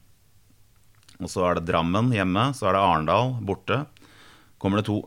Og 1.21 1.31
så 1.31 1.43
er 1.47 1.59
det 1.59 1.67
Drammen 1.69 2.11
hjemme. 2.13 2.49
Så 2.55 2.69
er 2.69 2.75
det 2.75 2.83
Arendal 2.83 3.35
borte. 3.45 3.83
Kommer 4.61 4.81
det 4.81 4.89
to 4.89 5.01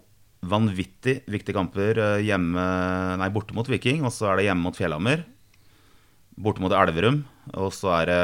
vanvittig 0.49 1.16
viktige 1.27 1.57
kamper 1.57 1.99
hjemme, 2.23 2.64
nei, 3.18 3.31
borte 3.35 3.57
mot 3.57 3.68
Viking. 3.68 4.05
Og 4.07 4.14
så 4.14 4.31
er 4.31 4.38
det 4.38 4.49
hjemme 4.49 4.68
mot 4.68 4.79
Fjellhammer. 4.79 5.25
Borte 6.38 6.62
mot 6.62 6.75
Elverum. 6.75 7.25
Og 7.57 7.73
så 7.75 7.92
er 8.01 8.11
det 8.11 8.21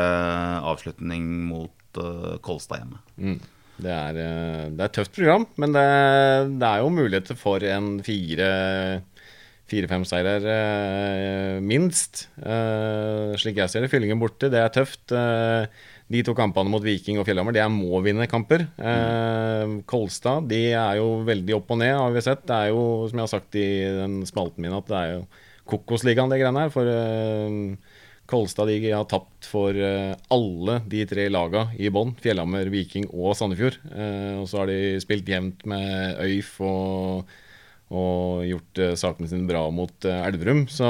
avslutning 0.70 1.26
mot 1.48 2.00
uh, 2.00 2.36
Kolstad 2.44 2.82
hjemme. 2.82 3.00
Mm. 3.16 3.40
Det, 3.74 3.90
er, 3.90 4.20
uh, 4.20 4.62
det 4.70 4.78
er, 4.78 4.86
et 4.86 4.96
tøft 5.00 5.16
program, 5.16 5.48
men 5.60 5.74
det, 5.74 5.88
det 6.60 6.70
er 6.70 6.84
jo 6.84 6.94
muligheter 6.94 7.38
for 7.38 7.64
en 7.66 7.98
fire 8.06 8.50
fire-fem 9.64 10.02
seirer, 10.04 10.44
minst. 11.64 12.26
Slik 12.36 13.56
jeg 13.58 13.72
ser 13.72 13.82
det. 13.82 13.88
Fyllingen 13.90 14.20
borte, 14.20 14.50
det 14.52 14.60
er 14.60 14.68
tøft. 14.74 15.08
Uh, 15.08 15.64
de 16.12 16.20
to 16.26 16.34
kampene 16.36 16.68
mot 16.68 16.84
Viking 16.84 17.16
og 17.20 17.24
Fjellhammer, 17.28 17.54
det 17.56 17.62
er 17.64 17.72
må-vinne-kamper. 17.72 18.66
Eh, 18.76 19.74
Kolstad 19.88 20.50
de 20.50 20.60
er 20.76 21.00
jo 21.00 21.22
veldig 21.24 21.56
opp 21.56 21.72
og 21.72 21.80
ned, 21.80 21.94
har 21.96 22.12
vi 22.12 22.24
sett. 22.26 22.44
Det 22.48 22.58
er 22.58 22.72
jo, 22.74 22.84
som 23.08 23.20
jeg 23.20 23.24
har 23.24 23.32
sagt 23.32 23.58
i 23.60 23.68
den 24.02 24.20
spalten 24.28 24.64
min, 24.66 24.76
at 24.76 24.88
det 24.90 25.00
er 25.00 25.12
jo 25.16 25.26
Kokosligaen, 25.64 26.28
det 26.28 26.42
greiene 26.42 26.66
her. 26.66 26.74
For 26.74 26.90
Kolstad 28.26 28.70
de 28.72 28.78
har 28.88 29.04
tapt 29.08 29.44
for 29.48 29.76
eh, 29.76 30.14
alle 30.32 30.78
de 30.88 31.02
tre 31.08 31.26
laga 31.32 31.66
i 31.76 31.90
bånn. 31.92 32.14
Fjellhammer, 32.24 32.70
Viking 32.72 33.08
og 33.12 33.34
Sandefjord. 33.36 33.76
Eh, 33.92 34.36
og 34.40 34.46
så 34.48 34.62
har 34.62 34.72
de 34.72 35.00
spilt 35.04 35.28
jevnt 35.28 35.64
med 35.68 36.20
Øyf 36.24 36.54
og, 36.64 37.34
og 37.92 38.46
gjort 38.48 38.80
eh, 38.80 38.94
sakene 39.00 39.28
sine 39.28 39.48
bra 39.48 39.66
mot 39.72 40.08
Elverum. 40.08 40.64
Så 40.72 40.88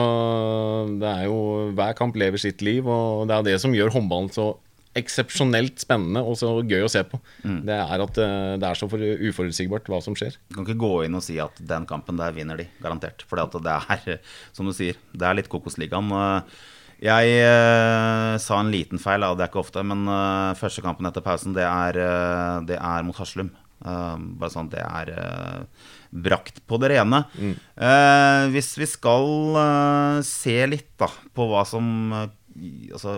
det 1.00 1.10
er 1.10 1.26
jo 1.26 1.40
Hver 1.74 1.98
kamp 1.98 2.18
lever 2.18 2.38
sitt 2.38 2.62
liv, 2.62 2.86
og 2.86 3.26
det 3.30 3.38
er 3.38 3.48
det 3.50 3.58
som 3.62 3.74
gjør 3.74 3.96
håndballen 3.96 4.30
så 4.34 4.52
eksepsjonelt 4.98 5.82
spennende 5.82 6.22
og 6.24 6.36
så 6.40 6.52
gøy 6.62 6.84
å 6.86 6.90
se 6.92 7.02
på. 7.08 7.18
Mm. 7.42 7.60
Det 7.68 7.78
er 7.78 8.04
at 8.04 8.20
det 8.60 8.68
er 8.68 8.78
så 8.78 8.88
uforutsigbart 8.88 9.90
hva 9.90 10.00
som 10.04 10.16
skjer. 10.18 10.38
Du 10.48 10.58
kan 10.58 10.66
ikke 10.66 10.80
gå 10.84 10.92
inn 11.06 11.18
og 11.18 11.24
si 11.26 11.40
at 11.42 11.58
den 11.58 11.88
kampen 11.90 12.20
der 12.20 12.36
vinner 12.36 12.60
de, 12.60 12.68
garantert. 12.84 13.26
For 13.28 13.40
det 13.40 13.74
er, 13.74 14.22
som 14.56 14.70
du 14.70 14.74
sier, 14.76 15.00
det 15.12 15.28
er 15.28 15.40
litt 15.40 15.50
Kokosligaen. 15.52 16.12
Jeg 17.04 17.34
eh, 17.42 18.34
sa 18.40 18.60
en 18.60 18.70
liten 18.72 19.00
feil, 19.02 19.24
det 19.34 19.44
er 19.44 19.50
ikke 19.50 19.64
ofte, 19.64 19.82
men 19.84 20.06
eh, 20.08 20.54
første 20.56 20.84
kampen 20.84 21.08
etter 21.08 21.24
pausen, 21.24 21.56
det 21.56 21.66
er, 21.66 21.98
eh, 22.00 22.62
det 22.70 22.78
er 22.78 23.04
mot 23.06 23.18
Haslum. 23.18 23.50
Eh, 23.84 24.14
bare 24.40 24.52
sånn 24.52 24.70
det 24.72 24.80
er 24.80 25.10
eh, 25.12 25.90
brakt 26.24 26.62
på 26.68 26.78
det 26.80 26.94
rene. 26.94 27.24
Eh, 27.36 28.46
hvis 28.54 28.70
vi 28.80 28.88
skal 28.88 29.58
eh, 29.60 30.22
se 30.24 30.56
litt 30.70 30.92
da, 31.00 31.10
på 31.34 31.48
hva 31.50 31.66
som 31.68 31.90
eh, 32.14 32.30
Altså, 32.94 33.16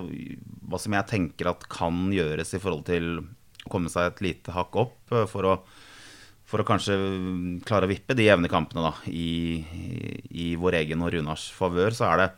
hva 0.66 0.78
som 0.80 0.94
jeg 0.96 1.08
tenker 1.10 1.50
at 1.50 1.66
kan 1.72 2.06
gjøres 2.14 2.54
i 2.56 2.60
forhold 2.62 2.86
til 2.88 3.10
å 3.20 3.26
komme 3.70 3.90
seg 3.92 4.08
et 4.12 4.22
lite 4.24 4.54
hakk 4.54 4.76
opp 4.86 5.12
eh, 5.12 5.26
for 5.30 5.50
å 5.52 5.58
for 6.46 6.62
å 6.62 6.66
kanskje 6.68 6.94
klare 7.66 7.88
å 7.88 7.90
vippe 7.90 8.14
de 8.14 8.28
jevne 8.28 8.46
kampene 8.46 8.84
da, 8.84 8.92
i, 9.10 9.64
i 10.30 10.44
vår 10.54 10.76
egen 10.78 11.00
og 11.02 11.10
Runars 11.10 11.48
favør, 11.50 11.90
så 11.90 12.06
er 12.12 12.20
det 12.22 12.28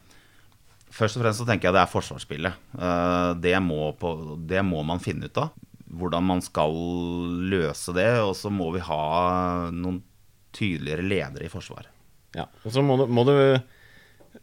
Først 0.88 1.18
og 1.18 1.20
fremst 1.20 1.42
så 1.42 1.44
tenker 1.44 1.68
jeg 1.68 1.74
det 1.76 1.82
er 1.82 1.90
forsvarsspillet. 1.92 2.55
Eh, 2.80 3.32
Det 3.44 3.53
må, 3.61 3.90
på, 4.01 4.14
det 4.49 4.62
må 4.64 4.80
man 4.88 5.03
finne 5.05 5.28
ut 5.28 5.36
av. 5.42 5.51
Hvordan 5.84 6.24
man 6.24 6.40
skal 6.40 6.72
løse 7.53 7.92
det. 7.92 8.07
Og 8.24 8.32
så 8.32 8.49
må 8.49 8.70
vi 8.72 8.80
ha 8.86 9.68
noen 9.68 10.01
tydeligere 10.57 11.05
ledere 11.05 11.44
i 11.44 11.53
forsvaret. 11.53 11.92
Ja, 12.32 12.46
og 12.64 12.72
så 12.72 12.80
må 12.80 12.96
du, 12.96 13.05
må 13.12 13.26
du 13.28 13.34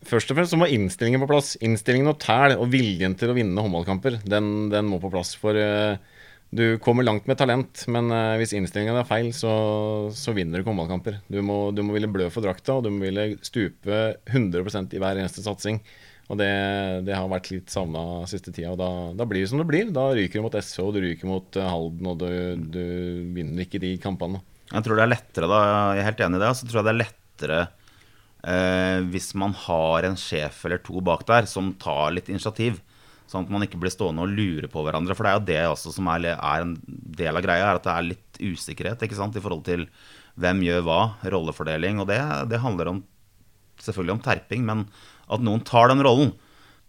Først 0.06 0.30
og 0.30 0.38
fremst 0.38 0.54
så 0.54 0.60
må 0.62 0.70
innstillingen 0.70 1.24
på 1.24 1.30
plass. 1.32 1.56
Innstillingen 1.66 2.12
og 2.12 2.20
tæl 2.22 2.58
og 2.60 2.70
viljen 2.74 3.16
til 3.18 3.32
å 3.32 3.38
vinne 3.38 3.64
håndballkamper, 3.66 4.20
den, 4.30 4.70
den 4.74 4.90
må 4.90 5.00
på 5.02 5.10
plass. 5.14 5.34
For 5.42 5.58
uh, 5.58 5.98
du 6.56 6.78
kommer 6.84 7.08
langt 7.08 7.26
med 7.30 7.40
talent, 7.42 7.88
men 7.92 8.12
uh, 8.14 8.38
hvis 8.40 8.54
innstillingen 8.58 9.00
er 9.02 9.08
feil, 9.10 9.32
så, 9.34 9.54
så 10.14 10.36
vinner 10.38 10.60
du 10.60 10.64
ikke 10.64 10.74
håndballkamper. 10.74 11.22
Du 11.32 11.40
må, 11.46 11.60
du 11.74 11.82
må 11.86 11.98
ville 11.98 12.12
blø 12.12 12.30
for 12.34 12.46
drakta, 12.46 12.78
og 12.78 12.86
du 12.86 12.92
må 12.94 13.08
ville 13.08 13.32
stupe 13.46 14.04
100% 14.30 14.94
i 14.94 15.02
hver 15.02 15.24
eneste 15.24 15.46
satsing. 15.46 15.82
Og 16.26 16.40
det, 16.40 16.50
det 17.06 17.14
har 17.14 17.30
vært 17.30 17.52
litt 17.54 17.70
savna 17.74 18.26
siste 18.30 18.54
tida. 18.54 18.74
Og 18.74 18.80
da, 18.82 18.90
da 19.18 19.28
blir 19.30 19.44
det 19.44 19.50
som 19.52 19.62
det 19.62 19.68
blir. 19.70 19.92
Da 19.94 20.08
ryker 20.18 20.42
du 20.42 20.46
mot 20.48 20.58
SO, 20.58 20.90
du 20.94 21.02
ryker 21.04 21.30
mot 21.30 21.60
eh, 21.60 21.70
Halden, 21.70 22.10
og 22.10 22.22
du, 22.22 22.30
du 22.74 22.86
vinner 23.36 23.66
ikke 23.66 23.82
de 23.84 23.94
kampene. 24.02 24.42
Jeg 24.72 24.86
tror 24.86 24.98
det 24.98 25.06
er 25.06 25.12
lettere, 25.12 25.50
da, 25.50 25.60
jeg 25.94 26.02
er 26.02 26.08
helt 26.10 26.24
enig 26.26 26.40
i 26.40 26.44
det. 26.46 26.54
Så 26.58 26.70
tror 26.70 26.82
jeg 26.82 26.88
det 26.88 26.94
er 26.96 27.02
lettere 27.04 27.60
eh, 28.46 29.00
hvis 29.12 29.34
man 29.38 29.56
har 29.66 30.08
en 30.08 30.18
sjef 30.20 30.64
eller 30.68 30.82
to 30.86 31.02
bak 31.06 31.26
der 31.30 31.50
som 31.50 31.74
tar 31.82 32.14
litt 32.16 32.30
initiativ. 32.32 32.82
Sånn 33.26 33.48
at 33.48 33.54
man 33.54 33.66
ikke 33.66 33.80
blir 33.82 33.94
stående 33.94 34.22
og 34.22 34.34
lure 34.38 34.70
på 34.70 34.84
hverandre. 34.86 35.16
For 35.18 35.26
det 35.26 35.32
er 35.32 35.40
jo 35.40 35.48
det 35.50 35.62
også 35.72 35.96
som 35.96 36.10
er, 36.14 36.30
er 36.36 36.66
en 36.66 36.76
del 36.86 37.34
av 37.34 37.46
greia, 37.46 37.72
er 37.72 37.80
at 37.80 37.88
det 37.88 37.96
er 37.96 38.10
litt 38.12 38.42
usikkerhet 38.54 39.02
i 39.06 39.42
forhold 39.42 39.66
til 39.66 39.88
hvem 40.42 40.62
gjør 40.68 40.86
hva, 40.86 41.00
rollefordeling. 41.34 42.04
Og 42.04 42.10
det, 42.12 42.20
det 42.52 42.62
handler 42.62 42.92
om, 42.94 43.02
selvfølgelig 43.82 44.18
om 44.18 44.24
terping, 44.28 44.68
men 44.68 44.86
at 45.26 45.42
noen 45.42 45.66
tar 45.66 45.90
den 45.90 46.06
rollen. 46.06 46.36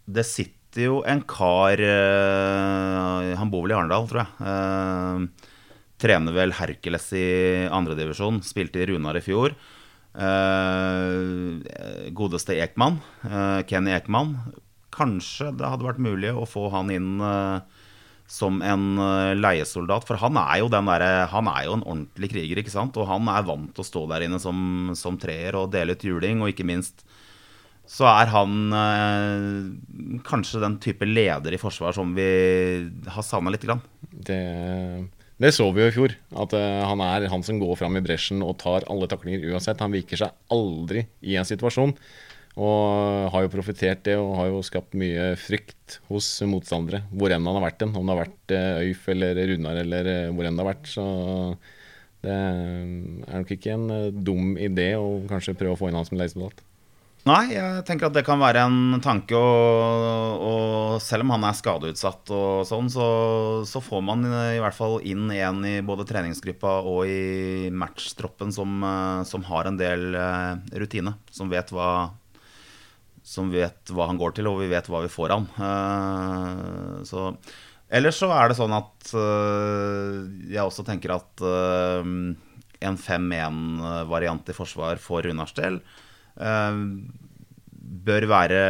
Det 0.05 0.25
sitter 0.27 0.83
jo 0.83 0.99
en 1.09 1.23
kar 1.25 1.81
eh, 1.81 3.31
Han 3.39 3.49
bor 3.49 3.63
vel 3.65 3.73
i 3.73 3.77
Arendal, 3.79 4.05
tror 4.09 4.21
jeg. 4.21 4.47
Eh, 4.51 5.55
trener 5.97 6.35
vel 6.35 6.53
Hercules 6.53 7.07
i 7.17 7.25
andredivisjon. 7.73 8.43
Spilte 8.45 8.83
i 8.83 8.91
Runar 8.91 9.17
i 9.17 9.23
fjor. 9.25 9.57
Eh, 10.17 12.09
godeste 12.17 12.55
Ekman, 12.57 12.97
eh, 13.23 13.61
Kenny 13.69 13.93
Ekman. 13.93 14.33
Kanskje 14.89 15.51
det 15.53 15.67
hadde 15.69 15.85
vært 15.85 16.01
mulig 16.01 16.31
å 16.33 16.47
få 16.49 16.71
han 16.73 16.89
inn 16.89 17.21
eh, 17.21 17.59
som 18.27 18.57
en 18.65 18.97
leiesoldat. 19.39 20.07
For 20.07 20.19
han 20.19 20.35
er 20.41 20.57
jo 20.59 20.71
derre 20.73 21.27
Han 21.31 21.47
er 21.47 21.67
jo 21.67 21.77
en 21.77 21.85
ordentlig 21.85 22.31
kriger, 22.33 22.59
ikke 22.59 22.73
sant? 22.73 22.97
Og 22.97 23.07
han 23.07 23.29
er 23.31 23.45
vant 23.47 23.69
til 23.71 23.85
å 23.85 23.87
stå 23.87 24.03
der 24.09 24.25
inne 24.25 24.41
som, 24.41 24.91
som 24.99 25.21
treer 25.21 25.55
og 25.55 25.71
dele 25.71 25.93
ut 25.95 26.03
juling, 26.03 26.41
og 26.41 26.51
ikke 26.51 26.67
minst 26.67 27.05
så 27.87 28.03
er 28.09 28.27
han 28.33 28.73
eh, 28.75 30.19
kanskje 30.27 30.59
den 30.59 30.75
type 30.83 31.07
leder 31.07 31.55
i 31.55 31.59
forsvar 31.61 31.95
som 31.95 32.11
vi 32.17 32.27
har 33.07 33.23
savna 33.23 33.53
litt. 33.53 33.63
Grann. 33.63 33.79
Det, 34.11 34.41
det 35.37 35.51
så 35.53 35.67
vi 35.69 35.83
jo 35.83 35.89
i 35.89 35.93
fjor. 35.93 36.15
At 36.41 36.53
eh, 36.57 36.83
han 36.89 37.01
er 37.05 37.27
han 37.29 37.43
som 37.45 37.59
går 37.61 37.75
fram 37.77 37.97
i 37.99 38.03
bresjen 38.03 38.41
og 38.45 38.57
tar 38.63 38.87
alle 38.89 39.09
taklinger 39.09 39.45
uansett. 39.51 39.83
Han 39.83 39.93
viker 39.93 40.23
seg 40.23 40.53
aldri 40.53 41.05
i 41.21 41.37
en 41.37 41.47
situasjon. 41.47 41.93
Og 42.57 43.27
har 43.35 43.43
jo 43.45 43.51
profitert 43.53 44.01
det 44.07 44.15
og 44.17 44.31
har 44.39 44.47
jo 44.49 44.63
skapt 44.65 44.95
mye 44.97 45.35
frykt 45.37 45.99
hos 46.09 46.31
motstandere. 46.49 47.03
Hvor 47.13 47.33
enn 47.33 47.45
han 47.45 47.59
har 47.59 47.67
vært 47.67 47.83
den. 47.83 47.93
Om 47.93 48.07
det 48.07 48.15
har 48.15 48.23
vært 48.23 48.55
eh, 48.57 48.87
Øyf 48.89 49.09
eller 49.13 49.43
Runar 49.53 49.81
eller 49.83 50.13
eh, 50.13 50.31
hvor 50.31 50.49
enn 50.49 50.57
det 50.57 50.65
har 50.65 50.71
vært. 50.71 50.89
Så 50.89 51.05
det 52.25 52.33
er 52.33 53.37
nok 53.37 53.53
ikke 53.53 53.75
en 53.77 53.91
dum 54.25 54.55
idé 54.57 54.95
å 54.97 55.19
kanskje 55.29 55.53
prøve 55.59 55.77
å 55.77 55.79
få 55.79 55.91
inn 55.91 55.99
han 55.99 56.07
som 56.07 56.17
leiesoldat. 56.17 56.65
Nei, 57.27 57.49
jeg 57.51 57.81
tenker 57.87 58.07
at 58.07 58.15
det 58.15 58.23
kan 58.27 58.39
være 58.39 58.61
en 58.67 58.99
tanke. 59.03 59.35
Og, 59.35 60.43
og 60.47 61.01
selv 61.03 61.25
om 61.25 61.33
han 61.35 61.47
er 61.49 61.57
skadeutsatt 61.57 62.31
og 62.35 62.61
sånn, 62.69 62.87
så, 62.93 63.07
så, 63.67 63.81
får 63.83 64.03
man 64.05 64.23
i 64.27 64.61
hvert 64.61 64.77
fall 64.77 64.99
inn 65.07 65.27
en 65.35 65.59
i 65.67 65.75
både 65.85 66.05
treningsgruppa 66.07 66.77
og 66.87 67.09
i 67.09 67.67
matchtroppen 67.73 68.53
som, 68.55 68.79
eh, 68.85 69.25
som 69.27 69.43
har 69.49 69.67
en 69.67 69.79
del 69.79 70.15
eh, 70.15 70.79
rutine. 70.79 71.17
Som 71.33 71.51
vet 71.51 71.73
hva 71.75 71.91
som 73.27 73.49
vet 73.51 73.91
hva 73.91 74.05
han 74.07 74.19
går 74.19 74.37
til, 74.37 74.47
og 74.47 74.61
vi 74.61 74.69
vet 74.71 74.87
hva 74.87 75.01
vi 75.03 75.11
får 75.11 75.33
han. 75.33 75.49
Uh, 75.59 77.03
så 77.03 77.33
Ellers 77.91 78.19
så 78.21 78.29
er 78.35 78.47
det 78.47 78.55
sånn 78.55 78.73
at 78.75 79.11
jeg 79.15 80.59
også 80.59 80.83
tenker 80.83 81.13
at 81.15 81.43
en 81.47 82.97
5-1-variant 82.99 84.51
i 84.51 84.55
forsvar 84.55 84.99
for 84.99 85.23
Runars 85.23 85.55
del 85.55 85.79
bør 88.07 88.27
være 88.29 88.61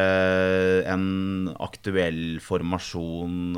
en 0.87 1.49
aktuell 1.59 2.39
formasjon, 2.43 3.57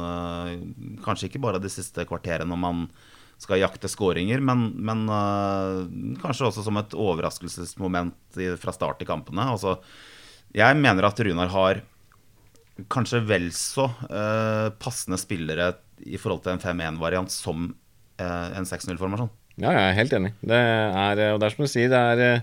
kanskje 1.06 1.30
ikke 1.30 1.42
bare 1.44 1.62
de 1.62 1.72
siste 1.72 2.06
kvarterene 2.10 2.50
når 2.50 2.62
man 2.64 2.86
skal 3.40 3.62
jakte 3.62 3.88
skåringer, 3.88 4.42
men, 4.44 4.66
men 4.76 5.06
kanskje 6.20 6.50
også 6.50 6.66
som 6.66 6.80
et 6.82 6.96
overraskelsesmoment 6.98 8.40
fra 8.60 8.74
start 8.76 9.06
i 9.06 9.08
kampene. 9.08 9.46
Altså 9.54 9.78
jeg 10.56 10.78
mener 10.82 11.06
at 11.06 11.20
Runar 11.22 11.52
har 11.54 11.82
kanskje 12.90 13.22
vel 13.28 13.50
så 13.56 13.90
eh, 14.08 14.70
passende 14.82 15.20
spillere 15.20 15.74
i 16.08 16.18
forhold 16.18 16.46
til 16.46 16.56
en 16.56 16.64
5-1-variant 16.64 17.32
som 17.34 17.68
eh, 18.22 18.48
en 18.58 18.68
6-0-formasjon. 18.68 19.30
Ja, 19.60 19.74
jeg 19.76 19.84
er 19.84 19.98
helt 19.98 20.16
enig. 20.16 20.34
Det 20.40 20.56
er, 20.56 21.24
og 21.34 21.42
det 21.42 21.50
er 21.50 21.56
som 21.56 21.66
du 21.66 21.72
sier, 21.72 21.92
det 21.92 22.00
er, 22.00 22.42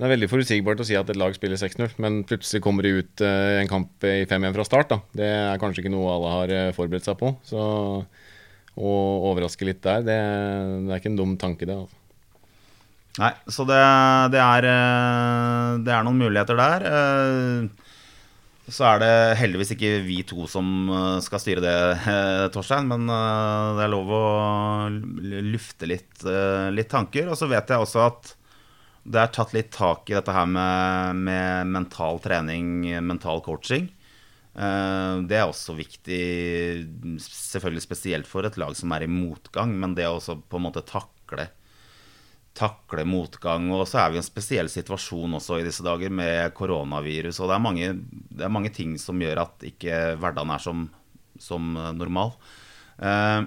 det 0.00 0.06
er 0.06 0.14
veldig 0.14 0.30
forutsigbart 0.32 0.80
å 0.80 0.84
si 0.88 0.94
at 0.96 1.10
et 1.12 1.18
lag 1.20 1.34
spiller 1.36 1.60
6-0, 1.60 1.98
men 2.00 2.22
plutselig 2.24 2.62
kommer 2.64 2.86
de 2.86 3.02
ut 3.02 3.20
uh, 3.20 3.60
en 3.60 3.68
kamp 3.68 4.06
i 4.08 4.22
5-1 4.24 4.54
fra 4.56 4.64
start. 4.64 4.88
Da. 4.94 4.96
Det 5.20 5.28
er 5.28 5.60
kanskje 5.60 5.82
ikke 5.84 5.92
noe 5.92 6.14
alle 6.14 6.30
har 6.32 6.52
forberedt 6.72 7.04
seg 7.04 7.18
på. 7.20 7.34
Så 7.44 7.60
å 8.80 8.94
overraske 9.28 9.68
litt 9.68 9.82
der, 9.84 10.00
det, 10.06 10.16
det 10.86 10.94
er 10.94 11.02
ikke 11.02 11.12
en 11.12 11.20
dum 11.20 11.36
tanke, 11.36 11.68
det. 11.68 11.76
altså. 11.76 12.00
Nei, 13.20 13.30
så 13.52 13.68
det, 13.68 13.78
det, 14.32 14.40
er, 14.40 14.68
det 15.84 15.92
er 15.92 16.06
noen 16.06 16.20
muligheter 16.22 16.56
der. 16.56 16.88
Så 18.70 18.86
er 18.88 19.02
det 19.02 19.12
heldigvis 19.42 19.74
ikke 19.74 19.92
vi 20.06 20.20
to 20.24 20.46
som 20.48 20.88
skal 21.20 21.42
styre 21.42 21.64
det, 21.66 21.76
Torstein. 22.54 22.88
Men 22.88 23.04
det 23.10 23.84
er 23.84 23.92
lov 23.92 24.16
å 24.16 24.24
lufte 25.50 25.90
litt, 25.90 26.24
litt 26.72 26.92
tanker. 26.94 27.28
Og 27.28 27.36
så 27.36 27.50
vet 27.50 27.74
jeg 27.74 27.84
også 27.84 28.06
at 28.06 28.36
det 29.04 29.22
er 29.22 29.32
tatt 29.32 29.54
litt 29.56 29.70
tak 29.74 30.10
i 30.10 30.16
dette 30.16 30.34
her 30.34 30.48
med, 30.50 31.22
med 31.24 31.70
mental 31.72 32.20
trening, 32.22 32.82
mental 33.06 33.40
coaching. 33.44 33.88
Det 34.50 35.36
er 35.38 35.46
også 35.46 35.76
viktig, 35.78 36.18
selvfølgelig 37.22 37.84
spesielt 37.84 38.28
for 38.28 38.44
et 38.44 38.58
lag 38.60 38.74
som 38.76 38.92
er 38.92 39.06
i 39.06 39.10
motgang, 39.10 39.72
men 39.78 39.94
det 39.96 40.08
å 40.08 40.18
også 40.18 40.36
på 40.50 40.58
en 40.58 40.66
måte 40.66 40.82
takle 40.84 41.46
takle 42.56 43.04
motgang. 43.08 43.70
Og 43.74 43.86
så 43.88 44.02
er 44.02 44.10
vi 44.10 44.18
i 44.18 44.22
en 44.22 44.26
spesiell 44.26 44.70
situasjon 44.70 45.38
også 45.38 45.60
i 45.60 45.66
disse 45.66 45.84
dager 45.86 46.12
med 46.12 46.52
koronavirus. 46.56 47.40
Og 47.40 47.50
det 47.50 47.56
er 47.56 47.64
mange, 47.64 47.92
det 48.30 48.46
er 48.46 48.52
mange 48.52 48.72
ting 48.74 48.96
som 49.00 49.20
gjør 49.20 49.44
at 49.46 49.66
ikke 49.70 50.02
hverdagen 50.20 50.54
er 50.54 50.64
som, 50.64 50.84
som 51.40 51.72
normal. 51.96 52.34
Eh, 52.98 53.40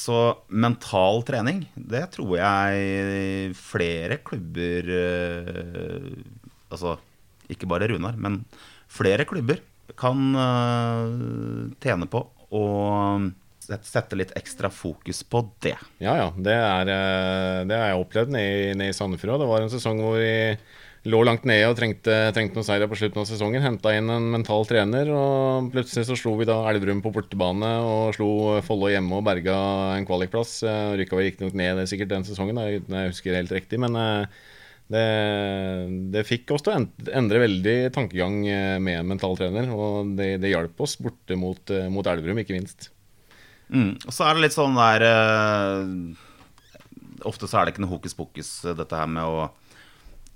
så 0.00 0.20
mental 0.48 1.22
trening, 1.28 1.64
det 1.74 2.06
tror 2.16 2.36
jeg 2.38 3.54
flere 3.58 4.20
klubber 4.24 4.92
eh, 4.96 6.10
Altså 6.70 6.94
ikke 7.50 7.66
bare 7.66 7.88
Runar, 7.90 8.14
men 8.14 8.44
flere 8.90 9.26
klubber 9.26 9.58
kan 9.98 10.20
eh, 10.38 11.72
tjene 11.82 12.06
på. 12.06 12.22
Og 12.54 13.30
sette 13.66 14.18
litt 14.18 14.30
ekstra 14.38 14.70
fokus 14.70 15.24
på 15.26 15.42
det. 15.62 15.74
Ja, 16.02 16.14
ja. 16.18 16.28
Det, 16.34 16.54
er, 16.54 16.92
det 17.66 17.76
har 17.76 17.90
jeg 17.90 18.04
opplevd 18.04 18.32
nede, 18.34 18.86
i 18.86 18.94
Sandefjord. 18.94 19.42
Det 19.42 19.50
var 19.50 19.66
en 19.66 19.72
sesong 19.74 19.98
hvor 20.02 20.16
vi 20.18 20.30
lå 21.08 21.22
langt 21.24 21.46
nede 21.48 21.70
og 21.70 21.78
trengte, 21.78 22.16
trengte 22.36 22.58
noen 22.58 22.66
seire 22.66 22.88
på 22.90 22.98
slutten 22.98 23.22
av 23.22 23.28
sesongen. 23.30 23.62
Henta 23.64 23.94
inn 23.96 24.10
en 24.12 24.26
mental 24.34 24.66
trener, 24.68 25.08
og 25.14 25.70
plutselig 25.72 26.04
så 26.10 26.18
slo 26.18 26.34
vi 26.36 26.48
da 26.48 26.58
Elverum 26.68 27.00
på 27.00 27.12
bortebane 27.14 27.70
og 27.86 28.14
slo 28.18 28.60
Follo 28.66 28.90
hjemme 28.92 29.16
og 29.16 29.24
berga 29.24 29.56
en 29.96 30.08
kvalikplass. 30.08 30.58
Rykka 31.00 31.16
vel 31.16 31.30
riktignok 31.30 31.56
ned 31.56 31.80
sikkert 31.88 32.12
den 32.12 32.28
sesongen, 32.28 32.60
da, 32.60 32.68
jeg 32.68 33.12
husker 33.14 33.38
helt 33.38 33.54
riktig, 33.56 33.80
men 33.80 33.96
Det, 34.90 35.06
det 36.10 36.24
fikk 36.26 36.50
oss 36.50 36.64
til 36.66 36.72
å 36.74 36.80
endre 37.14 37.44
veldig 37.44 37.74
tankegang 37.94 38.40
eh, 38.50 38.78
med 38.82 38.96
en 38.98 39.12
mentaltrener, 39.12 39.68
og 39.70 40.16
det, 40.18 40.40
det 40.42 40.50
hjalp 40.50 40.82
oss 40.82 40.96
borte 40.98 41.36
mot, 41.38 41.62
eh, 41.70 41.86
mot 41.86 42.02
Elverum, 42.10 42.40
ikke 42.42 42.56
minst. 42.56 42.88
Mm. 43.70 43.92
Og 44.02 44.10
så 44.10 44.26
er 44.26 44.34
det 44.34 44.48
litt 44.48 44.56
sånn 44.56 44.74
der 44.74 45.04
Ofte 47.22 47.46
så 47.46 47.60
er 47.60 47.68
det 47.68 47.76
ikke 47.76 47.84
noe 47.84 47.92
hokus 47.92 48.18
pokus, 48.18 48.50
dette 48.64 48.98
her 48.98 49.06
med 49.14 49.30
å 49.30 49.46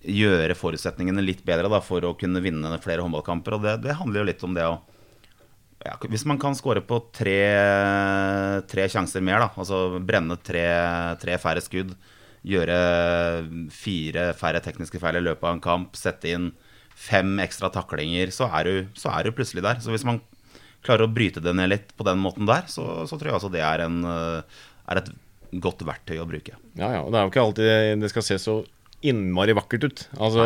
gjøre 0.04 0.56
forutsetningene 0.58 1.22
litt 1.24 1.44
bedre 1.46 1.70
da, 1.72 1.80
for 1.84 2.04
å 2.04 2.16
kunne 2.18 2.42
vinne 2.44 2.80
flere 2.84 3.04
håndballkamper. 3.04 3.56
Og 3.56 3.64
det, 3.64 3.78
det 3.86 3.96
handler 3.98 4.22
jo 4.22 4.28
litt 4.30 4.44
om 4.46 4.56
det 4.56 4.66
å 4.68 4.74
ja, 5.84 5.98
Hvis 6.08 6.24
man 6.24 6.38
kan 6.40 6.54
score 6.56 6.80
på 6.80 6.96
tre, 7.12 7.40
tre 8.70 8.84
sjanser 8.88 9.20
mer, 9.20 9.42
da, 9.42 9.50
altså 9.52 9.98
brenne 10.00 10.38
tre, 10.40 10.64
tre 11.20 11.36
færre 11.36 11.60
skudd, 11.60 11.90
gjøre 12.44 12.78
fire 13.72 14.30
færre 14.36 14.62
tekniske 14.64 15.00
feil 15.00 15.18
i 15.20 15.24
løpet 15.24 15.44
av 15.44 15.56
en 15.56 15.64
kamp, 15.64 15.98
sette 15.98 16.32
inn 16.32 16.46
fem 16.94 17.36
ekstra 17.42 17.68
taklinger, 17.74 18.32
så 18.32 18.48
er 18.48 18.68
du, 18.68 18.96
så 18.96 19.12
er 19.12 19.26
du 19.26 19.36
plutselig 19.36 19.64
der. 19.66 19.82
Så 19.84 19.92
hvis 19.92 20.06
man 20.08 20.22
klarer 20.84 21.04
å 21.04 21.12
bryte 21.12 21.42
det 21.44 21.52
ned 21.56 21.72
litt 21.72 21.92
på 21.98 22.06
den 22.06 22.20
måten 22.22 22.48
der, 22.48 22.64
så, 22.70 23.04
så 23.08 23.18
tror 23.18 23.32
jeg 23.32 23.38
altså 23.40 23.52
det 23.52 23.64
er, 23.64 23.84
en, 23.84 24.00
er, 24.06 25.00
et 25.00 25.12
godt 25.64 25.84
verktøy 25.84 26.16
å 26.20 26.28
bruke. 26.28 26.56
Ja, 26.78 26.94
ja. 26.96 27.02
og 27.02 27.12
Det 27.12 27.20
er 27.20 27.26
jo 27.26 27.32
ikke 27.32 27.44
alltid 27.44 28.04
det 28.04 28.12
skal 28.12 28.26
se 28.28 28.40
så 28.40 28.58
innmari 29.04 29.54
vakkert 29.56 29.86
ut. 29.88 30.04
Altså, 30.16 30.44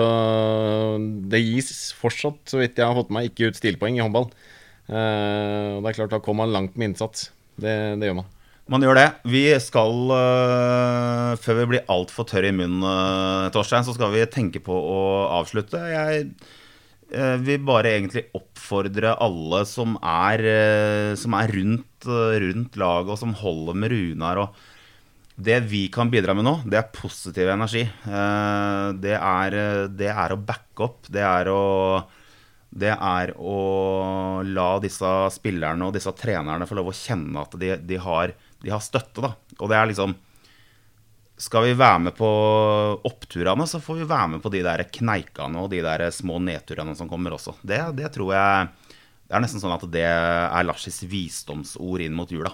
det 1.30 1.40
gis 1.44 1.92
fortsatt, 1.98 2.40
så 2.50 2.60
vidt 2.60 2.78
jeg 2.80 2.86
har 2.88 2.96
fått 2.98 3.12
meg, 3.14 3.30
ikke 3.30 3.50
ut 3.50 3.58
stilpoeng 3.58 3.98
i 3.98 4.02
håndball. 4.04 4.30
Uh, 4.88 5.78
det 5.84 5.90
er 5.90 5.98
klart, 5.98 6.14
Da 6.14 6.22
kommer 6.24 6.46
man 6.46 6.54
langt 6.54 6.78
med 6.78 6.92
innsats. 6.92 7.28
Det, 7.60 7.74
det, 8.00 8.08
gjør 8.08 8.22
man. 8.22 8.30
Man 8.68 8.84
gjør 8.84 8.98
det. 8.98 9.08
Vi 9.28 9.44
skal, 9.62 9.98
uh, 10.12 11.34
før 11.40 11.60
vi 11.60 11.66
blir 11.74 11.90
altfor 11.92 12.28
tørre 12.28 12.52
i 12.52 12.56
munnen, 12.56 12.84
uh, 12.84 13.50
Torstein, 13.54 13.84
så 13.86 13.96
skal 13.96 14.14
vi 14.14 14.24
tenke 14.32 14.62
på 14.64 14.72
å 14.74 15.02
avslutte. 15.40 15.82
Jeg 15.92 16.32
vil 17.40 17.62
bare 17.64 17.94
egentlig 17.96 18.26
oppfordre 18.36 19.14
alle 19.24 19.62
som 19.64 19.94
er, 20.04 20.42
som 21.16 21.32
er 21.38 21.54
rundt, 21.56 22.04
rundt 22.04 22.76
laget, 22.76 23.14
og 23.14 23.16
som 23.16 23.32
holder 23.32 23.78
med 23.80 23.94
Runar. 23.94 24.42
og 24.42 24.58
det 25.38 25.60
vi 25.70 25.84
kan 25.94 26.10
bidra 26.10 26.34
med 26.34 26.46
nå, 26.46 26.54
det 26.66 26.80
er 26.80 26.88
positiv 26.90 27.46
energi. 27.52 27.84
Det 28.98 29.14
er, 29.14 29.58
det 29.94 30.08
er 30.10 30.34
å 30.34 30.38
backe 30.42 30.88
opp. 30.88 31.06
Det 31.14 31.22
er 31.22 31.50
å 31.52 31.60
det 32.68 32.92
er 32.92 33.32
å 33.40 33.58
la 34.44 34.68
disse 34.82 35.08
spillerne 35.32 35.86
og 35.86 35.94
disse 35.96 36.12
trenerne 36.12 36.66
få 36.68 36.76
lov 36.76 36.90
å 36.90 36.96
kjenne 36.96 37.40
at 37.40 37.54
de, 37.60 37.72
de, 37.80 37.96
har, 38.02 38.34
de 38.60 38.72
har, 38.72 38.82
støtte. 38.84 39.24
Da. 39.24 39.32
Og 39.58 39.70
det 39.70 39.78
er 39.78 39.88
liksom 39.92 40.16
Skal 41.38 41.68
vi 41.68 41.78
være 41.78 42.02
med 42.02 42.16
på 42.18 42.28
oppturene, 43.08 43.66
så 43.66 43.80
får 43.80 44.00
vi 44.00 44.10
være 44.10 44.28
med 44.34 44.42
på 44.42 44.50
de 44.52 44.62
der 44.66 44.82
kneikene 44.90 45.62
og 45.62 45.70
de 45.70 45.80
der 45.86 46.10
små 46.10 46.40
nedturene 46.42 46.96
som 46.98 47.08
kommer 47.08 47.38
også. 47.38 47.56
Det, 47.62 47.80
det 47.96 48.12
tror 48.14 48.34
jeg 48.34 48.68
Det 49.28 49.36
er 49.36 49.44
nesten 49.44 49.62
sånn 49.62 49.76
at 49.76 49.84
det 49.92 50.04
er 50.04 50.66
Larsis 50.66 51.04
visdomsord 51.08 52.04
inn 52.04 52.16
mot 52.16 52.30
jula. 52.30 52.52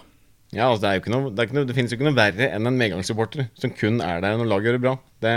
Ja, 0.54 0.68
altså 0.70 0.86
det, 0.86 1.10
noe, 1.10 1.32
det, 1.34 1.48
noe, 1.54 1.66
det 1.66 1.74
finnes 1.76 1.92
jo 1.92 1.98
ikke 1.98 2.06
noe 2.06 2.16
verre 2.16 2.48
enn 2.54 2.70
en 2.70 2.78
medgangssupporter 2.78 3.48
som 3.58 3.72
kun 3.74 3.98
er 4.04 4.22
der 4.22 4.38
når 4.38 4.50
laget 4.50 4.70
gjør 4.70 4.78
det 4.78 4.84
bra. 4.84 4.94
Det 5.24 5.34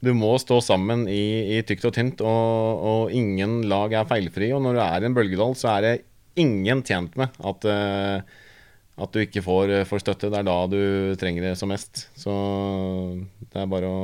du 0.00 0.12
må 0.16 0.32
stå 0.40 0.62
sammen 0.64 1.04
i, 1.12 1.56
i 1.56 1.62
tykt 1.68 1.84
og 1.84 1.92
tynt, 1.92 2.22
og, 2.24 2.84
og, 2.90 3.10
ingen 3.12 3.60
lag 3.68 3.92
er 3.92 4.08
feilfrie. 4.08 4.54
Og 4.56 4.62
når 4.64 4.78
du 4.78 4.80
er 4.84 5.02
i 5.02 5.10
en 5.10 5.16
bølgedal, 5.16 5.56
så 5.60 5.74
er 5.74 5.84
det 5.84 5.92
ingen 6.40 6.80
tjent 6.86 7.18
med 7.20 7.36
at, 7.44 7.66
uh, 7.68 9.02
at 9.04 9.12
du 9.12 9.20
ikke 9.20 9.44
får, 9.44 9.74
får, 9.90 10.00
støtte. 10.04 10.30
Det 10.32 10.40
er 10.40 10.48
da 10.48 10.56
du 10.72 10.80
trenger 11.20 11.50
det 11.50 11.52
som 11.60 11.68
mest. 11.72 12.06
Så 12.16 12.32
det 13.50 13.60
er 13.60 13.68
bare 13.68 13.90
å 13.92 14.00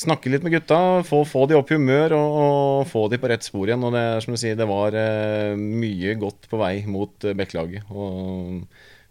snakke 0.00 0.32
litt 0.32 0.44
med 0.44 0.54
gutta, 0.54 0.78
få, 1.06 1.22
få 1.28 1.44
de 1.50 1.56
opp 1.58 1.70
i 1.70 1.76
humør 1.76 2.14
og, 2.16 2.36
og, 2.40 2.88
få 2.90 3.04
de 3.12 3.20
på 3.20 3.30
rett 3.30 3.46
spor 3.46 3.68
igjen. 3.68 3.84
Og 3.86 3.94
det 3.94 4.04
som 4.24 4.34
du 4.34 4.40
sier, 4.40 4.58
det 4.58 4.68
var 4.68 4.96
eh, 4.96 5.54
mye 5.58 6.16
godt 6.20 6.48
på 6.50 6.60
vei 6.60 6.74
mot 6.88 7.28
eh, 7.28 7.36
Bekkelaget. 7.36 7.86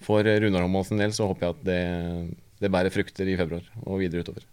For 0.06 0.24
Runar 0.24 0.64
Holmås 0.64 0.94
del 0.96 1.14
så 1.16 1.28
håper 1.30 1.46
jeg 1.46 1.58
at 1.58 1.66
det, 1.68 1.82
det 2.64 2.72
bærer 2.72 2.94
frukter 2.94 3.30
i 3.30 3.38
februar 3.40 3.66
og 3.86 4.00
videre 4.02 4.24
utover. 4.24 4.46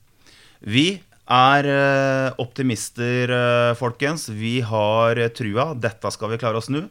Vi 0.60 0.88
er 1.26 1.68
eh, 1.70 2.34
optimister, 2.42 3.32
eh, 3.32 3.72
folkens. 3.78 4.28
Vi 4.30 4.58
har 4.66 5.20
trua. 5.36 5.72
Dette 5.74 6.12
skal 6.14 6.34
vi 6.34 6.40
klare 6.42 6.60
å 6.60 6.64
snu. 6.64 6.84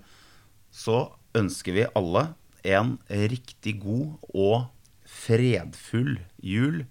Så 0.75 1.05
ønsker 1.35 1.75
vi 1.75 1.89
alle 1.95 2.29
en 2.65 2.95
riktig 3.09 3.77
god 3.83 4.15
og 4.33 4.65
fredfull 5.05 6.17
jul 6.41 6.83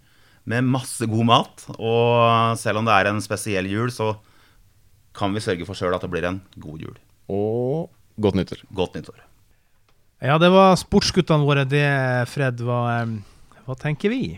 med 0.51 0.67
masse 0.69 1.09
god 1.09 1.29
mat. 1.29 1.67
Og 1.79 2.57
selv 2.61 2.81
om 2.81 2.89
det 2.89 2.97
er 2.97 3.11
en 3.11 3.23
spesiell 3.25 3.69
jul, 3.71 3.93
så 3.95 4.15
kan 5.15 5.35
vi 5.35 5.43
sørge 5.45 5.67
for 5.69 5.79
sjøl 5.79 5.95
at 5.97 6.05
det 6.05 6.11
blir 6.13 6.27
en 6.29 6.41
god 6.61 6.83
jul. 6.83 6.97
Og 7.33 7.93
godt 8.21 8.41
nyttår. 8.41 8.65
Godt 8.75 8.99
nyttår. 8.99 9.21
Ja, 10.25 10.39
det 10.41 10.51
var 10.55 10.77
sportsguttene 10.81 11.45
våre, 11.45 11.67
det, 11.69 11.87
Fred. 12.33 12.63
Hva, 12.65 13.05
hva 13.67 13.79
tenker 13.81 14.13
vi? 14.13 14.37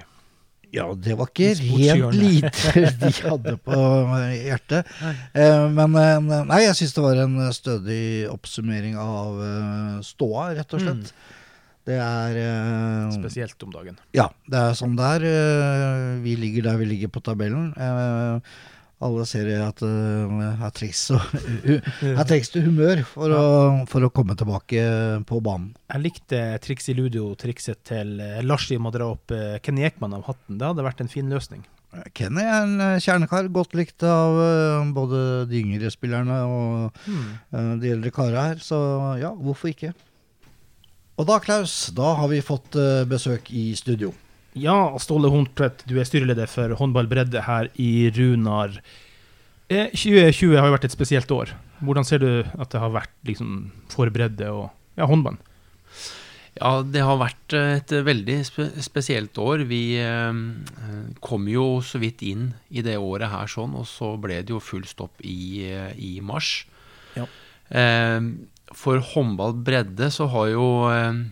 Ja, 0.74 0.86
det 0.98 1.14
var 1.16 1.30
ikke 1.30 1.52
rent 1.60 2.16
lite 2.18 2.82
de 3.00 3.10
hadde 3.14 3.54
på 3.64 3.78
hjertet. 4.34 4.90
Eh, 5.32 5.64
men 5.72 5.94
eh, 6.00 6.42
nei, 6.48 6.64
jeg 6.66 6.76
syns 6.80 6.96
det 6.96 7.04
var 7.04 7.22
en 7.22 7.38
stødig 7.54 8.02
oppsummering 8.32 8.98
av 9.00 9.40
eh, 9.46 9.96
ståa, 10.04 10.50
rett 10.58 10.76
og 10.76 10.82
slett. 10.82 11.12
Mm. 11.14 11.34
Det 11.86 11.96
er 12.02 13.10
Spesielt 13.14 13.60
om 13.62 13.70
dagen. 13.74 13.98
Ja, 14.16 14.30
det 14.50 14.58
er 14.58 14.78
sånn 14.78 14.96
det 14.98 15.10
er. 15.18 15.26
vi 16.24 16.34
ligger 16.40 16.72
der 16.72 16.80
vi 16.80 16.88
ligger 16.90 17.12
på 17.14 17.22
tabellen 17.22 17.70
alle 19.04 19.26
ser 19.28 19.48
at 19.60 19.82
uh, 19.84 20.40
her 20.56 20.72
trengs 20.72 21.10
det 22.54 22.62
humør 22.64 23.02
for, 23.04 23.32
ja. 23.32 23.40
å, 23.40 23.84
for, 23.90 24.06
å, 24.06 24.12
komme 24.14 24.36
tilbake 24.38 24.80
på 25.28 25.40
banen. 25.44 25.74
Jeg 25.92 26.04
likte 26.04 26.42
triks 26.64 26.88
i 26.88 26.96
ludo, 26.96 27.28
trikset 27.38 27.82
til 27.88 28.16
Larsi 28.46 28.78
med 28.80 28.94
å 28.94 28.96
dra 28.96 29.10
opp 29.12 29.34
Kenny 29.66 29.84
Ekman 29.88 30.16
av 30.16 30.24
hatten. 30.30 30.56
Det 30.56 30.70
hadde 30.70 30.86
vært 30.86 31.04
en 31.04 31.12
fin 31.12 31.28
løsning. 31.28 31.66
Kenny 32.16 32.42
er 32.44 32.64
en 32.64 33.00
kjernekar, 33.00 33.50
godt 33.52 33.76
likt 33.76 34.04
av 34.04 34.36
både 34.96 35.44
de 35.48 35.60
yngre 35.62 35.92
spillerne 35.92 36.40
og 36.48 36.98
mm. 37.06 37.30
de 37.80 37.92
eldre 37.92 38.12
karene 38.16 38.48
her. 38.50 38.64
Så 38.64 38.80
ja, 39.20 39.32
hvorfor 39.32 39.72
ikke? 39.72 39.92
Og 41.16 41.24
da, 41.28 41.40
Klaus, 41.40 41.88
da 41.96 42.12
har 42.20 42.28
vi 42.28 42.44
fått 42.44 42.76
besøk 43.08 43.48
i 43.48 43.70
studio. 43.78 44.12
Ja, 44.56 44.96
Ståle 44.96 45.28
Horntvedt, 45.28 45.82
du 45.84 45.98
er 46.00 46.06
styreleder 46.08 46.48
for 46.48 46.72
håndballbredde 46.78 47.42
her 47.44 47.68
i 47.76 48.08
Runar. 48.16 48.78
2020 49.68 50.54
eh, 50.54 50.60
har 50.60 50.70
jo 50.70 50.76
vært 50.76 50.86
et 50.88 50.94
spesielt 50.94 51.32
år. 51.34 51.52
Hvordan 51.84 52.06
ser 52.08 52.22
du 52.22 52.30
at 52.40 52.70
det 52.72 52.80
har 52.80 52.94
vært 52.94 53.12
liksom, 53.28 53.58
for 53.92 54.08
bredde 54.14 54.48
og 54.48 54.70
ja, 54.96 55.04
håndball? 55.10 55.36
Ja, 56.56 56.80
det 56.80 57.02
har 57.04 57.18
vært 57.20 57.52
et 57.58 57.92
veldig 58.06 58.38
spe 58.48 58.70
spesielt 58.80 59.36
år. 59.36 59.66
Vi 59.68 59.98
eh, 60.00 60.40
kom 61.20 61.52
jo 61.52 61.66
så 61.84 62.00
vidt 62.00 62.24
inn 62.24 62.48
i 62.72 62.80
det 62.86 62.96
året 62.96 63.28
her 63.28 63.50
sånn, 63.50 63.76
og 63.76 63.84
så 63.90 64.14
ble 64.16 64.40
det 64.40 64.56
jo 64.56 64.62
full 64.62 64.88
stopp 64.88 65.20
i, 65.20 65.68
i 66.00 66.16
mars. 66.24 66.62
Ja. 67.18 67.28
Eh, 67.68 68.22
for 68.74 69.02
håndball 69.14 69.54
bredde 69.54 70.10
så 70.10 70.26
har 70.32 70.50
jo 70.50 70.66
eh, 70.90 71.22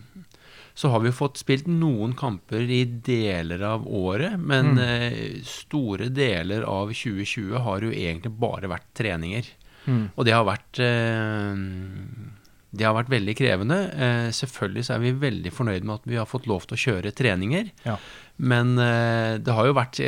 så 0.75 0.91
har 0.91 0.99
vi 1.05 1.11
fått 1.15 1.39
spilt 1.39 1.69
noen 1.71 2.17
kamper 2.19 2.67
i 2.67 2.81
deler 2.85 3.61
av 3.63 3.85
året, 3.87 4.35
men 4.39 4.73
mm. 4.75 4.81
eh, 4.83 5.43
store 5.47 6.09
deler 6.11 6.65
av 6.67 6.91
2020 6.91 7.61
har 7.63 7.85
jo 7.85 7.93
egentlig 7.95 8.33
bare 8.35 8.67
vært 8.67 8.89
treninger. 8.99 9.47
Mm. 9.85 10.09
Og 10.17 10.27
det 10.27 10.33
har 10.35 10.43
vært 10.47 10.81
eh, 10.83 11.61
det 12.75 12.83
har 12.83 12.97
vært 12.97 13.13
veldig 13.13 13.37
krevende. 13.39 13.77
Selvfølgelig 14.35 14.81
så 14.83 14.97
er 14.97 15.03
vi 15.05 15.13
veldig 15.15 15.51
fornøyd 15.55 15.85
med 15.87 15.93
at 15.93 16.09
vi 16.11 16.17
har 16.19 16.27
fått 16.27 16.49
lov 16.51 16.65
til 16.67 16.75
å 16.75 16.81
kjøre 16.81 17.13
treninger. 17.15 17.69
Ja. 17.85 17.93
Men 18.35 18.73
det 18.75 19.55
har 19.55 19.69
jo 19.69 19.77
vært 19.77 20.01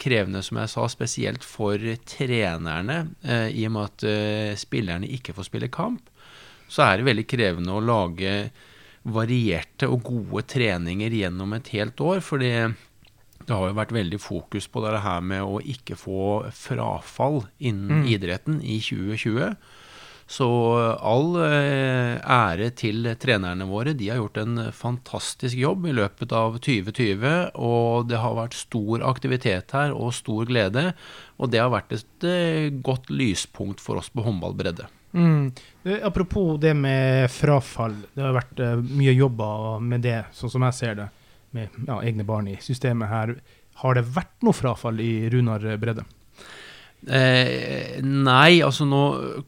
krevende, 0.00 0.40
som 0.40 0.62
jeg 0.62 0.72
sa, 0.72 0.86
spesielt 0.88 1.44
for 1.44 1.76
trenerne. 2.08 2.96
I 3.28 3.66
og 3.68 3.74
med 3.74 3.90
at 3.90 4.56
spillerne 4.62 5.12
ikke 5.18 5.36
får 5.36 5.50
spille 5.50 5.68
kamp, 5.68 6.08
så 6.72 6.86
er 6.86 6.98
det 6.98 7.08
veldig 7.10 7.26
krevende 7.28 7.76
å 7.76 7.84
lage 7.84 8.32
varierte 9.12 9.88
og 9.90 10.06
gode 10.06 10.46
treninger 10.48 11.12
gjennom 11.22 11.52
et 11.58 11.68
helt 11.74 12.00
år. 12.00 12.22
fordi 12.24 12.54
det 13.42 13.56
har 13.58 13.68
jo 13.68 13.78
vært 13.78 13.94
veldig 13.94 14.18
fokus 14.22 14.68
på 14.70 14.82
det 14.84 15.00
her 15.02 15.22
med 15.26 15.42
å 15.42 15.58
ikke 15.58 15.98
få 15.98 16.26
frafall 16.54 17.42
innen 17.58 18.04
mm. 18.04 18.10
idretten 18.14 18.60
i 18.62 18.78
2020. 18.78 19.56
Så 20.32 20.46
all 21.02 21.34
eh, 21.42 22.22
ære 22.22 22.70
til 22.78 23.10
trenerne 23.20 23.66
våre. 23.68 23.96
De 23.98 24.08
har 24.08 24.20
gjort 24.20 24.38
en 24.40 24.62
fantastisk 24.72 25.58
jobb 25.58 25.90
i 25.90 25.96
løpet 25.98 26.32
av 26.32 26.56
2020. 26.62 27.26
Og 27.58 28.08
det 28.08 28.22
har 28.22 28.38
vært 28.38 28.56
stor 28.56 29.04
aktivitet 29.10 29.74
her 29.76 29.92
og 29.92 30.14
stor 30.16 30.46
glede. 30.48 30.92
Og 31.42 31.52
det 31.52 31.60
har 31.60 31.74
vært 31.74 31.98
et 31.98 32.28
eh, 32.30 32.70
godt 32.80 33.10
lyspunkt 33.12 33.82
for 33.82 34.00
oss 34.00 34.12
på 34.14 34.24
håndballbredde. 34.24 34.86
Mm. 35.12 35.52
Eh, 35.84 35.98
apropos 36.06 36.56
det 36.60 36.74
med 36.76 37.30
frafall. 37.30 37.96
Det 38.14 38.24
har 38.24 38.36
vært 38.36 38.62
uh, 38.64 38.78
mye 38.80 39.14
jobba 39.16 39.78
med 39.84 40.04
det, 40.06 40.22
sånn 40.36 40.52
som 40.52 40.64
jeg 40.68 40.78
ser 40.78 40.98
det, 41.00 41.08
med 41.56 41.84
ja, 41.86 42.00
egne 42.00 42.26
barn 42.28 42.48
i 42.52 42.56
systemet 42.64 43.12
her. 43.12 43.36
Har 43.82 43.96
det 43.96 44.06
vært 44.14 44.34
noe 44.44 44.56
frafall 44.56 45.00
i 45.04 45.12
Runar 45.32 45.64
Bredde? 45.80 46.04
Eh, 47.02 47.98
nei, 48.06 48.60
altså 48.62 48.84
nå 48.86 49.00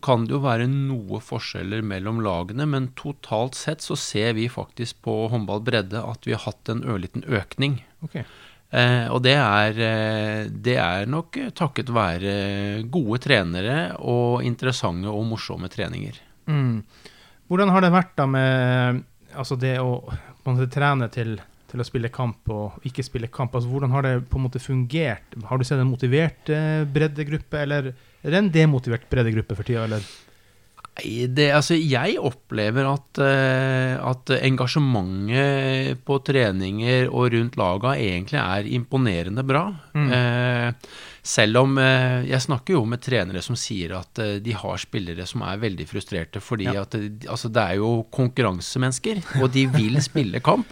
kan 0.03 0.25
det 0.27 0.35
jo 0.35 0.41
være 0.43 0.67
noe 0.67 1.21
forskjeller 1.23 1.85
mellom 1.87 2.19
lagene, 2.25 2.67
men 2.67 2.91
totalt 2.99 3.55
sett 3.55 3.85
så 3.85 3.95
ser 3.99 4.35
vi 4.35 4.49
faktisk 4.51 5.05
på 5.07 5.29
håndball 5.31 5.63
bredde 5.63 6.03
at 6.03 6.27
vi 6.27 6.35
har 6.35 6.43
hatt 6.49 6.73
en 6.73 6.83
ørliten 6.83 7.23
økning. 7.31 7.79
Ok. 8.03 8.25
Eh, 8.75 9.07
og 9.13 9.21
det 9.23 9.35
er, 9.39 9.79
eh, 9.79 10.45
det 10.51 10.77
er 10.83 11.07
nok 11.11 11.37
takket 11.55 11.93
være 11.95 12.83
gode 12.91 13.21
trenere 13.23 13.95
og 14.03 14.43
interessante 14.47 15.11
og 15.11 15.27
morsomme 15.29 15.71
treninger. 15.71 16.19
Mm. 16.51 16.83
Hvordan 17.49 17.71
har 17.71 17.85
det 17.85 17.93
vært 17.95 18.15
da 18.19 18.27
med 18.27 19.03
altså 19.35 19.59
det 19.61 19.77
å 19.83 19.99
måte, 20.45 20.67
trene 20.73 21.09
til, 21.13 21.37
til 21.71 21.83
å 21.83 21.87
spille 21.87 22.11
kamp 22.15 22.51
og 22.51 22.89
ikke 22.89 23.05
spille 23.07 23.31
kamp? 23.33 23.55
Altså, 23.55 23.71
hvordan 23.71 23.95
har 23.95 24.07
det 24.07 24.15
på 24.31 24.41
en 24.41 24.47
måte 24.49 24.63
fungert? 24.63 25.39
Har 25.47 25.61
du 25.61 25.67
sett 25.67 25.81
en 25.81 25.91
motivert 25.91 26.51
eh, 26.53 26.83
breddegruppe, 26.89 27.63
eller 27.63 27.93
er 27.95 28.33
det 28.33 28.41
en 28.41 28.53
demotivert 28.55 29.07
breddegruppe 29.11 29.57
for 29.59 29.69
tida, 29.69 29.87
eller? 29.87 30.05
Det, 30.95 31.49
altså 31.51 31.75
jeg 31.75 32.21
opplever 32.23 32.87
at, 32.87 33.19
eh, 33.19 33.97
at 33.99 34.31
engasjementet 34.37 35.99
på 36.07 36.21
treninger 36.23 37.09
og 37.11 37.33
rundt 37.35 37.57
laga 37.59 37.97
egentlig 37.99 38.39
er 38.39 38.69
imponerende 38.77 39.43
bra. 39.43 39.65
Mm. 39.97 40.13
Eh, 40.15 40.95
selv 41.25 41.57
om 41.65 41.79
eh, 41.83 42.23
jeg 42.29 42.45
snakker 42.47 42.77
jo 42.77 42.85
med 42.87 43.03
trenere 43.03 43.43
som 43.43 43.57
sier 43.59 43.97
at 43.99 44.21
eh, 44.23 44.37
de 44.45 44.55
har 44.55 44.79
spillere 44.79 45.27
som 45.27 45.43
er 45.49 45.59
veldig 45.67 45.87
frustrerte 45.91 46.39
fordi 46.45 46.69
Ja. 46.71 46.83
at 46.85 46.95
det, 46.95 47.27
altså 47.27 47.49
det 47.51 47.63
er 47.65 47.81
jo 47.83 47.91
konkurransemennesker, 48.15 49.23
og 49.43 49.51
de 49.51 49.67
vil 49.75 49.99
spille 50.11 50.39
kamp. 50.45 50.71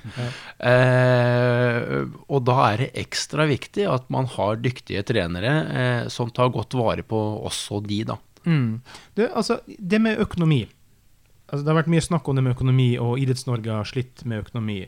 Eh, 0.63 2.03
og 2.31 2.45
da 2.47 2.59
er 2.71 2.85
det 2.87 2.93
ekstra 3.09 3.47
viktig 3.51 3.89
at 3.91 4.07
man 4.13 4.29
har 4.39 4.61
dyktige 4.63 5.03
trenere 5.09 5.55
eh, 5.67 6.03
som 6.13 6.31
tar 6.31 6.53
godt 6.55 6.77
vare 6.79 7.03
på 7.07 7.19
også 7.43 7.83
de, 7.87 8.05
da. 8.13 8.19
Mm. 8.47 8.81
Det, 9.15 9.29
altså, 9.35 9.61
det 9.67 10.01
med 10.03 10.19
økonomi 10.19 10.65
altså, 11.49 11.63
Det 11.65 11.69
har 11.71 11.77
vært 11.83 11.91
mye 11.93 12.01
snakk 12.03 12.29
om 12.29 12.37
det 12.37 12.43
med 12.45 12.55
økonomi, 12.57 12.89
og 12.99 13.19
Idretts-Norge 13.23 13.71
har 13.77 13.85
slitt 13.85 14.25
med 14.25 14.43
økonomi. 14.47 14.81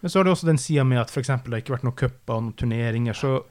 Men 0.00 0.10
så 0.10 0.18
har 0.20 0.24
det 0.28 0.32
også 0.32 0.46
den 0.46 0.58
sida 0.62 0.84
med 0.86 1.00
at 1.00 1.10
for 1.10 1.20
eksempel, 1.20 1.50
det 1.50 1.58
har 1.58 1.62
ikke 1.66 1.74
vært 1.76 1.84
noen 1.88 1.96
cuper 1.98 2.34
og 2.36 2.42
noen 2.46 2.56
turneringer. 2.58 3.14
Så 3.18 3.44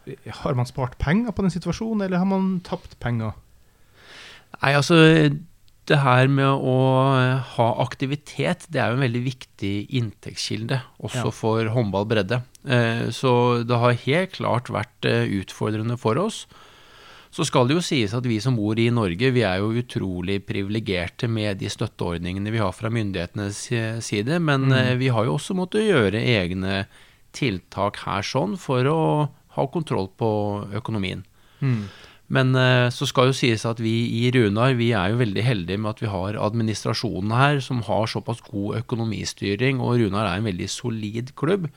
har 0.43 0.55
man 0.55 0.65
spart 0.69 0.97
penger 0.97 1.31
på 1.35 1.43
den 1.43 1.51
situasjonen, 1.51 2.05
eller 2.05 2.17
har 2.23 2.29
man 2.29 2.59
tapt 2.63 2.95
penger? 3.03 3.33
Nei, 4.61 4.71
altså 4.73 4.95
det 5.87 5.99
her 6.03 6.27
med 6.27 6.47
å 6.67 6.75
eh, 7.15 7.43
ha 7.55 7.67
aktivitet, 7.83 8.65
det 8.71 8.79
er 8.81 8.91
jo 8.91 8.97
en 8.97 9.05
veldig 9.05 9.21
viktig 9.23 9.73
inntektskilde, 9.95 10.81
også 10.99 11.29
Ja. 11.29 11.35
for 11.35 11.69
håndball 11.71 12.07
bredde. 12.09 12.41
Eh, 12.67 13.07
Så 13.15 13.63
det 13.67 13.77
har 13.79 13.93
helt 13.93 14.31
klart 14.35 14.67
vært 14.73 15.05
eh, 15.07 15.27
utfordrende 15.39 15.97
for 15.99 16.17
oss. 16.19 16.45
Så 17.37 17.45
skal 17.45 17.67
det 17.69 17.75
jo 17.75 17.83
sies 17.85 18.15
at 18.17 18.25
vi 18.25 18.39
som 18.41 18.55
bor 18.57 18.79
i 18.81 18.87
Norge, 18.89 19.29
vi 19.29 19.43
er 19.45 19.59
jo 19.61 19.69
utrolig 19.77 20.39
privilegerte 20.47 21.29
med 21.29 21.59
de 21.61 21.69
støtteordningene 21.69 22.49
vi 22.49 22.63
har 22.63 22.73
fra 22.73 22.89
myndighetenes 22.89 23.59
eh, 23.77 23.99
side, 24.01 24.39
men 24.41 24.65
mm. 24.71 24.95
vi 24.97 25.11
har 25.13 25.27
jo 25.27 25.35
også 25.37 25.53
måttet 25.53 25.85
gjøre 25.85 26.17
egne 26.17 26.87
tiltak 27.37 28.01
her 28.07 28.25
sånn 28.25 28.57
for 28.57 28.89
å 28.89 28.99
ha 29.53 29.67
kontroll 29.69 30.09
på 30.17 30.31
økonomien. 30.81 31.21
Men 32.33 32.57
eh, 32.59 32.89
så 32.91 33.07
skal 33.07 33.29
jo 33.29 33.37
sies 33.37 33.63
at 33.69 33.79
vi 33.85 33.93
i 34.19 34.31
Runar 34.33 34.73
vi 34.79 34.89
er 34.97 35.13
jo 35.13 35.21
veldig 35.21 35.45
heldige 35.45 35.79
med 35.79 35.93
at 35.93 36.03
vi 36.03 36.11
har 36.11 36.41
administrasjonen 36.41 37.37
her 37.37 37.61
som 37.63 37.85
har 37.87 38.09
såpass 38.11 38.41
god 38.49 38.81
økonomistyring, 38.81 39.77
og 39.77 40.01
Runar 40.01 40.27
er 40.27 40.41
en 40.41 40.49
veldig 40.49 40.67
solid 40.73 41.35
klubb. 41.39 41.69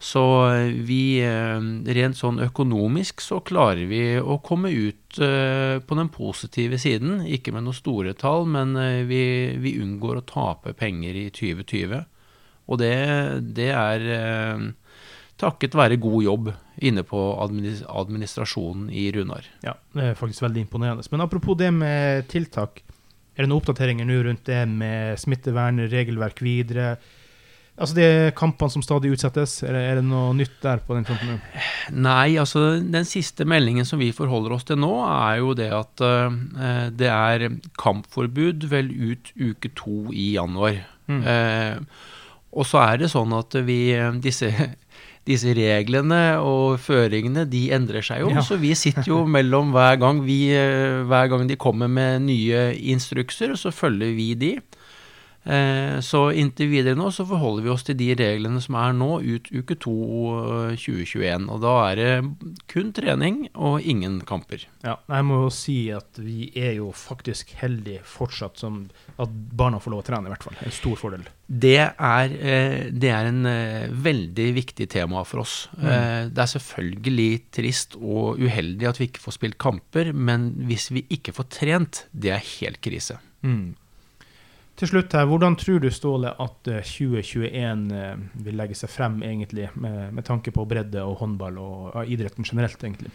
Så 0.00 0.48
eh, 0.48 0.70
vi 0.72 1.20
eh, 1.20 1.60
rent 1.92 2.16
sånn 2.16 2.40
økonomisk 2.40 3.20
så 3.20 3.42
klarer 3.44 3.84
vi 3.90 4.16
å 4.16 4.38
komme 4.40 4.72
ut 4.72 5.20
eh, 5.20 5.76
på 5.84 5.98
den 5.98 6.08
positive 6.14 6.78
siden. 6.80 7.26
Ikke 7.28 7.52
med 7.52 7.66
noen 7.66 7.76
store 7.76 8.14
tall, 8.16 8.48
men 8.48 8.72
vi, 9.10 9.22
vi 9.60 9.76
unngår 9.82 10.22
å 10.22 10.24
tape 10.24 10.72
penger 10.78 11.20
i 11.20 11.26
2020. 11.36 12.00
Og 12.70 12.80
det, 12.80 12.94
det 13.52 13.68
er 13.74 14.02
takket 15.40 15.74
være 15.76 16.00
god 16.00 16.22
jobb 16.22 16.50
inne 16.86 17.02
på 17.04 17.20
administrasjonen 17.42 18.88
i 18.94 19.08
Runar. 19.12 19.48
Ja, 19.66 19.74
det 19.96 20.12
er 20.12 20.16
faktisk 20.16 20.46
veldig 20.46 20.64
imponerende. 20.64 21.04
Men 21.12 21.26
apropos 21.26 21.58
det 21.60 21.72
med 21.76 22.28
tiltak. 22.30 22.84
Er 23.34 23.44
det 23.44 23.50
noen 23.50 23.60
oppdateringer 23.60 24.06
nå 24.08 24.20
rundt 24.24 24.46
det 24.48 24.62
med 24.70 25.20
smittevern, 25.20 25.82
regelverk 25.92 26.40
videre? 26.44 26.94
Altså 27.80 27.96
de 27.96 28.06
kampene 28.36 28.72
som 28.74 28.82
stadig 28.84 29.12
utsettes, 29.14 29.54
er 29.64 29.72
det, 29.76 29.82
er 29.88 30.00
det 30.00 30.04
noe 30.08 30.34
nytt 30.36 30.58
der 30.60 30.82
på 30.84 30.96
den 30.96 31.06
fronten? 31.08 31.38
Nei, 31.96 32.36
altså 32.40 32.76
den 32.80 33.06
siste 33.08 33.46
meldingen 33.48 33.88
som 33.88 34.02
vi 34.02 34.10
forholder 34.12 34.56
oss 34.56 34.66
til 34.68 34.80
nå, 34.82 34.90
er 35.06 35.38
jo 35.40 35.54
det 35.56 35.70
at 35.72 36.04
uh, 36.04 36.28
det 36.92 37.08
er 37.08 37.46
kampforbud 37.80 38.68
vel 38.68 38.90
ut 38.92 39.32
uke 39.38 39.72
to 39.78 40.10
i 40.12 40.34
januar. 40.34 40.82
Mm. 41.08 41.22
Uh, 41.24 42.18
og 42.50 42.66
så 42.66 42.82
er 42.82 43.00
det 43.02 43.10
sånn 43.12 43.32
at 43.36 43.54
vi 43.66 43.80
disse, 44.22 44.50
disse 45.30 45.54
reglene 45.56 46.20
og 46.42 46.80
føringene, 46.82 47.46
de 47.50 47.68
endrer 47.74 48.04
seg 48.04 48.24
jo. 48.24 48.32
Ja. 48.34 48.44
Så 48.44 48.58
vi 48.60 48.72
sitter 48.78 49.06
jo 49.08 49.22
mellom 49.30 49.72
hver 49.74 49.98
gang, 50.02 50.24
vi, 50.26 50.42
eh, 50.56 51.02
hver 51.08 51.30
gang 51.32 51.46
de 51.48 51.58
kommer 51.60 51.90
med 51.90 52.26
nye 52.26 52.70
instrukser, 52.92 53.54
så 53.58 53.72
følger 53.74 54.14
vi 54.16 54.32
de. 54.38 54.52
Eh, 55.44 56.00
Så 56.04 56.20
inntil 56.36 56.68
videre 56.68 56.96
nå 56.98 57.08
så 57.14 57.24
forholder 57.28 57.64
vi 57.64 57.70
oss 57.72 57.84
til 57.86 57.96
de 57.96 58.10
reglene 58.18 58.60
som 58.60 58.76
er 58.76 58.92
nå 58.96 59.08
ut 59.24 59.48
uke 59.52 59.76
to 59.80 59.94
eh, 60.68 60.74
2021. 60.76 61.46
Og 61.48 61.62
da 61.64 61.74
er 61.88 62.00
det 62.00 62.10
kun 62.70 62.92
trening 62.96 63.46
og 63.54 63.80
ingen 63.80 64.20
kamper. 64.28 64.66
Ja, 64.84 64.98
jeg 65.08 65.26
må 65.28 65.42
jo 65.46 65.50
si 65.54 65.78
at 65.94 66.20
vi 66.20 66.50
er 66.56 66.74
jo 66.78 66.90
faktisk 66.96 67.54
heldige 67.60 68.04
fortsatt 68.04 68.60
som 68.60 68.82
at 69.20 69.32
barna 69.32 69.80
får 69.80 69.94
lov 69.94 70.04
å 70.04 70.06
trene, 70.10 70.28
i 70.28 70.34
hvert 70.34 70.44
fall. 70.44 70.60
En 70.64 70.76
stor 70.76 71.00
fordel. 71.00 71.24
Det 71.50 71.76
er, 71.80 72.36
eh, 72.36 72.90
det 72.92 73.10
er 73.10 73.30
en 73.32 73.42
eh, 73.48 73.88
veldig 73.90 74.48
viktig 74.60 74.88
tema 74.92 75.24
for 75.24 75.42
oss. 75.42 75.68
Mm. 75.80 76.30
Det 76.36 76.44
er 76.44 76.52
selvfølgelig 76.52 77.30
trist 77.56 77.96
og 77.96 78.38
uheldig 78.40 78.88
at 78.88 79.00
vi 79.00 79.08
ikke 79.08 79.24
får 79.24 79.38
spilt 79.40 79.58
kamper, 79.60 80.12
men 80.14 80.50
hvis 80.68 80.90
vi 80.94 81.06
ikke 81.10 81.34
får 81.34 81.48
trent, 81.56 82.04
det 82.12 82.36
er 82.36 82.44
helt 82.60 82.80
krise. 82.84 83.18
Mm. 83.42 83.74
Til 84.80 84.88
slutt 84.88 85.12
her, 85.12 85.26
hvordan 85.28 85.58
tror 85.60 85.82
du, 85.82 85.90
Ståle, 85.92 86.30
at 86.40 86.68
eh, 86.72 86.80
2021 86.80 87.90
eh, 87.92 88.20
vil 88.46 88.56
legge 88.56 88.78
seg 88.78 88.88
frem, 88.88 89.18
egentlig, 89.26 89.66
med, 89.76 90.06
med 90.16 90.24
tanke 90.24 90.54
på 90.56 90.64
bredde 90.68 91.02
og 91.04 91.18
håndball 91.20 91.58
og 91.60 91.90
ja, 91.92 92.06
idretten 92.08 92.48
generelt, 92.48 92.80
egentlig? 92.80 93.12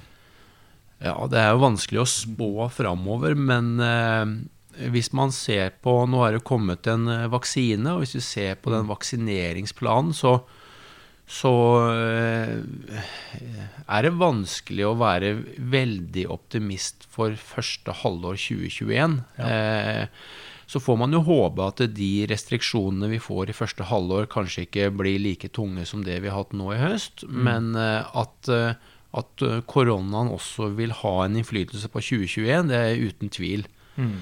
Ja, 1.01 1.16
det 1.32 1.41
er 1.41 1.55
jo 1.55 1.63
vanskelig 1.63 2.03
å 2.03 2.11
spå 2.11 2.68
framover, 2.70 3.34
men 3.34 3.74
eh, 3.82 4.36
hvis 4.93 5.09
man 5.16 5.34
ser 5.34 5.74
på 5.84 5.97
Nå 6.09 6.22
er 6.28 6.38
det 6.38 6.45
kommet 6.47 6.86
en 6.91 7.09
eh, 7.11 7.26
vaksine, 7.34 7.95
og 7.95 8.03
hvis 8.03 8.16
vi 8.20 8.24
ser 8.30 8.61
på 8.61 8.74
den 8.74 8.86
vaksineringsplanen, 8.91 10.13
så, 10.16 10.38
så 11.26 11.55
eh, 11.97 13.03
er 13.89 14.05
det 14.05 14.18
vanskelig 14.22 14.86
å 14.86 14.97
være 15.01 15.34
veldig 15.57 16.30
optimist 16.30 17.09
for 17.09 17.34
første 17.41 18.03
halvår 18.05 18.38
2021. 18.38 19.24
Eh, 19.49 20.05
så 20.68 20.82
får 20.82 20.97
man 20.97 21.13
jo 21.13 21.22
håpe 21.26 21.66
at 21.66 21.84
de 21.95 22.11
restriksjonene 22.30 23.09
vi 23.11 23.22
får 23.22 23.51
i 23.51 23.57
første 23.57 23.86
halvår, 23.89 24.30
kanskje 24.34 24.66
ikke 24.66 24.89
blir 24.97 25.22
like 25.22 25.51
tunge 25.53 25.86
som 25.86 26.03
det 26.05 26.18
vi 26.24 26.32
har 26.32 26.41
hatt 26.41 26.55
nå 26.57 26.72
i 26.74 26.82
høst, 26.82 27.26
men 27.30 27.74
eh, 27.80 28.01
at, 28.18 28.49
eh, 28.49 28.74
at 29.16 29.45
eh, 29.45 29.61
koronaen 29.70 30.34
også 30.34 30.72
vil 30.78 30.95
ha 31.03 31.16
en 31.26 31.38
innflytelse 31.38 31.91
på 31.93 32.01
2021, 32.01 32.72
det 32.72 32.82
er 32.82 33.05
uten 33.05 33.34
tvil. 33.34 33.70
Mm. 33.95 34.18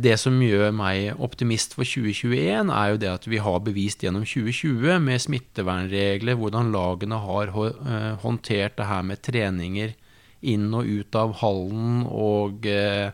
Det 0.00 0.14
som 0.16 0.38
gjør 0.40 0.70
meg 0.72 1.18
optimist 1.20 1.74
for 1.76 1.84
2021, 1.84 2.70
er 2.72 2.94
jo 2.94 3.00
det 3.02 3.10
at 3.12 3.26
vi 3.28 3.42
har 3.44 3.58
bevist 3.60 4.00
gjennom 4.00 4.22
2020 4.24 5.02
med 5.04 5.20
smittevernregler 5.20 6.38
hvordan 6.40 6.72
lagene 6.72 7.18
har 7.20 7.52
håndtert 8.22 8.78
det 8.78 8.86
her 8.88 9.04
med 9.04 9.20
treninger 9.20 9.92
inn 10.40 10.70
og 10.74 10.88
ut 10.88 11.16
av 11.18 11.34
hallen 11.42 12.04
og 12.08 12.66
eh, 12.68 13.12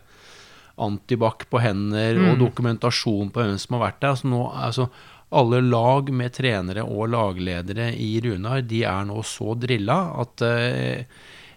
antibac 0.76 1.46
på 1.50 1.60
hender 1.62 2.18
og 2.30 2.38
dokumentasjon 2.42 3.30
på 3.32 3.42
hvem 3.44 3.58
som 3.60 3.78
har 3.78 3.86
vært 3.88 4.00
der. 4.02 4.14
Altså 4.14 4.28
nå, 4.32 4.42
altså, 4.52 4.88
alle 5.36 5.60
lag 5.64 6.12
med 6.14 6.34
trenere 6.36 6.84
og 6.84 7.08
lagledere 7.14 7.88
i 7.98 8.12
Runar 8.22 8.60
de 8.62 8.84
er 8.86 9.08
nå 9.08 9.22
så 9.26 9.56
drilla 9.58 9.96
at 10.22 10.44
eh, 10.46 11.02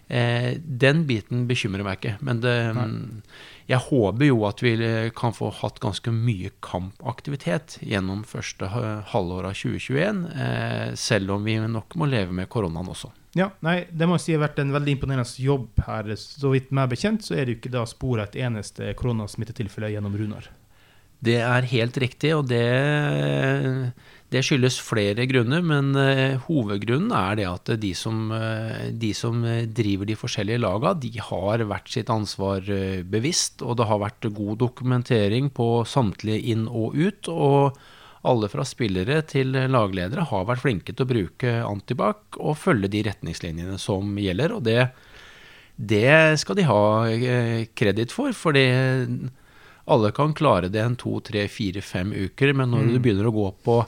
eh, 0.08 0.50
den 0.58 1.04
biten 1.06 1.46
bekymrer 1.50 1.86
meg 1.86 2.00
ikke. 2.00 2.16
Men 2.26 2.40
det, 2.42 2.56
jeg 3.70 3.84
håper 3.86 4.26
jo 4.26 4.40
at 4.48 4.64
vi 4.64 4.74
kan 5.14 5.36
få 5.36 5.52
hatt 5.60 5.78
ganske 5.84 6.10
mye 6.10 6.50
kampaktivitet 6.66 7.78
gjennom 7.86 8.24
første 8.26 8.72
ha- 8.72 9.00
halvår 9.12 9.52
av 9.52 9.54
2021, 9.54 10.24
eh, 10.34 10.88
selv 10.98 11.36
om 11.36 11.46
vi 11.46 11.60
nok 11.62 11.94
må 12.00 12.08
leve 12.10 12.34
med 12.34 12.50
koronaen 12.50 12.90
også. 12.90 13.12
Ja, 13.38 13.52
nei, 13.62 13.84
det 13.94 14.08
må 14.10 14.16
jeg 14.18 14.24
si 14.24 14.32
har 14.34 14.42
vært 14.42 14.58
en 14.58 14.72
veldig 14.74 14.96
imponerende 14.96 15.42
jobb 15.44 15.84
her. 15.86 16.08
Så 16.18 16.50
vidt 16.50 16.72
meg 16.74 16.90
bekjent, 16.90 17.22
så 17.22 17.36
er 17.36 17.46
det 17.46 17.54
jo 17.54 17.60
ikke 17.60 17.76
da 17.76 17.84
spor 17.86 18.22
et 18.22 18.38
eneste 18.42 18.90
koronasmittetilfelle 18.98 19.92
gjennom 19.94 20.16
Runar. 20.18 20.48
Det 21.20 21.36
er 21.44 21.68
helt 21.68 21.98
riktig, 22.00 22.32
og 22.32 22.48
det, 22.48 22.64
Det 24.32 24.40
skyldes 24.46 24.78
flere 24.80 25.26
grunner, 25.26 25.60
men 25.60 25.90
eh, 25.98 26.38
hovedgrunnen 26.46 27.10
er 27.12 27.38
det 27.40 27.46
at 27.50 27.72
de 27.82 27.90
som, 27.98 28.30
eh, 28.32 28.88
de 28.94 29.10
som 29.14 29.42
driver 29.74 30.06
de 30.06 30.14
forskjellige 30.14 30.62
laga, 30.62 30.94
de 30.94 31.10
har 31.18 31.64
vært 31.66 31.90
sitt 31.90 32.10
ansvar 32.14 32.62
eh, 32.70 33.02
bevisst, 33.02 33.60
og 33.66 33.76
det 33.80 33.88
har 33.90 33.98
vært 33.98 34.30
god 34.30 34.62
dokumentering 34.62 35.50
på 35.50 35.82
samtlige 35.82 36.54
inn 36.54 36.68
og 36.70 36.94
ut. 36.94 37.28
og 37.28 37.80
alle 38.22 38.50
fra 38.52 38.64
spillere 38.68 39.22
til 39.28 39.54
lagledere 39.72 40.26
har 40.28 40.48
vært 40.48 40.64
flinke 40.64 40.92
til 40.92 41.06
å 41.06 41.10
bruke 41.10 41.54
antibac 41.64 42.36
og 42.40 42.58
følge 42.60 42.90
de 42.92 43.04
retningslinjene 43.08 43.78
som 43.80 44.18
gjelder. 44.20 44.56
Og 44.56 44.64
det, 44.66 44.90
det 45.76 46.40
skal 46.42 46.58
de 46.58 46.66
ha 46.68 46.82
kreditt 47.78 48.12
for, 48.12 48.36
for 48.36 48.58
alle 49.90 50.10
kan 50.14 50.34
klare 50.36 50.68
det 50.68 50.82
en 50.84 50.98
to, 51.00 51.16
tre, 51.24 51.46
fire, 51.50 51.82
fem 51.82 52.12
uker, 52.12 52.52
men 52.54 52.70
når 52.70 52.84
mm. 52.84 52.92
du 52.92 52.98
begynner 53.02 53.30
å 53.30 53.34
gå 53.34 53.46
på 53.64 53.78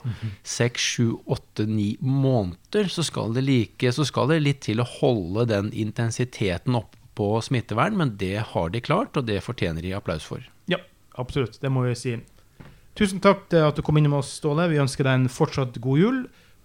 seks, 0.41 0.89
sju, 0.95 1.05
åtte, 1.31 1.67
ni 1.69 1.93
måneder, 2.01 2.89
så 2.91 3.05
skal, 3.07 3.35
det 3.37 3.45
like, 3.45 3.93
så 3.95 4.05
skal 4.07 4.33
det 4.33 4.41
litt 4.41 4.63
til 4.65 4.83
å 4.83 4.89
holde 4.97 5.47
den 5.53 5.71
intensiteten 5.71 6.75
oppe 6.81 6.99
på 7.13 7.29
smittevern, 7.45 7.95
men 7.99 8.15
det 8.17 8.39
har 8.51 8.73
de 8.73 8.81
klart, 8.81 9.15
og 9.15 9.29
det 9.29 9.43
fortjener 9.45 9.85
de 9.85 9.93
applaus 9.93 10.25
for. 10.25 10.43
Ja, 10.67 10.81
absolutt. 11.21 11.59
Det 11.61 11.69
må 11.71 11.85
vi 11.85 11.95
si. 11.99 12.17
Tusen 12.93 13.21
takk 13.23 13.47
til 13.49 13.63
at 13.65 13.77
du 13.77 13.81
kom 13.85 13.97
innom 13.97 14.19
oss, 14.19 14.35
Ståle. 14.37 14.67
Vi 14.69 14.77
ønsker 14.81 15.07
deg 15.07 15.17
en 15.17 15.31
fortsatt 15.31 15.79
god 15.81 15.97
jul, 15.97 16.19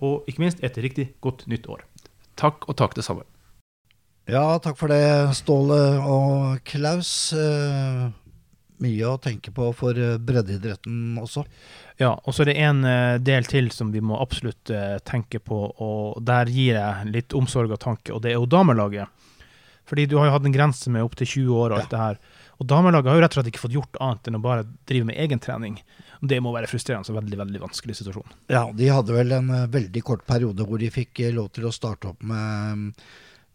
og 0.05 0.29
ikke 0.29 0.43
minst 0.45 0.61
et 0.65 0.77
riktig 0.77 1.15
godt 1.25 1.47
nytt 1.49 1.65
år. 1.73 1.87
Takk, 2.37 2.69
og 2.69 2.77
takk 2.77 2.97
det 2.99 3.07
samme. 3.07 3.25
Ja, 4.29 4.59
takk 4.61 4.77
for 4.77 4.93
det, 4.93 5.33
Ståle 5.39 5.81
og 6.05 6.61
Klaus. 6.69 7.33
Eh, 7.33 8.03
mye 8.85 9.09
å 9.09 9.17
tenke 9.25 9.55
på 9.57 9.71
for 9.73 9.97
eh, 9.97 10.19
breddeidretten 10.21 11.17
også. 11.23 11.47
Ja, 11.99 12.13
og 12.13 12.37
så 12.37 12.45
er 12.45 12.51
det 12.51 12.59
en 12.61 12.85
eh, 12.85 13.17
del 13.25 13.49
til 13.49 13.73
som 13.73 13.89
vi 13.95 14.05
må 14.05 14.21
absolutt 14.21 14.69
tenke 15.09 15.41
på, 15.41 15.63
og 15.73 16.21
der 16.29 16.53
gir 16.53 16.77
jeg 16.77 17.15
litt 17.15 17.33
omsorg 17.39 17.73
og 17.73 17.81
tanke, 17.87 18.13
og 18.13 18.21
det 18.27 18.35
er 18.35 18.37
jo 18.37 18.51
damelaget. 18.53 19.09
Fordi 19.89 20.05
du 20.05 20.19
har 20.19 20.29
jo 20.29 20.35
hatt 20.37 20.45
en 20.45 20.53
grense 20.53 20.93
med 20.93 21.07
opptil 21.09 21.31
20 21.49 21.57
år 21.57 21.73
og 21.73 21.79
alt 21.79 21.89
ja. 21.89 21.95
det 21.95 22.05
her. 22.05 22.45
Og 22.61 22.69
damelaget 22.69 23.09
har 23.09 23.17
jo 23.17 23.25
rett 23.25 23.33
og 23.33 23.41
slett 23.41 23.51
ikke 23.53 23.65
fått 23.65 23.77
gjort 23.79 23.99
annet 24.05 24.29
enn 24.29 24.37
å 24.37 24.45
bare 24.45 24.69
drive 24.91 25.09
med 25.09 25.17
egentrening. 25.25 25.79
Det 26.21 26.41
må 26.43 26.51
være 26.55 26.71
frustrerende 26.71 27.13
og 27.13 27.21
veldig 27.21 27.39
veldig 27.45 27.63
vanskelig 27.63 27.99
situasjon. 28.01 28.37
Ja, 28.51 28.67
de 28.75 28.91
hadde 28.91 29.15
vel 29.15 29.33
en 29.37 29.53
veldig 29.71 30.03
kort 30.07 30.27
periode 30.29 30.67
hvor 30.67 30.83
de 30.83 30.91
fikk 30.93 31.23
lov 31.37 31.53
til 31.55 31.69
å 31.69 31.75
starte 31.75 32.13
opp 32.13 32.27
med 32.27 32.93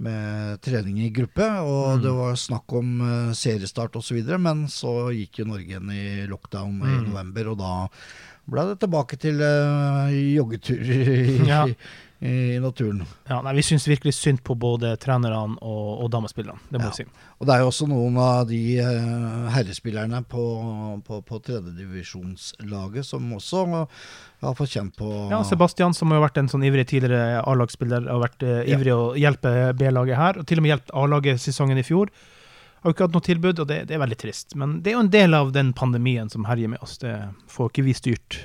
med 0.04 0.62
trening 0.64 1.00
i 1.06 1.10
gruppe. 1.14 1.46
Og 1.62 1.98
mm. 1.98 2.04
det 2.04 2.14
var 2.18 2.40
snakk 2.40 2.78
om 2.80 2.94
uh, 3.02 3.34
seriestart 3.38 3.96
osv., 4.00 4.20
men 4.42 4.66
så 4.72 5.12
gikk 5.16 5.42
jo 5.42 5.50
Norge 5.52 5.80
inn 5.80 5.92
i 5.94 6.06
lockdown 6.30 6.80
mm. 6.80 6.88
i 6.90 7.02
november, 7.08 7.52
og 7.54 7.60
da 7.62 7.76
ble 8.44 8.66
det 8.72 8.80
tilbake 8.82 9.20
til 9.22 9.40
uh, 9.40 10.10
joggeturer 10.12 11.46
ja 11.48 11.62
i 12.24 12.60
naturen. 12.60 13.02
Ja, 13.28 13.42
nei, 13.44 13.54
Vi 13.58 13.64
syns 13.68 13.88
virkelig 13.88 14.14
synd 14.16 14.40
på 14.48 14.56
både 14.56 14.94
trenerne 15.02 15.58
og, 15.60 15.88
og 16.06 16.12
damespillerne. 16.12 16.60
det 16.70 16.80
må 16.80 16.88
ja. 16.88 16.96
si. 16.96 17.06
Og 17.40 17.48
Det 17.48 17.56
er 17.56 17.64
jo 17.64 17.72
også 17.72 17.88
noen 17.92 18.20
av 18.24 18.46
de 18.48 18.60
uh, 18.80 19.50
herrespillerne 19.52 20.22
på, 20.32 20.44
på, 21.04 21.20
på 21.28 21.40
tredjedivisjonslaget 21.50 23.08
som 23.08 23.28
også 23.36 23.66
har 23.74 24.56
fått 24.56 24.72
kjent 24.78 24.96
på 25.00 25.10
Ja, 25.34 25.42
Sebastian, 25.48 25.96
som 25.98 26.16
har 26.16 26.24
vært 26.24 26.40
en 26.40 26.52
sånn 26.52 26.64
ivrig 26.64 26.88
tidligere 26.94 27.42
A-lagsspiller, 27.44 28.08
har 28.08 28.24
vært 28.24 28.48
uh, 28.48 28.62
ivrig 28.64 28.94
ja. 28.94 29.02
å 29.02 29.12
hjelpe 29.20 29.74
B-laget 29.80 30.20
her, 30.20 30.40
og 30.40 30.48
til 30.48 30.64
og 30.64 30.68
med 30.68 30.76
hjulpet 30.76 30.96
A-laget 31.04 31.44
sesongen 31.44 31.82
i 31.82 31.86
fjor. 31.88 32.14
Har 32.84 32.92
jo 32.92 32.96
ikke 32.96 33.06
hatt 33.10 33.16
noe 33.16 33.28
tilbud, 33.28 33.60
og 33.64 33.68
det, 33.68 33.82
det, 33.92 33.96
er 33.96 34.04
veldig 34.04 34.22
trist. 34.24 34.56
Men 34.60 34.80
det 34.84 34.92
er 34.92 34.98
jo 34.98 35.04
en 35.06 35.12
del 35.12 35.36
av 35.36 35.52
den 35.56 35.76
pandemien 35.76 36.32
som 36.32 36.48
herjer 36.48 36.72
med 36.72 36.84
oss. 36.84 36.98
Det 37.00 37.14
får 37.52 37.72
ikke 37.72 37.86
vi 37.86 38.00
styrt. 38.00 38.42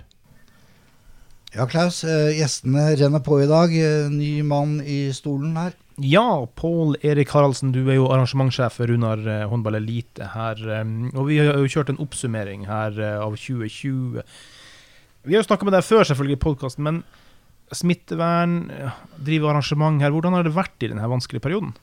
Ja, 1.57 1.65
Klaus. 1.65 2.03
Eh, 2.05 2.35
gjestene 2.37 2.91
renner 3.01 3.23
på 3.25 3.39
i 3.41 3.47
dag. 3.49 3.73
Eh, 3.73 4.11
ny 4.13 4.43
mann 4.45 4.83
i 4.85 5.09
stolen 5.17 5.57
her. 5.57 5.73
Ja, 5.97 6.45
Pål 6.55 6.99
Erik 7.03 7.33
Haraldsen, 7.33 7.73
du 7.73 7.81
er 7.89 7.97
jo 7.97 8.11
arrangementssjef 8.13 8.77
for 8.79 8.91
Runar 8.91 9.23
eh, 9.25 9.47
håndball 9.49 9.79
elite 9.81 10.29
her. 10.35 10.61
Og 11.15 11.25
vi 11.31 11.41
har 11.41 11.57
jo 11.57 11.71
kjørt 11.73 11.95
en 11.95 12.03
oppsummering 12.05 12.69
her 12.69 13.01
av 13.17 13.39
2020. 13.41 14.21
Vi 15.25 15.35
har 15.35 15.43
jo 15.43 15.49
snakka 15.49 15.67
med 15.67 15.75
deg 15.79 15.89
før, 15.89 16.05
selvfølgelig, 16.05 16.37
i 16.37 16.45
podkasten, 16.45 16.85
men 16.85 17.01
smittevern, 17.75 18.61
drive 19.25 19.49
arrangement 19.49 20.05
her, 20.05 20.13
hvordan 20.15 20.37
har 20.37 20.47
det 20.47 20.55
vært 20.57 20.85
i 20.85 20.93
denne 20.93 21.09
vanskelige 21.11 21.45
perioden? 21.45 21.75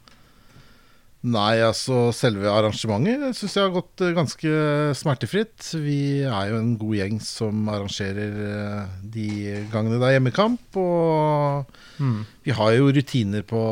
Nei, 1.25 1.57
altså 1.65 2.11
selve 2.13 2.51
arrangementet 2.51 3.33
syns 3.33 3.55
jeg 3.57 3.65
har 3.65 3.73
gått 3.73 4.03
eh, 4.05 4.13
ganske 4.13 4.51
smertefritt. 4.99 5.71
Vi 5.81 6.21
er 6.21 6.51
jo 6.51 6.59
en 6.59 6.75
god 6.77 6.97
gjeng 6.99 7.17
som 7.23 7.63
arrangerer 7.71 8.35
eh, 8.45 8.91
de 9.15 9.29
gangene 9.73 9.97
det 9.97 10.09
er 10.11 10.17
hjemmekamp. 10.19 10.77
Og 10.77 11.77
mm. 11.97 12.19
vi 12.45 12.53
har 12.59 12.75
jo 12.77 12.91
rutiner 12.93 13.45
på, 13.47 13.63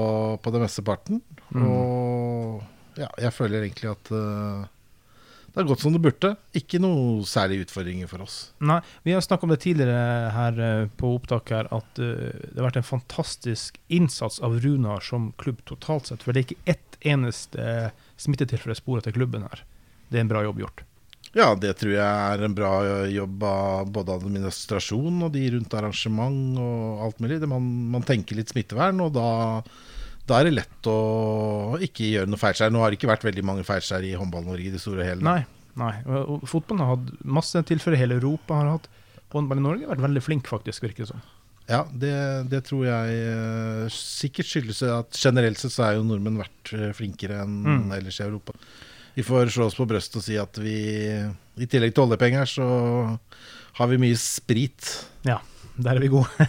på 0.42 0.56
det 0.56 0.64
mesteparten. 0.64 1.22
Mm. 1.54 1.68
Og 1.68 2.64
ja, 2.98 3.12
jeg 3.22 3.34
føler 3.34 3.62
egentlig 3.62 3.92
at 3.92 4.10
uh, 4.14 4.66
det 5.54 5.62
har 5.62 5.68
gått 5.70 5.84
som 5.86 5.94
det 5.94 6.02
burde. 6.02 6.32
Ikke 6.58 6.80
noe 6.82 7.26
særlige 7.30 7.68
utfordringer 7.68 8.10
for 8.10 8.26
oss. 8.26 8.38
Nei, 8.66 8.80
Vi 9.06 9.14
har 9.14 9.22
snakket 9.22 9.46
om 9.46 9.54
det 9.54 9.60
tidligere 9.62 10.32
her 10.34 10.88
på 10.98 11.12
opptak 11.20 11.54
her, 11.54 11.70
at 11.70 12.02
uh, 12.02 12.32
det 12.34 12.58
har 12.58 12.72
vært 12.72 12.80
en 12.82 12.88
fantastisk 12.88 13.78
innsats 13.94 14.42
av 14.42 14.58
Runar 14.64 15.06
som 15.06 15.30
klubb 15.38 15.62
totalt 15.70 16.10
sett. 16.10 16.26
For 16.26 16.34
det 16.34 16.42
er 16.42 16.48
ikke 16.48 16.74
ett 16.74 16.98
eneste 17.14 17.92
smittetilfelle 18.18 18.76
sporet 18.80 19.06
til 19.06 19.16
klubben 19.20 19.46
her. 19.46 19.62
Det 20.10 20.18
er 20.18 20.26
en 20.26 20.34
bra 20.34 20.42
jobb 20.46 20.66
gjort. 20.66 20.84
Ja, 21.34 21.48
det 21.58 21.72
tror 21.80 21.96
jeg 21.96 22.02
er 22.06 22.44
en 22.46 22.54
bra 22.54 22.74
jobb 23.10 23.42
av 23.48 23.90
både 23.94 24.14
administrasjon 24.20 25.24
og 25.26 25.32
de 25.34 25.48
rundt 25.56 25.74
arrangement 25.74 26.60
og 26.62 27.06
alt 27.08 27.24
mulig. 27.24 27.40
Man, 27.50 27.70
man, 27.96 28.06
tenker 28.06 28.38
litt 28.38 28.54
smittevern, 28.54 29.02
og 29.02 29.16
da, 29.16 29.30
da, 30.24 30.40
er 30.40 30.48
det 30.48 30.56
lett 30.56 30.88
å 30.88 30.98
ikke 31.84 32.08
gjøre 32.08 32.32
noe 32.32 32.40
feilskjær. 32.40 32.72
Nå 32.72 32.80
har 32.84 32.92
det 32.92 33.00
ikke 33.00 33.12
vært 33.12 33.26
veldig 33.28 33.44
mange 33.48 33.66
feilskjær 33.68 34.06
i 34.08 34.14
Håndball-Norge 34.16 34.70
i 34.70 34.74
det 34.74 34.80
store 34.80 35.04
og 35.04 35.10
hele. 35.10 35.26
Nei, 35.26 35.42
nei. 35.80 35.94
Og 36.24 36.46
fotballen 36.48 36.84
har 36.86 36.96
hatt 36.96 37.26
masse 37.40 37.64
tilfeller. 37.68 38.00
Hele 38.00 38.20
Europa 38.22 38.62
har 38.62 38.72
hatt. 38.78 38.88
Håndball 39.34 39.60
i 39.60 39.66
Norge 39.66 39.88
har 39.88 39.96
vært 39.96 40.08
veldig 40.08 40.24
flink, 40.24 40.48
faktisk, 40.48 40.86
virker 40.86 41.04
det 41.04 41.12
som. 41.12 41.24
Ja, 41.68 41.86
det, 41.96 42.16
det, 42.52 42.64
tror 42.68 42.84
jeg 42.88 43.20
uh, 43.32 43.86
sikkert 43.92 44.50
skyldes 44.50 44.82
at 44.84 45.16
generelt 45.16 45.62
sett 45.62 45.72
så 45.72 45.86
er 45.88 45.98
jo 45.98 46.08
nordmenn 46.08 46.42
vært 46.42 46.74
uh, 46.76 46.90
flinkere 46.96 47.40
enn 47.46 47.62
mm. 47.64 47.86
ellers 48.00 48.20
i 48.20 48.26
Europa. 48.26 48.56
Vi 49.16 49.24
får 49.24 49.54
slå 49.54 49.70
oss 49.70 49.78
på 49.78 49.88
brystet 49.88 50.20
og 50.20 50.26
si 50.26 50.36
at 50.42 50.58
vi 50.60 50.76
i 51.14 51.68
tillegg 51.70 51.94
til 51.94 52.08
oljepenger, 52.08 52.50
så 52.50 52.68
har 53.78 53.92
vi 53.92 54.00
mye 54.02 54.18
sprit. 54.20 54.90
Ja, 55.28 55.38
der 55.76 55.98
er 55.98 56.04
vi 56.04 56.10
gode. 56.12 56.48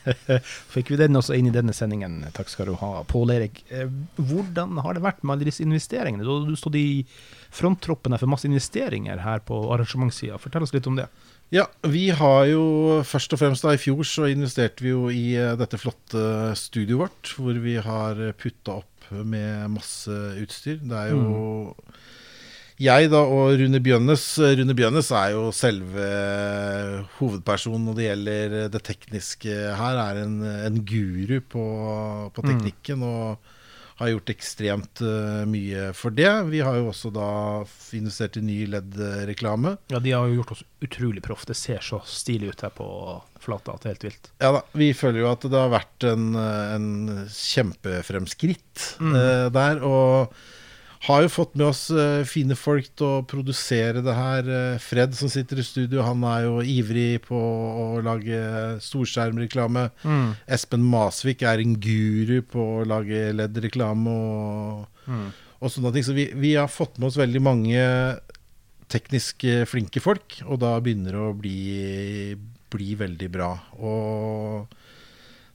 Fikk 0.74 0.92
vi 0.92 0.98
den 1.00 1.18
også 1.18 1.34
inn 1.34 1.48
i 1.50 1.54
denne 1.54 1.74
sendingen. 1.74 2.20
Takk 2.36 2.52
skal 2.52 2.70
du 2.70 2.76
ha. 2.78 2.90
Pål 3.08 3.34
Erik, 3.34 3.64
eh, 3.74 3.90
hvordan 4.16 4.78
har 4.84 4.94
det 4.94 5.02
vært 5.04 5.24
med 5.24 5.34
alle 5.34 5.48
disse 5.48 5.64
investeringene? 5.64 6.26
Du 6.26 6.30
har 6.30 6.60
stått 6.60 6.78
i 6.78 7.02
fronttroppene 7.50 8.20
for 8.20 8.30
masse 8.30 8.46
investeringer 8.46 9.24
her 9.24 9.42
på 9.46 9.58
arrangementssida. 9.74 10.38
Fortell 10.42 10.66
oss 10.66 10.74
litt 10.76 10.86
om 10.90 11.00
det. 11.00 11.08
Ja, 11.50 11.66
vi 11.82 12.06
har 12.14 12.44
jo 12.46 13.00
først 13.02 13.34
og 13.34 13.40
fremst 13.42 13.66
da 13.66 13.74
i 13.74 13.80
fjor 13.82 14.06
så 14.06 14.28
investerte 14.30 14.86
vi 14.86 14.92
jo 14.92 15.08
i 15.10 15.32
uh, 15.34 15.56
dette 15.58 15.80
flotte 15.82 16.22
studioet 16.54 17.00
vårt, 17.00 17.32
hvor 17.34 17.58
vi 17.58 17.74
har 17.82 18.22
putta 18.38 18.78
opp 18.84 19.10
med 19.10 19.72
masse 19.74 20.14
utstyr. 20.38 20.78
Det 20.78 20.94
er 20.94 21.10
jo 21.10 21.24
mm. 21.26 21.98
Jeg 22.80 23.10
da 23.12 23.20
og 23.28 23.54
Rune 23.60 23.80
Bjønnes. 23.84 24.24
Rune 24.60 24.76
Bjønnes 24.76 25.12
er 25.12 25.34
jo 25.36 25.46
selve 25.54 26.08
hovedpersonen 27.18 27.88
når 27.90 27.98
det 27.98 28.08
gjelder 28.08 28.58
det 28.72 28.82
tekniske 28.88 29.56
her. 29.78 30.02
Er 30.08 30.22
en, 30.24 30.36
en 30.42 30.82
guru 30.88 31.38
på, 31.40 31.64
på 32.34 32.44
mm. 32.44 32.52
teknikken. 32.52 33.02
Mm. 33.04 33.08
og 33.10 33.56
har 34.00 34.08
gjort 34.14 34.30
ekstremt 34.32 35.02
uh, 35.04 35.42
mye 35.48 35.90
for 35.96 36.14
det. 36.16 36.30
Vi 36.48 36.62
har 36.64 36.78
jo 36.78 36.86
også 36.88 37.10
da 37.12 37.30
investert 37.96 38.38
i 38.40 38.44
ny 38.44 38.62
LED-reklame. 38.72 39.74
Ja, 39.92 40.00
de 40.00 40.14
har 40.16 40.24
jo 40.24 40.38
gjort 40.38 40.54
oss 40.54 40.62
utrolig 40.80 41.20
proff. 41.26 41.44
Det 41.48 41.56
ser 41.58 41.84
så 41.84 42.00
stilig 42.08 42.54
ut 42.54 42.64
her 42.64 42.72
på 42.72 42.86
flata 43.44 43.74
at 43.74 43.84
det 43.84 43.90
er 43.90 43.94
helt 43.94 44.06
vilt. 44.08 44.30
Ja 44.40 44.54
da, 44.56 44.62
vi 44.72 44.88
føler 44.96 45.20
jo 45.20 45.28
at 45.34 45.44
det 45.44 45.60
har 45.60 45.74
vært 45.74 46.08
en, 46.08 46.32
en 46.38 46.88
kjempefremskritt 47.28 48.86
mm. 49.04 49.12
uh, 49.12 49.46
der. 49.52 49.84
Og 49.84 50.32
har 51.06 51.22
jo 51.24 51.30
fått 51.32 51.54
med 51.56 51.70
oss 51.70 51.86
uh, 51.94 52.20
fine 52.28 52.56
folk 52.58 52.90
til 52.98 53.06
å 53.06 53.22
produsere 53.28 54.02
det 54.04 54.14
her. 54.16 54.48
Uh, 54.48 54.80
Fred 54.82 55.14
som 55.16 55.30
sitter 55.32 55.62
i 55.62 55.64
studio, 55.64 56.02
han 56.04 56.24
er 56.28 56.44
jo 56.44 56.58
ivrig 56.60 57.22
på 57.24 57.38
å 57.38 57.86
lage 58.04 58.40
storskjermreklame. 58.84 59.86
Mm. 60.04 60.34
Espen 60.58 60.84
Masvik 60.84 61.44
er 61.48 61.62
en 61.62 61.78
guru 61.80 62.40
på 62.44 62.66
å 62.80 62.88
lage 62.88 63.30
LED-reklame 63.32 64.12
og, 64.12 65.06
mm. 65.06 65.24
og, 65.60 65.72
sånne 65.72 65.94
ting. 65.96 66.04
Så 66.04 66.16
vi, 66.16 66.28
vi, 66.36 66.52
har 66.60 66.68
fått 66.68 67.00
med 67.00 67.08
oss 67.08 67.20
veldig 67.20 67.44
mange 67.48 67.86
teknisk 68.90 69.46
flinke 69.70 70.02
folk, 70.02 70.40
og 70.50 70.60
da 70.64 70.74
begynner 70.82 71.14
det 71.14 71.22
å 71.22 71.34
bli, 71.38 71.58
bli 72.74 72.92
veldig 72.98 73.28
bra. 73.32 73.54
Og 73.78 74.79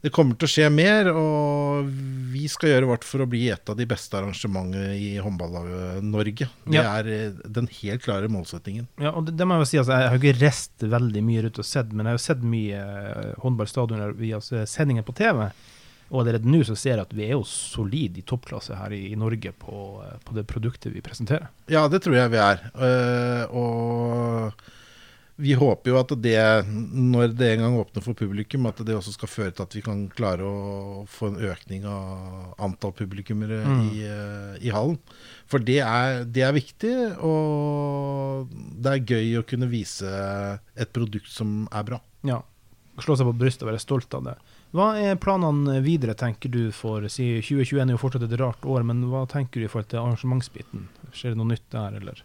det 0.05 0.11
kommer 0.13 0.37
til 0.37 0.45
å 0.45 0.51
skje 0.53 0.67
mer, 0.69 1.07
og 1.17 1.87
vi 2.29 2.43
skal 2.51 2.69
gjøre 2.75 2.89
vårt 2.91 3.05
for 3.07 3.23
å 3.23 3.29
bli 3.29 3.47
et 3.49 3.71
av 3.71 3.77
de 3.79 3.87
beste 3.89 4.13
arrangementene 4.19 4.93
i 5.01 5.15
håndballaget 5.23 6.03
Norge. 6.05 6.45
Det 6.67 6.77
Ja. 6.77 6.83
er 6.99 7.09
eh, 7.09 7.31
den 7.57 7.65
helt 7.81 8.03
klare 8.05 8.29
målsettingen. 8.29 8.85
Ja, 9.01 9.15
og 9.17 9.25
det, 9.25 9.33
det 9.39 9.47
må 9.49 9.57
jeg 9.57 9.65
jo 9.65 9.69
si, 9.71 9.77
altså, 9.81 9.97
Jeg 9.97 10.11
har 10.13 10.19
ikke 10.21 10.41
reist 10.43 10.85
veldig 10.95 11.23
mye 11.25 11.45
rundt 11.47 11.61
og 11.63 11.65
sett, 11.65 11.89
men 11.93 12.05
jeg 12.05 12.13
har 12.13 12.19
jo 12.19 12.25
sett 12.27 12.43
mye 12.45 12.83
eh, 12.83 13.31
håndballstadioner 13.41 14.13
via 14.19 14.37
altså, 14.43 14.61
sendingen 14.69 15.07
på 15.07 15.15
TV. 15.17 15.47
Og 16.13 16.19
allerede 16.21 16.45
nå 16.45 16.59
så 16.67 16.75
ser 16.77 16.99
jeg 16.99 17.07
at 17.07 17.13
vi 17.17 17.25
er 17.25 17.33
jo 17.33 17.41
solid 17.49 18.19
i 18.21 18.23
toppklasse 18.29 18.77
her 18.77 18.93
i, 18.93 19.07
i 19.09 19.17
Norge 19.17 19.55
på, 19.57 20.03
eh, 20.05 20.19
på 20.21 20.37
det 20.37 20.45
produktet 20.45 20.93
vi 20.93 21.01
presenterer. 21.01 21.49
Ja, 21.71 21.87
det 21.89 22.03
tror 22.05 22.13
jeg 22.19 22.29
vi 22.35 22.43
er. 22.45 22.61
Uh, 22.77 23.43
og 23.57 24.67
vi 25.37 25.51
håper 25.59 25.91
jo 25.91 25.97
at 25.99 26.11
det, 26.23 26.37
når 26.67 27.33
det 27.35 27.49
en 27.55 27.63
gang 27.65 27.73
åpner 27.81 28.03
for 28.05 28.15
publikum, 28.15 28.65
at 28.69 28.77
det 28.87 28.95
også 28.95 29.11
skal 29.17 29.27
føre 29.27 29.51
til 29.51 29.65
at 29.65 29.75
vi 29.75 29.81
kan 29.83 30.05
klare 30.15 30.45
å 30.47 31.03
få 31.11 31.27
en 31.33 31.39
økning 31.51 31.83
av 31.89 32.53
antall 32.63 32.93
publikummere 32.95 33.57
Mm. 33.65 33.81
i, 33.91 34.03
eh, 34.07 34.65
i 34.67 34.71
hallen. 34.71 34.97
For 35.45 35.59
det 35.59 35.79
er, 35.83 36.23
det 36.23 36.41
er 36.47 36.53
viktig, 36.55 36.93
og 37.19 38.47
det 38.79 38.91
er 38.93 39.05
gøy 39.15 39.39
å 39.41 39.45
kunne 39.47 39.67
vise 39.69 40.07
et 40.75 40.93
produkt 40.95 41.27
som 41.31 41.67
er 41.71 41.83
bra. 41.83 41.99
Ja. 42.23 42.41
Slå 43.03 43.17
seg 43.19 43.27
på 43.27 43.35
brystet 43.37 43.65
og 43.67 43.73
være 43.73 43.83
stolt 43.83 44.13
av 44.15 44.23
det. 44.23 44.35
Hva 44.75 44.93
er 44.99 45.15
planene 45.19 45.81
videre, 45.83 46.15
tenker 46.15 46.49
du, 46.51 46.71
for 46.75 47.03
si 47.11 47.41
2021 47.41 47.89
er 47.89 47.95
jo 47.95 47.99
fortsatt 48.01 48.23
et 48.27 48.39
rart 48.39 48.63
år, 48.63 48.83
men 48.87 49.03
hva 49.11 49.25
tenker 49.27 49.59
du 49.59 49.65
i 49.67 49.71
forhold 49.71 49.89
til 49.91 49.99
arrangementsbiten? 49.99 50.87
Skjer 51.11 51.31
det 51.35 51.39
noe 51.39 51.51
nytt 51.51 51.67
der, 51.75 51.99
eller? 51.99 52.23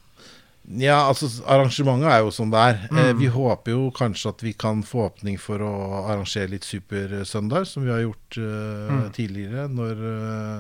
Ja, 0.78 1.00
altså 1.08 1.26
arrangementet 1.50 2.06
er 2.12 2.20
jo 2.22 2.30
som 2.30 2.50
det 2.52 2.58
er. 2.60 2.76
Eh, 2.90 3.12
Mm. 3.12 3.18
vi 3.18 3.26
håper 3.26 3.72
jo 3.72 3.90
kanskje 3.90 4.28
at 4.30 4.40
vi 4.42 4.52
kan 4.52 4.82
få 4.86 5.08
åpning 5.10 5.38
for 5.40 5.58
å 5.58 6.06
arrangere 6.06 6.50
litt 6.50 6.62
Supersøndag, 6.62 7.66
som 7.66 7.82
vi 7.84 7.90
har 7.90 8.00
gjort 8.04 8.36
eh, 8.38 8.90
Mm. 8.92 9.12
tidligere, 9.12 9.68
når, 9.68 10.04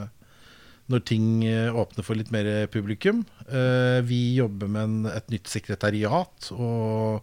eh, 0.02 0.08
når 0.90 1.04
ting 1.04 1.44
eh, 1.44 1.70
åpner 1.70 2.02
for 2.02 2.14
litt 2.16 2.32
mer 2.32 2.66
publikum. 2.66 3.24
Eh, 3.48 4.00
vi 4.02 4.34
jobber 4.34 4.66
med 4.68 4.82
en, 4.82 5.06
et 5.06 5.28
nytt 5.30 5.46
sekretariat 5.46 6.50
og 6.52 7.22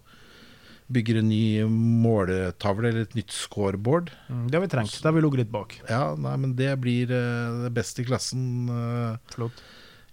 bygger 0.89 1.17
en 1.19 1.27
ny 1.27 1.63
måletavle, 1.67 2.88
eller 2.88 3.01
et 3.01 3.15
nytt 3.17 3.31
scoreboard. 3.35 4.11
Mm, 4.31 4.45
det 4.49 4.55
har 4.55 4.61
vi 4.63 4.69
trengt. 4.71 4.93
Det 5.01 5.03
har 5.03 5.11
vi 5.17 5.21
ligget 5.25 5.41
litt 5.43 5.51
bak. 5.51 5.81
Ja, 5.89 6.15
nei, 6.15 6.35
men 6.38 6.55
det 6.55 6.79
blir 6.79 7.11
eh, 7.11 7.63
det 7.65 7.73
beste 7.75 8.01
i 8.03 8.05
klassen. 8.07 8.69
eh, 8.71 9.17
Flott. 9.35 9.51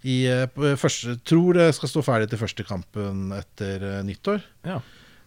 I 0.05 0.19
eh, 0.29 0.75
første, 0.77 1.15
tror 1.25 1.57
det 1.57 1.71
skal 1.77 1.89
stå 1.89 2.03
ferdig 2.05 2.29
til 2.29 2.41
første 2.43 2.65
kampen 2.67 3.31
etter 3.33 3.83
eh, 3.89 4.03
nyttår. 4.05 4.43
Ja. 4.69 4.79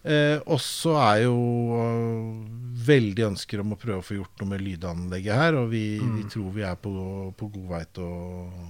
Eh, 0.07 0.37
og 0.47 0.61
så 0.63 0.93
er 1.03 1.25
jo 1.25 1.35
eh, 1.75 2.43
veldig 2.87 3.25
ønsker 3.33 3.59
om 3.59 3.75
å 3.75 3.79
prøve 3.81 3.99
å 3.99 4.05
få 4.07 4.15
gjort 4.21 4.39
noe 4.39 4.53
med 4.53 4.63
lydanlegget 4.63 5.35
her, 5.41 5.57
og 5.59 5.67
vi, 5.73 5.83
vi 5.99 6.23
Mm. 6.23 6.29
tror 6.31 6.51
vi 6.55 6.63
er 6.63 6.77
på, 6.79 6.93
på 7.35 7.49
god 7.57 7.67
vei 7.73 7.81
til 7.97 8.07
å 8.07 8.69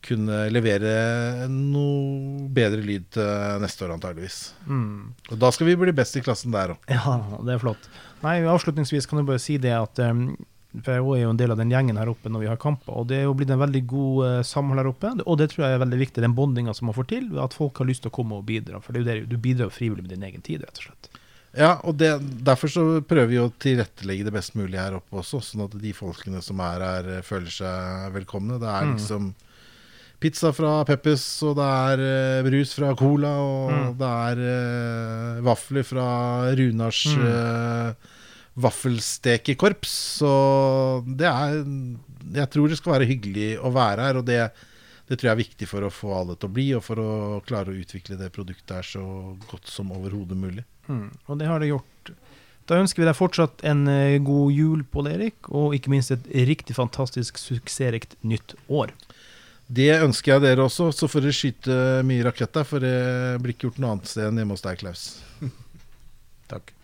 kunne 0.00 0.46
levere 0.48 1.46
noe 1.52 2.46
bedre 2.56 2.80
lyd 2.80 3.04
til 3.12 3.60
neste 3.60 3.84
år, 3.84 3.92
antageligvis. 3.98 4.38
Mm. 4.64 5.10
Og 5.28 5.34
da 5.42 5.50
skal 5.52 5.68
vi 5.68 5.74
bli 5.76 5.92
best 5.92 6.16
i 6.16 6.22
klassen 6.24 6.54
der 6.54 6.72
òg. 6.74 6.86
Ja, 6.88 7.18
det 7.44 7.54
er 7.58 7.60
flott. 7.60 7.88
Nei, 8.24 8.38
Avslutningsvis 8.48 9.06
kan 9.08 9.20
du 9.20 9.26
bare 9.28 9.42
si 9.42 9.58
det 9.60 9.74
at 9.76 10.00
um, 10.08 10.30
for 10.70 10.92
jeg 10.94 11.00
er 11.02 11.22
jo 11.24 11.30
en 11.32 11.36
del 11.40 11.50
av 11.50 11.58
den 11.58 11.70
gjengen 11.72 11.96
her 11.98 12.08
oppe 12.12 12.30
når 12.30 12.40
vi 12.44 12.46
har 12.46 12.56
kamper, 12.62 12.92
og 12.94 13.08
det 13.10 13.16
er 13.18 13.24
jo 13.26 13.34
blitt 13.34 13.50
en 13.50 13.58
veldig 13.58 13.82
god 13.90 14.20
uh, 14.26 14.42
samhold 14.46 14.78
her 14.78 14.90
oppe. 14.92 15.10
Og 15.26 15.38
det 15.40 15.48
tror 15.50 15.64
jeg 15.66 15.74
er 15.74 15.82
veldig 15.82 15.98
viktig, 15.98 16.22
den 16.22 16.36
bondinga 16.38 16.74
som 16.74 16.86
man 16.86 16.94
får 16.94 17.08
til, 17.10 17.26
at 17.42 17.56
folk 17.58 17.78
har 17.82 17.86
lyst 17.90 18.02
til 18.06 18.12
å 18.12 18.16
komme 18.20 18.38
og 18.38 18.46
bidra. 18.46 18.78
For 18.80 18.92
det 18.94 19.00
er 19.02 19.04
jo 19.04 19.26
det, 19.26 19.30
du 19.32 19.36
bidrar 19.42 19.70
frivillig 19.74 20.06
med 20.06 20.14
din 20.14 20.22
egen 20.30 20.42
tid, 20.46 20.62
rett 20.62 20.78
og 20.78 20.86
slett. 20.90 21.10
Ja, 21.58 21.80
og 21.82 21.96
det, 21.98 22.12
derfor 22.46 22.70
så 22.70 22.82
prøver 23.02 23.26
vi 23.26 23.38
å 23.42 23.48
tilrettelegge 23.58 24.28
det 24.28 24.32
best 24.36 24.54
mulig 24.54 24.78
her 24.78 24.94
oppe 25.00 25.18
også, 25.18 25.40
sånn 25.42 25.64
at 25.66 25.72
de 25.82 25.90
folkene 25.92 26.38
som 26.46 26.60
er 26.62 26.84
her, 26.86 27.08
eh, 27.16 27.24
føler 27.26 27.50
seg 27.50 28.12
velkomne. 28.14 28.60
Det 28.62 28.68
er 28.70 28.86
Mm. 28.86 28.92
liksom 28.94 29.34
pizza 30.20 30.52
fra 30.52 30.84
Peppes, 30.84 31.24
og 31.42 31.56
det 31.56 31.66
er 31.66 32.00
eh, 32.06 32.42
brus 32.46 32.74
fra 32.78 32.94
Cola, 32.94 33.34
og 33.42 33.70
Mm. 33.72 33.98
det 33.98 34.10
er 34.30 34.44
uh, 34.46 35.40
vafler 35.42 35.82
fra 35.82 36.06
Runars 36.54 37.02
Mm. 37.16 37.26
eh, 37.26 37.92
vaffelstekekorps. 38.54 39.92
Så 40.20 40.32
det 41.06 41.28
er 41.28 41.62
Jeg 42.34 42.50
tror 42.52 42.68
det 42.68 42.78
skal 42.78 42.98
være 42.98 43.08
hyggelig 43.10 43.52
å 43.58 43.72
være 43.74 44.08
her, 44.08 44.20
og 44.20 44.26
det, 44.28 44.40
det 45.08 45.18
tror 45.18 45.30
jeg 45.30 45.36
er 45.36 45.44
viktig 45.44 45.68
for 45.70 45.86
å 45.86 45.92
få 45.94 46.12
alle 46.14 46.36
til 46.36 46.50
å 46.50 46.54
bli, 46.54 46.66
og 46.76 46.84
for 46.86 47.00
å 47.02 47.12
klare 47.46 47.72
å 47.72 47.78
utvikle 47.80 48.18
det 48.20 48.32
produktet 48.34 48.76
her 48.76 48.86
så 48.86 49.04
godt 49.50 49.70
som 49.70 49.92
overhodet 49.96 50.38
mulig. 50.38 50.66
Mm. 50.90 51.08
Og 51.26 51.40
det 51.40 51.48
har 51.50 51.62
det 51.62 51.72
gjort. 51.72 52.12
Da 52.70 52.78
ønsker 52.78 53.02
vi 53.02 53.08
deg 53.08 53.18
fortsatt 53.18 53.64
en 53.66 53.86
eh, 53.90 54.20
god 54.22 54.54
jul, 54.54 54.84
Pål 54.86 55.10
Erik, 55.10 55.48
og 55.50 55.74
ikke 55.74 55.90
minst 55.90 56.12
et 56.14 56.28
riktig 56.46 56.76
fantastisk 56.76 57.40
suksessrikt 57.40 58.14
nytt 58.22 58.54
år. 58.68 58.92
Det 59.70 59.90
ønsker 60.02 60.36
jeg 60.36 60.44
dere 60.44 60.66
også, 60.66 60.90
så 60.94 61.06
får 61.10 61.26
dere 61.26 61.34
skyte 61.34 61.78
mye 62.06 62.26
raketter, 62.26 62.66
for 62.66 62.82
det 62.82 63.38
blir 63.42 63.54
ikke 63.54 63.68
gjort 63.68 63.80
noe 63.82 63.96
annet 63.96 64.10
sted 64.10 64.28
enn 64.28 64.38
hjemme 64.42 64.54
hos 64.54 64.66
deg, 64.66 64.78
Klaus. 64.82 65.08
Takk. 66.52 66.74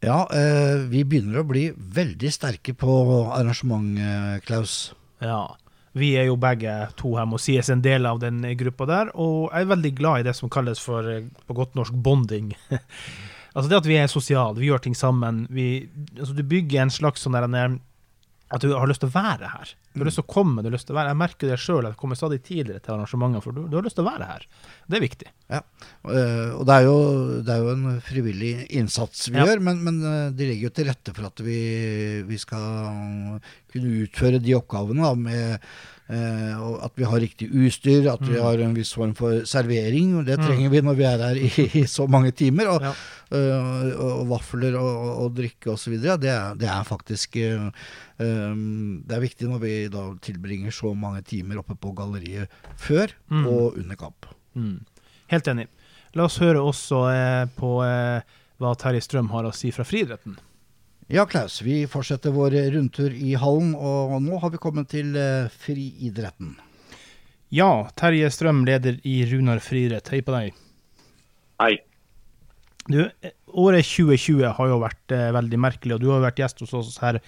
Ja, 0.00 0.22
eh, 0.32 0.80
vi 0.88 1.02
begynner 1.04 1.42
å 1.42 1.48
bli 1.48 1.66
veldig 1.76 2.30
sterke 2.32 2.72
på 2.72 2.92
arrangement, 3.36 3.98
eh, 4.00 4.38
Klaus. 4.46 4.94
Ja. 5.20 5.56
Vi 5.92 6.12
er 6.14 6.28
jo 6.28 6.36
begge 6.38 6.72
to 6.96 7.16
her 7.18 7.26
må 7.26 7.38
sies 7.42 7.68
en 7.68 7.82
del 7.82 8.06
av 8.06 8.20
den 8.22 8.44
gruppa 8.56 8.86
der, 8.86 9.10
og 9.18 9.50
jeg 9.50 9.66
er 9.66 9.72
veldig 9.72 9.90
glad 9.98 10.20
i 10.20 10.26
det 10.28 10.36
som 10.38 10.48
kalles 10.48 10.78
for, 10.78 11.02
eh, 11.02 11.26
på 11.46 11.54
godt 11.54 11.74
norsk, 11.74 11.92
bonding. 11.92 12.54
altså 13.54 13.68
det 13.68 13.80
at 13.80 13.88
vi 13.90 13.98
er 13.98 14.06
sosiale, 14.06 14.56
vi 14.56 14.70
gjør 14.70 14.84
ting 14.86 14.94
sammen. 14.94 15.46
Vi, 15.50 15.90
altså 16.16 16.32
du 16.36 16.44
bygger 16.44 16.86
en 16.86 16.94
slags 16.94 17.26
sånn 17.26 17.36
der 17.36 17.48
eh, 17.50 17.76
At 18.50 18.64
du 18.66 18.72
har 18.74 18.88
lyst 18.90 18.98
til 19.04 19.06
å 19.06 19.14
være 19.14 19.46
her. 19.52 19.68
Du 19.94 20.00
har 20.02 20.08
lyst 20.08 20.18
til 20.18 20.24
å 20.24 20.32
komme, 20.32 20.62
du 20.62 20.66
har 20.66 20.74
lyst 20.74 20.88
til 20.88 20.94
å 20.96 20.98
være 20.98 21.12
Jeg 21.12 21.18
merker 21.20 21.50
det 21.52 21.58
sjøl, 21.62 21.86
jeg 21.86 21.98
kommer 22.00 22.18
stadig 22.18 22.40
tidligere 22.42 22.82
til 22.82 22.96
arrangementer, 22.96 23.44
for 23.44 23.54
du, 23.54 23.60
du 23.70 23.76
har 23.78 23.84
lyst 23.86 23.94
til 24.00 24.02
å 24.02 24.08
være 24.10 24.26
her. 24.26 24.46
Det 24.90 24.98
er 24.98 25.04
viktig. 25.04 25.28
Ja, 25.54 25.60
og 26.02 26.64
det 26.66 26.74
er, 26.80 26.88
jo, 26.88 26.96
det 27.46 27.54
er 27.54 27.62
jo 27.62 27.70
en 27.76 28.00
frivillig 28.06 28.52
innsats 28.80 29.28
vi 29.30 29.38
Ja. 29.38 29.46
gjør, 29.46 29.62
men, 29.70 29.84
men 29.86 30.02
eh, 30.02 30.26
de 30.34 30.50
legger 30.50 30.66
jo 30.66 30.74
til 30.80 30.90
rette 30.90 31.14
for 31.14 31.30
at 31.30 31.44
vi, 31.46 31.60
vi 32.26 32.38
skal 32.42 33.38
kunne 33.70 33.94
utføre 34.04 34.42
de 34.42 34.58
oppgavene 34.58 35.06
da, 35.06 35.14
med 35.14 35.40
eh, 35.54 35.70
og 36.10 36.80
at 36.82 36.92
vi 36.98 37.04
har 37.06 37.20
riktig 37.22 37.46
utstyr, 37.54 38.08
at 38.12 38.20
vi 38.26 38.34
Mm. 38.34 38.42
har 38.42 38.58
en 38.64 38.74
viss 38.74 38.92
form 38.92 39.14
for 39.14 39.44
servering. 39.46 40.16
og 40.18 40.24
Det 40.26 40.38
Mm. 40.38 40.46
trenger 40.46 40.70
vi 40.70 40.80
når 40.80 40.96
vi 40.96 41.04
er 41.04 41.18
her 41.18 41.36
i, 41.36 41.50
i 41.82 41.84
så 41.86 42.08
mange 42.08 42.32
timer. 42.32 42.66
Og, 42.68 42.82
Ja. 42.82 42.92
eh, 43.30 43.94
og, 43.94 44.20
og 44.20 44.26
vafler 44.28 44.74
og, 44.74 45.22
og, 45.24 45.34
drikke 45.36 45.70
osv. 45.70 45.92
Det, 46.00 46.58
det 46.58 46.68
er 46.68 46.82
faktisk 46.84 47.36
eh, 47.36 47.70
eh, 48.18 48.54
Det 49.06 49.12
er 49.16 49.20
viktig 49.20 49.48
når 49.48 49.60
vi 49.60 49.88
da 49.88 50.14
tilbringer 50.20 50.70
så 50.74 50.94
mange 50.96 51.22
timer 51.22 51.58
oppe 51.58 51.74
på 51.78 51.94
galleriet 51.94 52.48
før 52.76 53.08
Mm. 53.30 53.46
og 53.46 53.76
under 53.78 53.96
kamp. 53.96 54.26
Mm. 54.56 54.80
Helt 55.28 55.46
enig. 55.46 55.68
La 56.14 56.24
oss 56.24 56.38
høre 56.38 56.58
også 56.58 57.06
eh, 57.14 57.46
på 57.56 57.84
eh, 57.86 58.20
hva 58.58 58.74
Terje 58.76 59.00
Strøm 59.00 59.30
har 59.30 59.44
å 59.44 59.54
si 59.54 59.70
fra 59.70 59.84
friidretten. 59.84 60.36
Ja, 61.10 61.24
Klaus, 61.26 61.56
vi 61.62 61.88
fortsetter 61.90 62.30
vår 62.30 62.54
rundtur 62.70 63.10
i 63.10 63.32
hallen, 63.34 63.72
og 63.74 64.12
nå 64.22 64.36
har 64.38 64.52
vi 64.52 64.60
kommet 64.62 64.92
til 64.92 65.16
eh, 65.18 65.48
friidretten. 65.50 66.52
Ja, 67.50 67.88
Terje 67.98 68.28
Strøm, 68.30 68.60
leder 68.68 69.00
i 69.02 69.16
Runar 69.26 69.58
friidrett. 69.58 70.06
Hei 70.14 70.20
på 70.22 70.36
deg. 70.36 70.60
Hei. 71.58 71.72
Du, 72.86 73.00
året 73.50 73.90
2020 73.90 74.54
har 74.54 74.70
jo 74.70 74.78
vært 74.84 75.16
eh, 75.16 75.32
veldig 75.34 75.60
merkelig, 75.66 75.96
og 75.96 76.04
du 76.04 76.06
har 76.12 76.20
jo 76.20 76.28
vært 76.28 76.44
gjest 76.44 76.62
hos 76.62 76.76
oss 76.78 77.02
her 77.02 77.18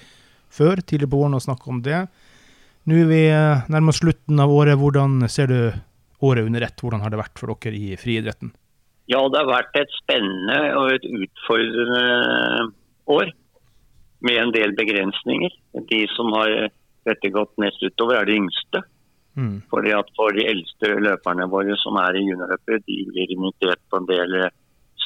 før, 0.47 0.78
tidligere 0.78 1.11
på 1.11 1.24
våren, 1.24 1.35
og 1.41 1.43
snakket 1.43 1.74
om 1.74 1.83
det. 1.83 2.01
Nå 2.87 3.03
er 3.03 3.11
vi 3.11 3.20
eh, 3.35 3.66
nærmest 3.66 4.07
slutten 4.07 4.47
av 4.47 4.55
året. 4.62 4.78
Hvordan 4.78 5.26
ser 5.26 5.51
du 5.51 5.59
året 6.22 6.47
under 6.47 6.70
ett? 6.70 6.78
Hvordan 6.78 7.03
har 7.03 7.11
det 7.11 7.24
vært 7.24 7.35
for 7.35 7.59
dere 7.59 7.83
i 7.83 7.99
friidretten? 7.99 8.55
Ja, 9.11 9.26
det 9.26 9.43
har 9.43 9.51
vært 9.51 9.83
et 9.83 10.01
spennende 10.05 10.64
og 10.78 10.95
et 10.95 11.14
utfordrende 11.26 12.70
år. 13.11 13.39
Med 14.23 14.39
en 14.39 14.55
del 14.55 14.75
begrensninger. 14.79 15.55
De 15.91 16.01
som 16.14 16.33
har 16.37 16.70
dette 17.09 17.31
gått 17.35 17.55
mest 17.59 17.83
utover, 17.83 18.20
er 18.20 18.29
de 18.29 18.39
yngste. 18.39 18.83
Mm. 19.35 19.62
Fordi 19.73 19.95
at 19.97 20.11
For 20.16 20.35
de 20.37 20.45
eldste 20.51 20.93
løperne 21.01 21.49
våre 21.51 21.77
som 21.81 21.97
er 22.03 22.18
i 22.18 22.27
juniorløpet, 22.27 22.85
de 22.87 22.99
blir 23.09 23.33
invitert 23.33 23.81
på 23.91 24.03
en 24.03 24.09
del 24.11 24.37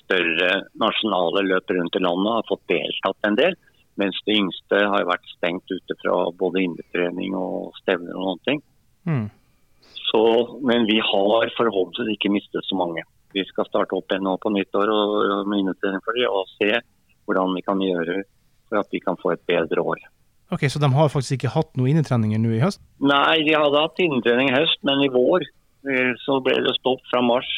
større 0.02 0.50
nasjonale 0.80 1.44
løp 1.46 1.72
rundt 1.74 1.96
i 1.98 2.02
landet 2.02 2.30
og 2.30 2.38
har 2.38 2.50
fått 2.50 2.68
deltatt 2.72 3.28
en 3.30 3.38
del. 3.38 3.56
Mens 3.96 4.18
de 4.26 4.36
yngste 4.36 4.82
har 4.92 5.08
vært 5.08 5.34
stengt 5.36 5.72
ute 5.72 5.96
fra 6.02 6.18
både 6.36 6.66
innetrening 6.66 7.36
og 7.38 7.76
stevner 7.80 8.16
og 8.16 8.26
noen 8.26 8.42
ting. 8.48 8.62
Mm. 9.08 9.26
Så, 10.10 10.22
men 10.68 10.84
vi 10.90 10.98
har 11.00 11.54
forhåpentligvis 11.56 12.18
ikke 12.18 12.34
mistet 12.34 12.66
så 12.68 12.76
mange. 12.78 13.06
Vi 13.34 13.44
skal 13.48 13.66
starte 13.68 13.96
opp 13.96 14.12
igjen 14.12 14.26
nå 14.26 14.36
på 14.42 14.52
nyttår 14.52 14.92
og, 14.92 15.14
og 15.38 15.48
med 15.50 15.64
innetrening 15.64 16.04
for 16.04 16.18
dem, 16.18 16.28
og 16.28 16.52
se 16.58 16.76
hvordan 17.26 17.56
vi 17.56 17.64
kan 17.66 17.80
gjøre 17.82 18.20
for 18.68 18.82
at 18.82 18.92
vi 18.92 19.00
kan 19.02 19.18
få 19.20 19.34
et 19.34 19.42
bedre 19.48 19.82
år. 19.82 20.02
Ok, 20.54 20.68
Så 20.70 20.78
de 20.78 20.90
har 20.92 21.10
faktisk 21.10 21.40
ikke 21.40 21.54
hatt 21.56 21.72
noen 21.74 21.96
innetreninger 21.96 22.38
nå 22.38 22.54
i 22.54 22.62
høst? 22.62 22.80
Nei, 23.02 23.42
de 23.46 23.56
hadde 23.58 23.82
hatt 23.82 23.98
innetrening 24.02 24.52
i 24.52 24.54
høst, 24.54 24.78
men 24.86 25.02
i 25.02 25.10
vår 25.10 25.42
eh, 25.42 26.12
så 26.22 26.38
ble 26.44 26.60
det 26.62 26.76
stopp 26.78 27.02
fra 27.10 27.22
mars 27.24 27.50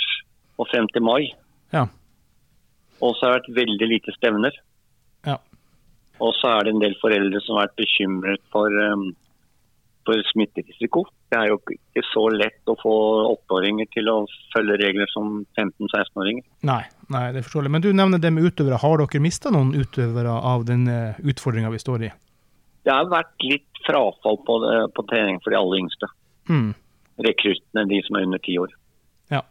og 0.57 0.71
frem 0.71 0.89
til 0.95 1.05
mai. 1.05 1.29
Ja. 1.75 1.85
Og 3.05 3.13
så 3.19 3.29
har 3.29 3.37
det 3.37 3.53
vært 3.53 3.61
veldig 3.61 3.89
lite 3.93 4.17
stevner. 4.17 4.57
Og 6.25 6.35
så 6.39 6.51
er 6.51 6.67
det 6.67 6.75
en 6.75 6.83
del 6.83 6.97
foreldre 6.99 7.41
som 7.45 7.59
har 7.59 7.69
vært 7.69 7.81
bekymret 7.85 8.43
for, 8.55 8.75
um, 8.91 9.11
for 10.07 10.23
smitterisiko. 10.31 11.05
Det 11.29 11.39
er 11.39 11.51
jo 11.51 11.59
ikke 11.75 12.05
så 12.09 12.25
lett 12.33 12.71
å 12.71 12.77
få 12.81 12.95
åtteåringer 13.35 13.91
til 13.93 14.09
å 14.13 14.17
følge 14.55 14.79
regler 14.81 15.11
som 15.13 15.43
15-16-åringer. 15.59 16.47
Nei, 16.69 16.83
nei, 17.13 17.25
det 17.35 17.43
er 17.43 17.49
forståelig. 17.49 17.73
Men 17.75 17.85
du 17.85 17.91
nevner 17.93 18.23
det 18.23 18.33
med 18.35 18.49
utøvere. 18.49 18.81
Har 18.81 19.03
dere 19.03 19.23
mista 19.25 19.53
noen 19.55 19.75
utøvere 19.77 20.33
av 20.33 20.65
den 20.69 20.89
utfordringa 21.19 21.73
vi 21.75 21.83
står 21.83 22.09
i? 22.09 22.13
Det 22.89 22.95
har 22.95 23.11
vært 23.13 23.45
litt 23.45 23.83
frafall 23.85 24.39
på, 24.47 24.59
på 24.97 25.07
trening 25.11 25.41
for 25.45 25.53
de 25.53 25.61
aller 25.61 25.83
yngste. 25.83 26.09
Mm. 26.49 26.71
Rekruttene, 27.27 27.85
de 27.91 28.01
som 28.07 28.17
er 28.17 28.29
under 28.29 28.41
ti 28.41 28.57
år. 28.61 28.73
Ja. 29.33 29.43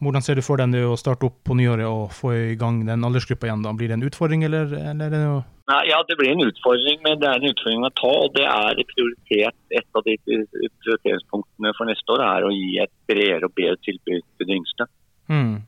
Hvordan 0.00 0.24
ser 0.24 0.38
du 0.38 0.44
for 0.46 0.60
deg 0.60 0.76
å 0.86 0.96
starte 1.00 1.28
opp 1.28 1.42
på 1.44 1.56
nyåret 1.58 1.88
og 1.88 2.14
få 2.16 2.32
i 2.38 2.58
gang 2.60 2.80
den 2.88 3.04
aldersgruppa 3.04 3.50
igjen? 3.50 3.66
da? 3.66 3.74
Blir 3.76 3.90
det 3.90 3.98
en 3.98 4.06
utfordring, 4.08 4.46
eller, 4.48 4.72
eller 4.72 5.10
er 5.10 5.12
det 5.12 5.22
noe 5.26 5.42
Nei, 5.70 5.80
ja, 5.90 6.00
det 6.08 6.16
blir 6.18 6.32
en 6.32 6.42
utfordring, 6.48 7.00
men 7.04 7.18
det 7.22 7.28
er 7.30 7.38
en 7.38 7.52
utfordring 7.52 7.86
å 7.86 7.92
ta. 7.94 8.10
og 8.24 8.34
det 8.34 8.46
er 8.48 8.84
prioritet. 8.90 9.56
Et 9.70 9.98
av 9.98 10.06
de 10.06 10.16
prioriteringspunktene 10.26 11.74
for 11.78 11.90
neste 11.90 12.14
år 12.16 12.24
er 12.26 12.46
å 12.46 12.54
gi 12.54 12.78
et 12.82 12.92
bredere 13.10 13.46
og 13.46 13.54
bedre 13.58 13.78
tilbud 13.86 14.24
til 14.24 14.48
de 14.48 14.56
yngste. 14.56 14.88
Mm. 15.30 15.58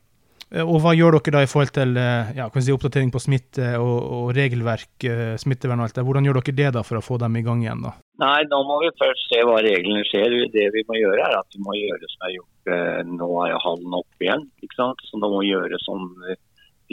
Og 0.63 0.75
Hva 0.83 0.91
gjør 0.93 1.15
dere 1.17 1.33
da 1.33 1.39
i 1.41 1.49
forhold 1.49 1.71
til 1.73 1.95
ja, 1.97 2.45
si, 2.61 2.73
oppdatering 2.75 3.09
på 3.13 3.21
smitte 3.23 3.71
og, 3.81 3.95
og, 4.03 4.25
regelverk, 4.37 5.05
smittevern 5.41 5.81
og 5.81 5.87
alt 5.87 5.97
det? 5.97 6.03
Hvordan 6.05 6.27
gjør 6.27 6.39
dere 6.41 6.57
det 6.59 6.73
da 6.75 6.83
for 6.85 6.99
å 6.99 7.05
få 7.05 7.17
dem 7.23 7.39
i 7.39 7.45
gang 7.45 7.63
igjen? 7.63 7.81
da? 7.87 7.95
Nei, 8.21 8.43
Nå 8.51 8.59
må 8.67 8.77
vi 8.83 8.91
først 8.99 9.31
se 9.31 9.39
hva 9.47 9.57
reglene 9.65 10.03
skjer. 10.11 10.35
Det 10.53 10.67
vi 10.75 10.83
må 10.89 10.99
gjøre 10.99 11.25
er 11.25 11.39
at 11.39 11.57
vi 11.57 11.63
må 11.65 11.73
gjøre 11.79 12.11
som 12.11 12.27
er 12.27 12.35
gjort 12.35 12.49
Nå 13.09 13.29
er 13.43 13.49
jo 13.51 13.63
hallen 13.65 13.95
oppe 13.97 14.27
igjen. 14.27 14.45
ikke 14.63 14.77
sant? 14.77 15.01
Så 15.09 15.17
nå 15.19 15.31
må 15.31 15.41
vi 15.41 15.53
gjøre 15.55 15.79
som 15.87 16.11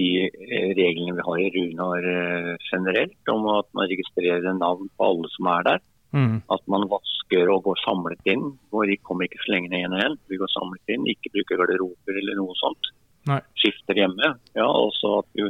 de 0.00 0.08
eh, 0.26 0.72
reglene 0.78 1.16
vi 1.18 1.26
har 1.28 1.44
i 1.44 1.50
Runar 1.56 2.10
eh, 2.16 2.52
generelt, 2.70 3.20
om 3.32 3.48
at 3.58 3.68
man 3.76 3.88
registrerer 3.92 4.56
navn 4.56 4.88
på 4.96 5.08
alle 5.12 5.30
som 5.36 5.50
er 5.52 5.66
der. 5.68 5.80
Mm. 6.16 6.40
At 6.50 6.62
man 6.72 6.88
vasker 6.90 7.50
og 7.54 7.64
går 7.68 7.82
samlet 7.84 8.32
inn. 8.32 8.46
Hvor 8.70 8.88
de 8.88 8.98
kommer 9.06 9.28
ikke 9.28 9.42
så 9.44 9.54
lenge 9.54 9.70
igjen. 9.70 9.94
og 9.94 10.02
igjen. 10.02 10.18
Vi 10.32 10.40
går 10.40 10.52
samlet 10.54 10.94
inn, 10.94 11.08
ikke 11.12 11.32
bruker 11.36 11.60
garderober 11.62 12.20
eller 12.22 12.38
noe 12.40 12.56
sånt. 12.58 12.92
Nei. 13.30 13.40
Skifter 13.60 13.98
hjemme. 13.98 14.34
Ja, 14.56 14.66
og 14.66 14.94
så 14.98 15.20
at 15.20 15.30
vi 15.38 15.46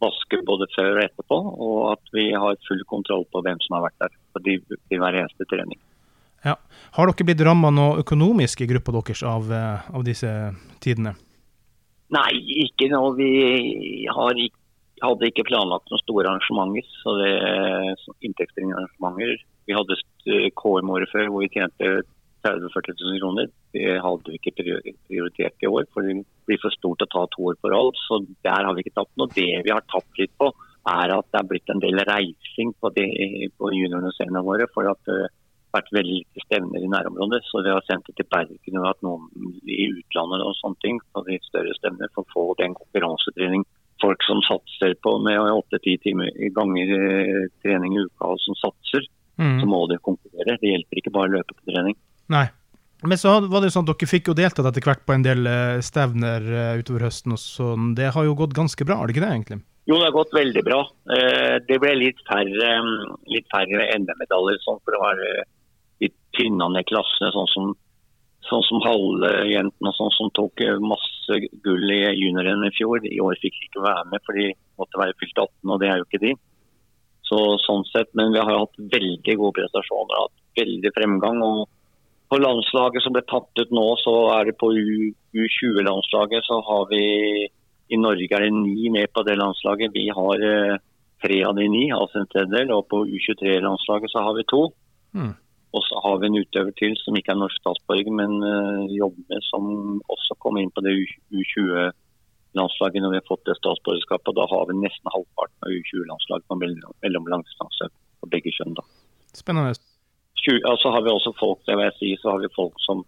vasker 0.00 0.42
både 0.48 0.66
før 0.74 0.96
og 0.96 1.04
etterpå. 1.04 1.40
Og 1.68 1.78
at 1.92 2.14
vi 2.16 2.30
har 2.32 2.58
full 2.66 2.82
kontroll 2.90 3.26
på 3.30 3.44
hvem 3.46 3.60
som 3.66 3.78
har 3.78 3.86
vært 3.88 4.02
der 4.06 4.18
på 4.34 4.44
de, 4.46 4.58
de 4.90 5.00
hver 5.00 5.22
eneste 5.22 5.46
trening. 5.52 5.78
Ja. 6.44 6.56
Har 6.96 7.10
dere 7.10 7.26
blitt 7.28 7.42
ramma 7.44 7.70
noe 7.74 8.00
økonomisk 8.00 8.62
i 8.64 8.70
gruppa 8.70 8.94
deres 8.96 9.22
av, 9.28 9.50
eh, 9.52 9.90
av 9.92 10.06
disse 10.06 10.30
tidene? 10.80 11.14
Nei, 12.14 12.30
ikke 12.66 12.88
nå. 12.90 13.02
Vi 13.18 13.30
har, 14.10 14.40
hadde 15.04 15.28
ikke 15.30 15.46
planlagt 15.46 15.90
noen 15.90 16.02
store 16.02 16.30
arrangementer. 16.32 16.88
så 17.02 17.16
det 17.20 17.34
Inntektsbringende 18.26 18.80
arrangementer. 18.80 19.44
Vi 19.68 19.76
hadde 19.76 20.00
KM-året 20.58 21.12
før 21.12 21.30
hvor 21.30 21.44
vi 21.44 21.52
tjente 21.54 22.00
30 22.42 22.66
000-40 22.72 22.96
000 23.04 23.20
kroner. 23.22 23.50
Det 23.76 24.00
hadde 24.02 24.32
vi 24.32 24.40
ikke 24.40 24.56
prioritert 25.06 25.62
i 25.62 25.70
år, 25.70 25.86
for 25.94 26.06
det 26.06 26.22
blir 26.48 26.60
for 26.62 26.74
stort 26.74 27.04
å 27.04 27.10
ta 27.12 27.26
to 27.30 27.50
år 27.52 27.60
på 27.60 27.70
rad. 27.70 28.00
Så 28.08 28.22
der 28.46 28.66
har 28.66 28.74
vi 28.74 28.84
ikke 28.84 28.96
tapt 28.98 29.14
noe. 29.20 29.30
Det 29.34 29.62
vi 29.66 29.74
har 29.74 29.86
tapt 29.92 30.18
litt 30.18 30.32
på, 30.40 30.50
er 30.90 31.12
at 31.14 31.28
det 31.30 31.38
er 31.42 31.50
blitt 31.50 31.70
en 31.70 31.82
del 31.82 32.02
reising 32.08 32.72
på, 32.80 32.90
de, 32.96 33.06
på 33.60 33.70
juniorene 33.76 34.10
og 34.10 34.16
seniorene 34.16 34.46
våre. 34.46 34.66
for 34.74 34.90
at 34.90 35.12
vært 35.74 35.90
veldig 35.94 36.16
lite 36.20 36.44
stevner 36.44 36.84
i 36.84 36.90
nærområdet. 36.90 37.42
Så 37.48 37.62
vi 37.64 37.72
har 37.72 37.84
sendt 37.86 38.08
det 38.08 38.16
til 38.18 38.28
Bergen 38.32 38.80
og 38.80 38.88
hatt 38.88 39.02
noen 39.06 39.28
i 39.66 39.88
utlandet 39.88 40.44
og 40.44 40.56
sånne 40.58 40.82
ting 40.84 41.00
på 41.12 41.24
de 41.28 41.38
større 41.46 41.74
stevner 41.78 42.12
for 42.14 42.26
å 42.26 42.32
få 42.34 42.46
den 42.60 42.76
konkurransetrening. 42.78 43.66
Folk 44.00 44.22
som 44.24 44.40
satser 44.46 44.94
på 45.04 45.16
med 45.24 45.40
åtte-ti 45.40 45.98
timer 46.04 46.30
i 46.40 46.48
ganger 46.56 46.94
eh, 46.96 47.42
trening 47.64 47.98
i 47.98 48.06
uka 48.06 48.32
og 48.32 48.40
som 48.40 48.56
satser, 48.56 49.04
mm. 49.36 49.58
så 49.60 49.68
må 49.68 49.82
de 49.90 50.00
konkurrere. 50.00 50.56
Det 50.62 50.72
hjelper 50.72 51.02
ikke 51.02 51.14
bare 51.16 51.32
å 51.32 51.36
løpe 51.38 51.56
på 51.56 51.68
trening. 51.68 51.98
Nei. 52.32 52.46
Men 53.00 53.16
så 53.16 53.38
var 53.48 53.64
det 53.64 53.72
sånn 53.72 53.86
at 53.88 53.94
dere 53.94 54.08
fikk 54.08 54.28
jo 54.28 54.36
deltatt 54.36 54.66
etter 54.68 54.84
hvert 54.84 55.06
på 55.08 55.14
en 55.16 55.24
del 55.24 55.46
eh, 55.48 55.80
stevner 55.84 56.48
eh, 56.48 56.80
utover 56.80 57.08
høsten. 57.08 57.36
og 57.36 57.40
sånn. 57.40 57.92
Det 57.96 58.12
har 58.16 58.26
jo 58.26 58.36
gått 58.36 58.56
ganske 58.56 58.88
bra, 58.88 59.00
har 59.00 59.08
det 59.08 59.16
ikke 59.16 59.26
det 59.26 59.34
egentlig? 59.36 59.62
Jo, 59.88 59.96
det 59.96 60.06
har 60.06 60.14
gått 60.14 60.34
veldig 60.36 60.62
bra. 60.62 60.80
Det 61.66 61.76
ble 61.82 61.94
litt 61.98 62.20
færre, 62.28 62.68
litt 63.32 63.46
færre 63.50 63.86
NM-medaljer 63.96 64.60
sånn, 64.62 64.76
for 64.84 64.94
det 64.94 65.00
var 65.02 65.22
tynna 66.40 66.68
i 66.80 66.86
klassene, 66.88 67.30
sånn 67.36 67.50
som, 67.52 67.72
sånn 68.48 68.66
som 68.66 68.84
halvjentene 68.84 69.92
sånn 69.96 70.12
som 70.16 70.30
tok 70.36 70.64
masse 70.82 71.40
gull 71.64 71.92
i 71.92 72.02
junioren 72.16 72.64
i 72.66 72.72
fjor. 72.76 73.04
I 73.04 73.20
år 73.20 73.36
fikk 73.42 73.58
de 73.58 73.68
ikke 73.68 73.84
være 73.84 74.06
med, 74.12 74.24
for 74.24 74.40
de 74.40 74.50
måtte 74.80 75.02
være 75.02 75.18
fylt 75.20 75.36
18, 75.36 75.52
og 75.68 75.82
det 75.82 75.90
er 75.90 76.00
jo 76.00 76.08
ikke 76.08 76.24
de. 76.24 76.32
Så, 77.30 77.38
sånn 77.62 77.84
sett, 77.92 78.10
Men 78.18 78.32
vi 78.34 78.42
har 78.42 78.58
hatt 78.58 78.80
veldig 78.90 79.36
gode 79.38 79.60
prestasjoner, 79.60 80.24
hatt 80.24 80.58
veldig 80.58 80.90
fremgang. 80.96 81.42
og 81.46 81.68
På 82.30 82.40
landslaget 82.40 83.04
som 83.04 83.14
ble 83.14 83.22
tatt 83.28 83.62
ut 83.62 83.74
nå, 83.74 83.86
så 84.02 84.14
er 84.34 84.50
det 84.50 84.58
på 84.58 84.72
U20-landslaget 84.74 86.46
så 86.48 86.58
har 86.66 86.88
vi 86.90 87.04
I 87.90 87.98
Norge 87.98 88.26
er 88.34 88.46
det 88.46 88.54
ni 88.54 88.90
med 88.90 89.10
på 89.14 89.22
det 89.26 89.36
landslaget. 89.38 89.94
Vi 89.94 90.08
har 90.14 90.42
eh, 90.46 90.76
tre 91.22 91.38
av 91.44 91.56
de 91.58 91.68
ni, 91.68 91.88
altså 91.90 92.20
en 92.20 92.28
tredjedel. 92.30 92.70
Og 92.74 92.86
på 92.90 93.04
U23-landslaget 93.06 94.12
så 94.12 94.22
har 94.26 94.36
vi 94.38 94.46
to. 94.50 94.62
Mm. 95.14 95.32
Og 95.70 95.84
så 95.86 96.00
har 96.02 96.18
vi 96.18 96.26
en 96.26 96.38
utøver 96.42 96.72
til 96.78 96.96
som 96.98 97.16
ikke 97.18 97.30
er 97.34 97.38
norsk 97.38 97.60
statsborger, 97.62 98.10
men 98.10 98.40
uh, 98.42 98.90
jobber 98.90 99.44
som 99.46 100.00
også 100.10 100.36
kom 100.42 100.58
inn 100.58 100.72
på 100.74 100.82
det 100.82 100.96
U20-landslaget 101.30 103.04
når 103.04 103.14
vi 103.14 103.20
har 103.20 103.28
fått 103.28 103.46
det 103.46 103.54
statsborgerskapet. 103.60 104.34
Da 104.38 104.48
har 104.50 104.66
vi 104.66 104.80
nesten 104.80 105.14
halvparten 105.14 105.68
av 105.68 105.76
U20-landslaget 105.76 106.48
på 106.50 106.58
mellomlangdistanse 106.58 107.90
på 108.20 108.32
begge 108.34 108.54
kjønn. 108.56 108.74
da. 108.80 108.86
Spennende. 109.38 109.78
Og 110.66 110.76
så 110.80 110.90
har 110.90 111.04
vi 111.04 111.12
også 111.12 111.36
folk 111.38 111.60
det 111.68 111.76
vil 111.76 111.86
jeg 111.86 111.98
si, 112.00 112.10
så 112.18 112.34
har 112.34 112.42
vi 112.42 112.54
folk 112.56 112.76
som 112.86 113.06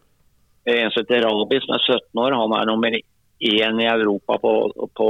En 0.62 0.92
som 0.94 1.02
heter 1.02 1.24
Rabi, 1.26 1.58
som 1.58 1.72
er 1.74 1.82
17 1.82 2.18
år. 2.22 2.36
Han 2.38 2.52
er 2.54 2.68
nummer 2.68 2.94
én 2.94 3.80
i 3.82 3.86
Europa 3.90 4.36
på, 4.38 4.52
på 4.94 5.06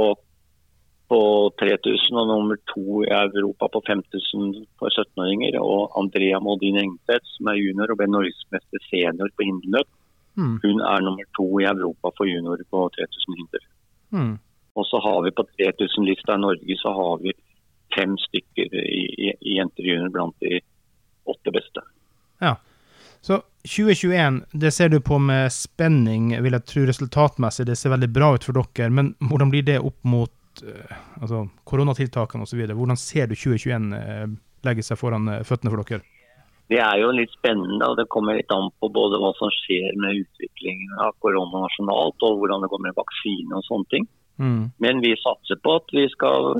på 1.13 1.21
3000 1.61 2.17
og 2.17 2.29
nummer 2.31 2.57
to 2.71 3.03
i 3.05 3.11
Europa 3.13 3.67
på 3.73 3.81
5000 3.87 4.63
for 4.81 4.89
17-åringer. 4.89 5.59
Og 5.61 5.93
Andrea 5.99 6.39
Moldin 6.41 6.79
Engstedt, 6.81 7.27
som 7.35 7.51
er 7.51 7.61
junior 7.61 7.93
og 7.93 7.99
ble 7.99 8.09
norgesmester 8.09 8.81
senior 8.89 9.29
på 9.37 9.45
hinderløp. 9.45 9.89
Mm. 10.39 10.57
Hun 10.65 10.81
er 10.81 11.05
nummer 11.05 11.29
to 11.37 11.47
i 11.61 11.69
Europa 11.69 12.13
for 12.17 12.29
junior 12.29 12.65
på 12.73 12.89
3000 12.97 13.39
hinder. 13.39 13.69
Mm. 14.17 14.35
Og 14.73 14.89
så 14.89 15.01
har 15.05 15.21
vi 15.25 15.35
på 15.37 15.45
3000-lista 15.61 16.37
i 16.37 16.43
Norge 16.47 16.81
så 16.81 16.93
har 16.97 17.17
vi 17.21 17.37
fem 17.93 18.17
stykker 18.17 18.73
i, 18.81 19.01
i, 19.27 19.33
i 19.37 19.57
jenter 19.59 19.85
junior 19.85 20.09
blant 20.09 20.37
de 20.41 20.61
åtte 21.29 21.53
beste. 21.53 21.85
Ja. 22.41 22.55
Så 23.21 23.43
2021, 23.69 24.41
det 24.51 24.71
ser 24.71 24.89
du 24.89 24.97
på 24.99 25.19
med 25.21 25.53
spenning, 25.53 26.33
vil 26.43 26.57
jeg 26.57 26.65
tro 26.67 26.87
resultatmessig. 26.89 27.67
Det 27.69 27.77
ser 27.79 27.93
veldig 27.93 28.09
bra 28.11 28.33
ut 28.33 28.47
for 28.49 28.57
dere. 28.57 28.89
Men 28.89 29.13
hvordan 29.21 29.53
blir 29.53 29.69
det 29.69 29.77
opp 29.79 30.01
mot 30.03 30.33
altså, 31.21 31.47
koronatiltakene 31.67 32.45
osv. 32.45 32.65
Hvordan 32.71 32.99
ser 32.99 33.29
du 33.29 33.35
2021 33.35 33.93
eh, 33.97 34.25
legge 34.67 34.85
seg 34.85 34.99
foran 34.99 35.29
eh, 35.31 35.45
føttene 35.47 35.73
for 35.73 35.83
dere? 35.83 36.05
Det 36.71 36.79
er 36.79 37.01
jo 37.01 37.11
litt 37.13 37.33
spennende, 37.35 37.85
og 37.85 37.97
det 37.99 38.07
kommer 38.13 38.37
litt 38.37 38.51
an 38.55 38.69
på 38.79 38.89
både 38.93 39.19
hva 39.19 39.33
som 39.37 39.51
skjer 39.51 39.97
med 39.99 40.21
utviklingen 40.23 40.95
av 41.03 41.15
korona 41.21 41.65
nasjonalt, 41.65 42.23
og 42.23 42.39
hvordan 42.39 42.63
det 42.63 42.69
kommer 42.71 42.89
med 42.89 42.99
vaksine 42.99 43.57
og 43.59 43.65
sånne 43.67 43.89
ting. 43.91 44.07
Mm. 44.41 44.61
Men 44.81 45.01
vi 45.03 45.11
satser 45.19 45.59
på 45.61 45.75
at 45.77 45.91
vi 45.93 46.07
skal 46.09 46.55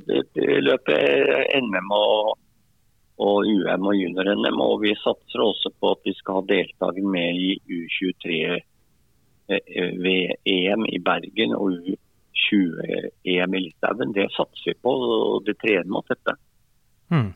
løpe 0.68 0.98
NM 1.64 1.96
og, 1.96 2.36
og 3.24 3.48
UM 3.48 3.88
og 3.90 3.98
junior-NM. 3.98 4.60
Og 4.62 4.84
vi 4.84 4.94
satser 5.02 5.42
også 5.42 5.72
på 5.80 5.96
at 5.96 6.04
vi 6.06 6.14
skal 6.20 6.42
ha 6.42 6.46
deltaker 6.52 7.10
med 7.16 7.40
i 7.40 7.56
U23 7.66 8.44
ved 10.04 10.36
EM 10.46 10.86
i 10.92 11.02
Bergen 11.04 11.56
og 11.58 11.80
U 11.80 11.96
20-EM 12.48 13.56
i 13.56 13.62
Litauen. 13.68 14.12
Det 14.16 14.28
satser 14.36 14.74
vi 14.74 14.76
på, 14.82 14.92
og 14.92 15.48
det 15.48 15.58
trener 15.62 15.90
mot 15.92 16.08
dette. 16.10 16.36
Hmm. 17.14 17.32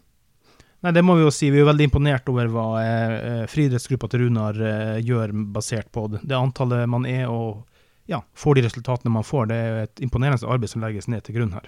Nei, 0.86 0.92
Det 0.94 1.04
må 1.06 1.16
vi 1.18 1.26
jo 1.26 1.34
si. 1.34 1.50
Vi 1.54 1.62
er 1.62 1.68
veldig 1.68 1.88
imponert 1.90 2.30
over 2.30 2.52
hva 2.54 2.68
eh, 2.82 3.46
friidrettsgruppa 3.50 4.10
til 4.12 4.26
Runar 4.26 4.60
eh, 4.62 5.00
gjør, 5.06 5.34
basert 5.56 5.90
på 5.94 6.06
det, 6.14 6.22
det 6.28 6.38
antallet 6.38 6.86
man 6.90 7.08
er 7.10 7.26
og 7.34 7.66
ja, 8.08 8.22
får 8.38 8.56
de 8.56 8.68
resultatene 8.68 9.12
man 9.12 9.26
får. 9.28 9.50
Det 9.50 9.58
er 9.58 9.82
et 9.84 10.02
imponerende 10.06 10.48
arbeid 10.48 10.72
som 10.72 10.84
legges 10.86 11.10
ned 11.12 11.26
til 11.26 11.40
grunn 11.40 11.56
her. 11.58 11.68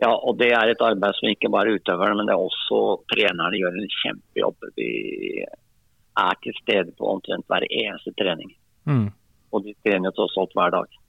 Ja, 0.00 0.10
og 0.16 0.38
det 0.40 0.48
er 0.56 0.72
et 0.72 0.82
arbeid 0.82 1.16
som 1.18 1.28
ikke 1.28 1.52
bare 1.52 1.76
utøverne, 1.76 2.16
men 2.16 2.28
det 2.28 2.34
er 2.34 2.42
også 2.42 3.02
trenerne 3.12 3.60
gjør 3.60 3.76
en 3.76 3.90
kjempejobb. 4.00 4.70
De 4.80 4.90
er 6.18 6.38
til 6.42 6.56
stede 6.62 6.94
på 6.96 7.10
omtrent 7.14 7.46
hver 7.52 7.66
eneste 7.68 8.14
trening. 8.18 8.54
Mm. 8.88 9.10
Og 9.52 9.66
de 9.66 9.76
trener 9.84 10.14
tross 10.16 10.38
alt 10.40 10.56
hver 10.56 10.72
dag. 10.72 10.99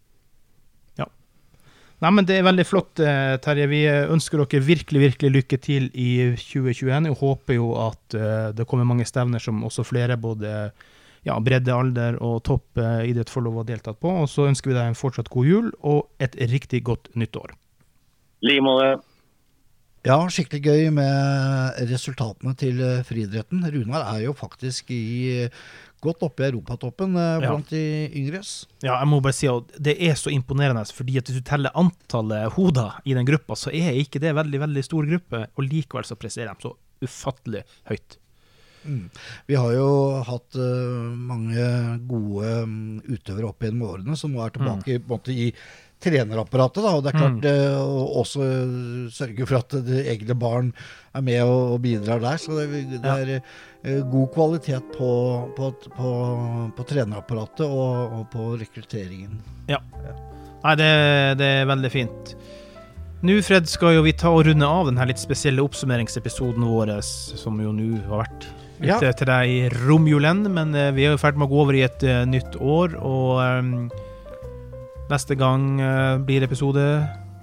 Nei, 2.01 2.09
men 2.09 2.25
Det 2.25 2.39
er 2.39 2.47
veldig 2.47 2.65
flott, 2.65 2.99
eh, 2.99 3.35
Terje. 3.37 3.67
Vi 3.69 3.83
ønsker 3.85 4.41
dere 4.41 4.63
virkelig 4.65 5.01
virkelig 5.03 5.31
lykke 5.35 5.59
til 5.61 5.91
i 5.93 6.33
2021. 6.33 7.05
Jeg 7.11 7.19
håper 7.19 7.53
jo 7.53 7.75
at 7.77 8.15
uh, 8.17 8.49
det 8.57 8.65
kommer 8.67 8.89
mange 8.89 9.05
stevner 9.05 9.39
som 9.39 9.61
også 9.63 9.85
flere, 9.85 10.17
både 10.17 10.71
ja, 11.23 11.37
bredde, 11.37 11.69
alder 11.69 12.17
og 12.17 12.41
topp 12.43 12.81
idrett, 12.81 13.29
får 13.29 13.45
lov 13.45 13.61
å 13.61 13.67
delta 13.67 13.93
på. 13.93 14.09
Og 14.23 14.27
så 14.29 14.49
ønsker 14.49 14.71
vi 14.71 14.79
deg 14.79 14.89
en 14.89 14.97
fortsatt 14.97 15.29
god 15.29 15.45
jul 15.45 15.69
og 15.85 16.09
et 16.17 16.33
riktig 16.49 16.81
godt 16.89 17.13
nytt 17.13 17.37
år. 17.37 17.53
I 18.41 18.49
like 18.49 18.65
måte. 18.65 18.97
Ja, 20.01 20.15
skikkelig 20.33 20.63
gøy 20.65 20.87
med 20.95 21.75
resultatene 21.91 22.55
til 22.57 22.79
eh, 22.81 23.03
friidretten. 23.05 23.61
Runar 23.69 24.07
er 24.15 24.23
jo 24.23 24.31
faktisk 24.33 24.89
i 24.95 25.45
godt 26.01 26.23
oppe 26.25 26.43
i 26.45 26.49
europatoppen 26.49 27.15
eh, 27.15 27.41
Ja. 27.41 27.49
blant 27.51 27.69
de 27.73 27.81
yngres. 28.17 28.53
Ja, 28.81 28.97
jeg 28.99 29.07
må 29.11 29.19
bare 29.21 29.37
si 29.37 29.47
at 29.51 29.75
det 29.79 29.95
er 30.01 30.15
så 30.19 30.33
imponerende, 30.33 30.83
fordi 30.93 31.17
at 31.21 31.29
hvis 31.29 31.41
du 31.41 31.45
teller 31.47 31.71
antallet 31.77 32.51
hoder 32.57 32.97
i 33.05 33.13
den 33.17 33.25
gruppa, 33.29 33.55
så 33.55 33.69
er 33.73 33.93
ikke 34.01 34.19
det 34.23 34.33
veldig, 34.35 34.59
veldig 34.65 34.83
stor 34.87 35.05
gruppe, 35.05 35.45
og 35.55 35.67
likevel 35.67 36.07
så 36.07 36.17
presterer 36.19 36.53
de 36.57 36.67
så 36.69 36.73
ufattelig 37.05 37.63
høyt. 37.89 38.17
Vi 39.45 39.53
har 39.53 39.71
jo 39.75 39.89
hatt 40.25 40.55
uh, 40.57 41.11
mange 41.13 41.65
gode 42.09 42.53
mm, 42.65 43.03
utøvere 43.13 43.51
opp 43.51 43.61
gjennom 43.61 43.83
årene 43.91 44.15
som 44.17 44.33
nå 44.33 44.41
er 44.41 44.55
tilbake 44.55 44.95
på 44.97 45.05
en 45.05 45.11
måte, 45.11 45.35
i 45.37 45.51
trenerapparatet. 46.03 46.81
Da, 46.83 46.93
og 46.97 47.05
det 47.05 47.11
er 47.11 47.19
klart 47.19 47.45
mm. 47.45 47.77
å 47.81 48.05
også 48.23 48.47
sørge 49.13 49.47
for 49.49 49.59
at 49.61 49.77
det 49.87 50.05
egne 50.13 50.37
barn 50.39 50.71
er 51.15 51.25
med 51.27 51.43
og, 51.45 51.75
og 51.75 51.83
bidrar 51.83 52.23
der. 52.23 52.41
Så 52.41 52.57
det, 52.57 52.83
det 52.97 53.15
er 53.15 53.33
ja. 53.37 53.41
god 54.11 54.31
kvalitet 54.35 54.93
på, 54.97 55.11
på, 55.57 55.71
på, 55.97 56.15
på 56.77 56.87
trenerapparatet 56.93 57.67
og, 57.67 58.17
og 58.19 58.27
på 58.33 58.53
rekrutteringen. 58.61 59.39
Nei, 60.61 60.73
det, 60.77 60.91
det 61.41 61.53
er 61.61 61.69
veldig 61.69 61.89
fint. 61.93 62.35
Nå, 63.21 63.35
Fred, 63.45 63.67
skal 63.69 63.95
jo 63.99 64.05
vi 64.05 64.15
ta 64.17 64.31
og 64.33 64.47
runde 64.47 64.65
av 64.65 64.87
denne 64.89 65.05
litt 65.09 65.21
spesielle 65.21 65.61
oppsummeringsepisoden 65.61 66.65
vår, 66.65 66.95
som 67.05 67.59
jo 67.61 67.73
nå 67.75 67.99
har 68.09 68.23
vært 68.23 68.47
Ja. 68.81 68.97
til 68.97 69.27
deg 69.29 69.49
i 69.49 69.59
romjulen, 69.85 70.47
men 70.49 70.73
eh, 70.73 70.89
vi 70.95 71.05
er 71.05 71.13
jo 71.13 71.19
i 71.19 71.21
ferd 71.21 71.37
med 71.37 71.45
å 71.45 71.51
gå 71.51 71.59
over 71.61 71.77
i 71.77 71.83
et 71.85 72.01
eh, 72.01 72.23
nytt 72.25 72.57
år, 72.57 72.95
og 72.97 73.37
eh, 73.45 73.99
neste 75.11 75.35
gang 75.39 75.65
eh, 75.81 76.17
blir 76.25 76.43
episode 76.47 76.85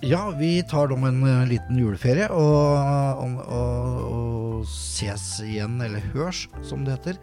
Ja, 0.06 0.28
vi 0.38 0.62
tar 0.70 0.88
dem 0.92 1.04
en 1.08 1.22
eh, 1.26 1.44
liten 1.50 1.78
juleferie 1.80 2.28
og, 2.30 2.78
og, 3.22 3.40
og, 3.46 4.02
og 4.08 4.68
ses 4.68 5.40
igjen, 5.46 5.76
eller 5.84 6.02
hørs, 6.14 6.46
som 6.66 6.84
det 6.86 6.96
heter, 6.96 7.18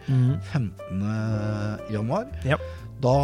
15. 0.52 1.02
januar. 1.92 2.28
Ja. 2.48 2.56
Da 3.02 3.16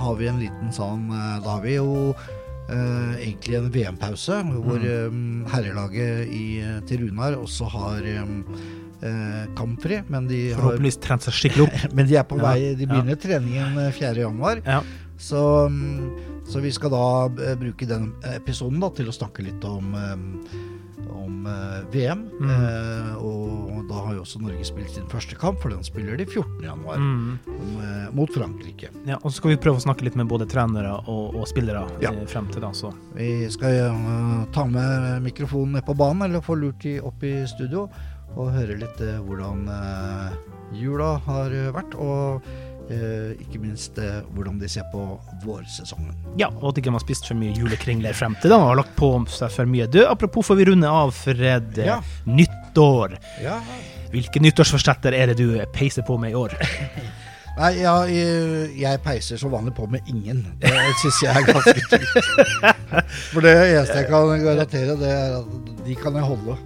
har 0.00 0.14
vi 0.16 0.28
en 0.30 0.38
liten 0.40 0.70
sånn 0.72 1.10
eh, 1.12 1.34
Da 1.44 1.58
har 1.58 1.64
vi 1.66 1.74
jo 1.76 2.12
eh, 2.12 3.12
egentlig 3.26 3.58
en 3.58 3.68
VM-pause, 3.74 4.38
hvor 4.64 4.80
eh, 4.80 5.18
herrelaget 5.52 6.32
i, 6.32 6.46
til 6.88 7.04
Runar 7.06 7.36
også 7.40 7.68
har 7.74 8.08
eh, 8.08 9.44
kampfri, 9.58 10.00
men 10.12 10.28
de 10.30 10.42
har 10.52 10.60
Forhåpentligvis 10.62 11.00
trent 11.04 11.26
seg 11.28 11.36
skikkelig 11.40 11.66
opp. 11.68 11.78
men 11.96 12.08
de 12.08 12.18
er 12.20 12.28
på 12.28 12.40
Ja, 12.40 12.48
vei, 12.52 12.72
de 12.78 12.86
ja. 12.86 12.92
begynner 12.94 13.20
treningen 13.20 13.80
eh, 13.84 13.92
4. 13.98 14.14
januar. 14.24 14.62
Ja. 14.64 14.80
Så, 15.22 15.42
mm, 15.68 16.31
så 16.52 16.60
vi 16.60 16.72
skal 16.74 16.92
da 16.92 17.04
eh, 17.48 17.56
bruke 17.60 17.88
den 17.88 18.10
episoden 18.36 18.80
da, 18.84 18.92
til 18.92 19.08
å 19.08 19.14
snakke 19.16 19.44
litt 19.46 19.64
om, 19.64 19.94
eh, 19.96 21.08
om 21.16 21.46
eh, 21.48 21.80
VM. 21.94 22.26
Mm. 22.40 22.50
Eh, 22.52 23.12
og 23.24 23.88
da 23.88 24.02
har 24.06 24.14
jo 24.18 24.22
også 24.22 24.40
Norge 24.44 24.64
spilt 24.68 24.92
sin 24.94 25.08
første 25.10 25.36
kamp, 25.40 25.58
for 25.62 25.72
den 25.74 25.82
spiller 25.84 26.16
de 26.20 26.26
14. 26.28 26.62
januar 26.68 27.00
Mm. 27.02 27.38
eh, 27.48 28.06
mot 28.14 28.30
Frankrike. 28.32 28.92
Ja, 29.08 29.16
og 29.22 29.30
så 29.32 29.38
skal 29.40 29.50
vi 29.54 29.60
prøve 29.64 29.80
å 29.80 29.84
snakke 29.84 30.04
litt 30.06 30.16
med 30.20 30.28
både 30.30 30.46
trenere 30.48 30.92
og, 31.08 31.34
og 31.40 31.48
spillere 31.50 31.86
Ja. 32.04 32.12
eh, 32.12 32.26
frem 32.30 32.46
til 32.52 32.62
da, 32.62 32.70
så 32.76 32.92
Vi 33.16 33.48
skal 33.50 33.70
eh, 33.90 34.46
ta 34.54 34.64
med 34.68 35.22
mikrofonen 35.26 35.72
ned 35.80 35.86
på 35.88 35.96
banen, 35.96 36.22
eller 36.28 36.40
få 36.44 36.56
lurt 36.60 36.80
de 36.84 36.98
opp 37.00 37.22
i 37.24 37.42
studio, 37.50 37.88
og 38.36 38.52
høre 38.54 38.78
litt 38.80 39.00
eh, 39.04 39.18
hvordan 39.20 39.66
eh, 39.68 40.36
jula 40.78 41.18
har 41.26 41.52
eh, 41.52 41.72
vært, 41.74 41.94
og 42.00 42.40
eh, 42.46 42.71
ikke 42.90 43.60
minst 43.62 43.98
eh, 44.02 44.20
hvordan 44.34 44.58
de 44.60 44.68
ser 44.68 44.82
på 44.92 45.04
vårsesongen. 45.44 46.12
Ja, 46.40 46.48
og 46.60 46.72
at 46.72 46.78
ikke 46.82 46.90
man 46.92 46.98
har 47.00 47.04
spist 47.06 47.28
for 47.28 47.38
mye 47.38 47.54
julekringler 47.56 48.12
frem 48.18 48.34
til 48.42 48.50
da, 48.52 48.58
og 48.58 48.72
har 48.72 48.80
lagt 48.82 48.96
på 48.98 49.12
seg 49.32 49.52
for 49.54 49.70
mye. 49.70 49.86
Du, 49.92 50.00
apropos 50.06 50.46
får 50.50 50.58
vi 50.60 50.66
runde 50.72 50.88
av, 50.90 51.12
Fred. 51.16 51.78
eh, 51.78 51.86
Ja. 51.86 52.00
Nyttår. 52.26 53.18
Ja, 53.42 53.60
Hvilke 54.12 54.42
nyttårsforsetter 54.44 55.14
er 55.16 55.30
det 55.32 55.38
du 55.38 55.56
peiser 55.72 56.02
på 56.04 56.18
med 56.20 56.34
i 56.34 56.34
år? 56.36 56.52
Nei, 57.52 57.70
ja, 57.82 57.94
jeg, 58.08 58.70
jeg 58.80 59.00
peiser 59.04 59.36
som 59.40 59.50
vanlig 59.52 59.74
på 59.76 59.84
med 59.92 60.00
ingen. 60.08 60.38
Det 60.60 60.70
syns 61.02 61.18
jeg 61.22 61.36
er 61.36 61.48
ganske 61.48 61.82
trygt. 61.90 62.12
For 63.32 63.44
det 63.44 63.52
eneste 63.56 63.98
jeg 64.00 64.08
kan 64.08 64.44
garantere, 64.44 64.94
det 65.00 65.10
er 65.12 65.34
at 65.40 65.82
de 65.84 65.96
kan 66.00 66.16
jeg 66.16 66.24
holde. 66.28 66.56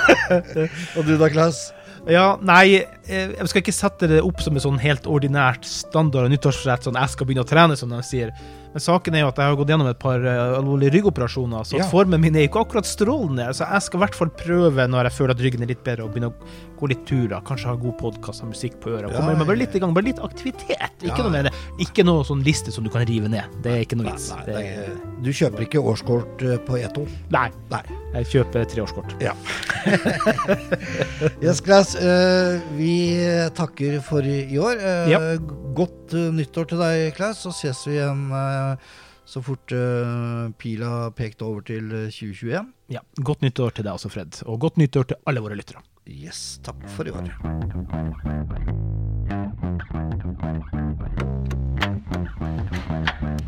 Og 0.98 1.06
du 1.06 1.12
da, 1.20 1.28
Klaus? 1.30 1.60
Ja, 2.08 2.38
nei, 2.40 2.80
eh, 3.08 3.34
jeg 3.36 3.50
skal 3.50 3.62
ikke 3.62 3.76
sette 3.76 4.08
det 4.08 4.22
opp 4.24 4.40
som 4.40 4.56
et 4.56 4.64
sånn 4.64 4.80
helt 4.80 5.08
ordinært 5.10 5.66
standard 5.68 6.30
nyttårsforsett, 6.32 6.86
sånn 6.86 6.98
jeg 7.00 7.12
skal 7.12 7.28
begynne 7.28 7.44
å 7.44 7.50
trene, 7.50 7.76
som 7.76 7.92
de 7.92 8.00
sier. 8.06 8.32
Men 8.72 8.80
saken 8.84 9.14
er 9.18 9.24
jo 9.24 9.28
at 9.32 9.36
jeg 9.42 9.50
har 9.50 9.56
gått 9.58 9.68
gjennom 9.72 9.88
et 9.90 9.98
par 9.98 10.22
eh, 10.22 10.40
alvorlige 10.60 10.92
ryggoperasjoner, 10.98 11.64
så 11.66 11.78
Ja. 11.80 11.88
formen 11.90 12.20
min 12.22 12.36
er 12.36 12.46
ikke 12.46 12.60
akkurat 12.62 12.86
strålende. 12.86 13.48
Så 13.56 13.66
jeg 13.66 13.82
skal 13.82 13.98
i 13.98 14.02
hvert 14.04 14.14
fall 14.14 14.28
prøve, 14.30 14.86
når 14.86 15.08
jeg 15.08 15.12
føler 15.18 15.30
at 15.34 15.40
ryggen 15.42 15.62
er 15.62 15.66
litt 15.72 15.82
bedre, 15.82 16.04
å 16.06 16.12
begynne 16.12 16.30
å 16.30 16.78
gå 16.80 16.88
litt 16.88 17.02
turer. 17.04 17.42
Kanskje 17.44 17.66
ha 17.66 17.74
god 17.76 17.98
podkast 17.98 18.42
og 18.44 18.52
musikk 18.52 18.78
på 18.80 18.92
øret. 18.94 19.10
Ja, 19.10 19.18
Komme 19.18 19.36
meg 19.36 19.46
bare 19.50 19.58
litt 19.58 19.74
i 19.74 19.80
gang, 19.82 19.92
bare 19.92 20.04
litt 20.06 20.20
aktivitet. 20.22 20.94
Ikke 21.02 21.18
Ja. 21.18 21.22
noe 21.26 21.30
mer, 21.30 21.50
ikke 21.80 22.04
noe 22.04 22.22
sånn 22.24 22.44
liste 22.44 22.70
som 22.72 22.84
du 22.84 22.90
kan 22.90 23.04
rive 23.04 23.28
ned. 23.28 23.44
Det 23.62 23.72
er 23.72 23.80
ikke 23.84 23.96
noe 23.98 24.12
vits. 24.12 24.30
Nei, 24.30 24.44
Det- 24.46 24.54
nei, 24.54 25.22
du 25.22 25.30
kjøper 25.30 25.66
ikke 25.66 25.82
årskort 25.82 26.40
eh, 26.42 26.56
på 26.58 26.78
E2? 26.78 27.08
Nei, 27.30 27.50
Nei. 27.70 27.82
jeg 28.14 28.26
kjøper 28.26 28.64
treårskort. 28.70 29.20
Ja. 29.20 29.34
yes, 31.42 31.60
Glass, 31.60 31.94
eh, 31.96 32.60
vi 32.76 32.94
takker 33.56 34.00
for 34.04 34.22
i 34.22 34.56
år. 34.58 34.80
Ja. 35.10 35.20
Godt 35.74 36.12
nyttår 36.34 36.66
til 36.68 36.78
deg, 36.82 37.14
Klaus. 37.16 37.42
Så 37.44 37.52
ses 37.54 37.84
vi 37.86 37.94
igjen 37.98 38.24
så 39.30 39.42
fort 39.46 39.72
uh, 39.72 40.50
pila 40.58 41.10
pekte 41.14 41.46
over 41.46 41.62
til 41.66 41.92
eh, 41.94 42.10
2021. 42.10 42.72
Ja, 42.90 43.04
Godt 43.22 43.44
nyttår 43.46 43.76
til 43.76 43.86
deg 43.86 43.94
også, 43.94 44.10
Fred. 44.10 44.40
Og 44.50 44.58
godt 44.66 44.80
nyttår 44.80 45.12
til 45.12 45.20
alle 45.30 45.44
våre 45.44 45.58
lyttere. 45.58 45.84
Yes, 46.10 46.58
takk 46.66 46.82
for 46.90 47.06
i 47.06 47.14
år. 47.14 47.30
Thank 52.10 53.39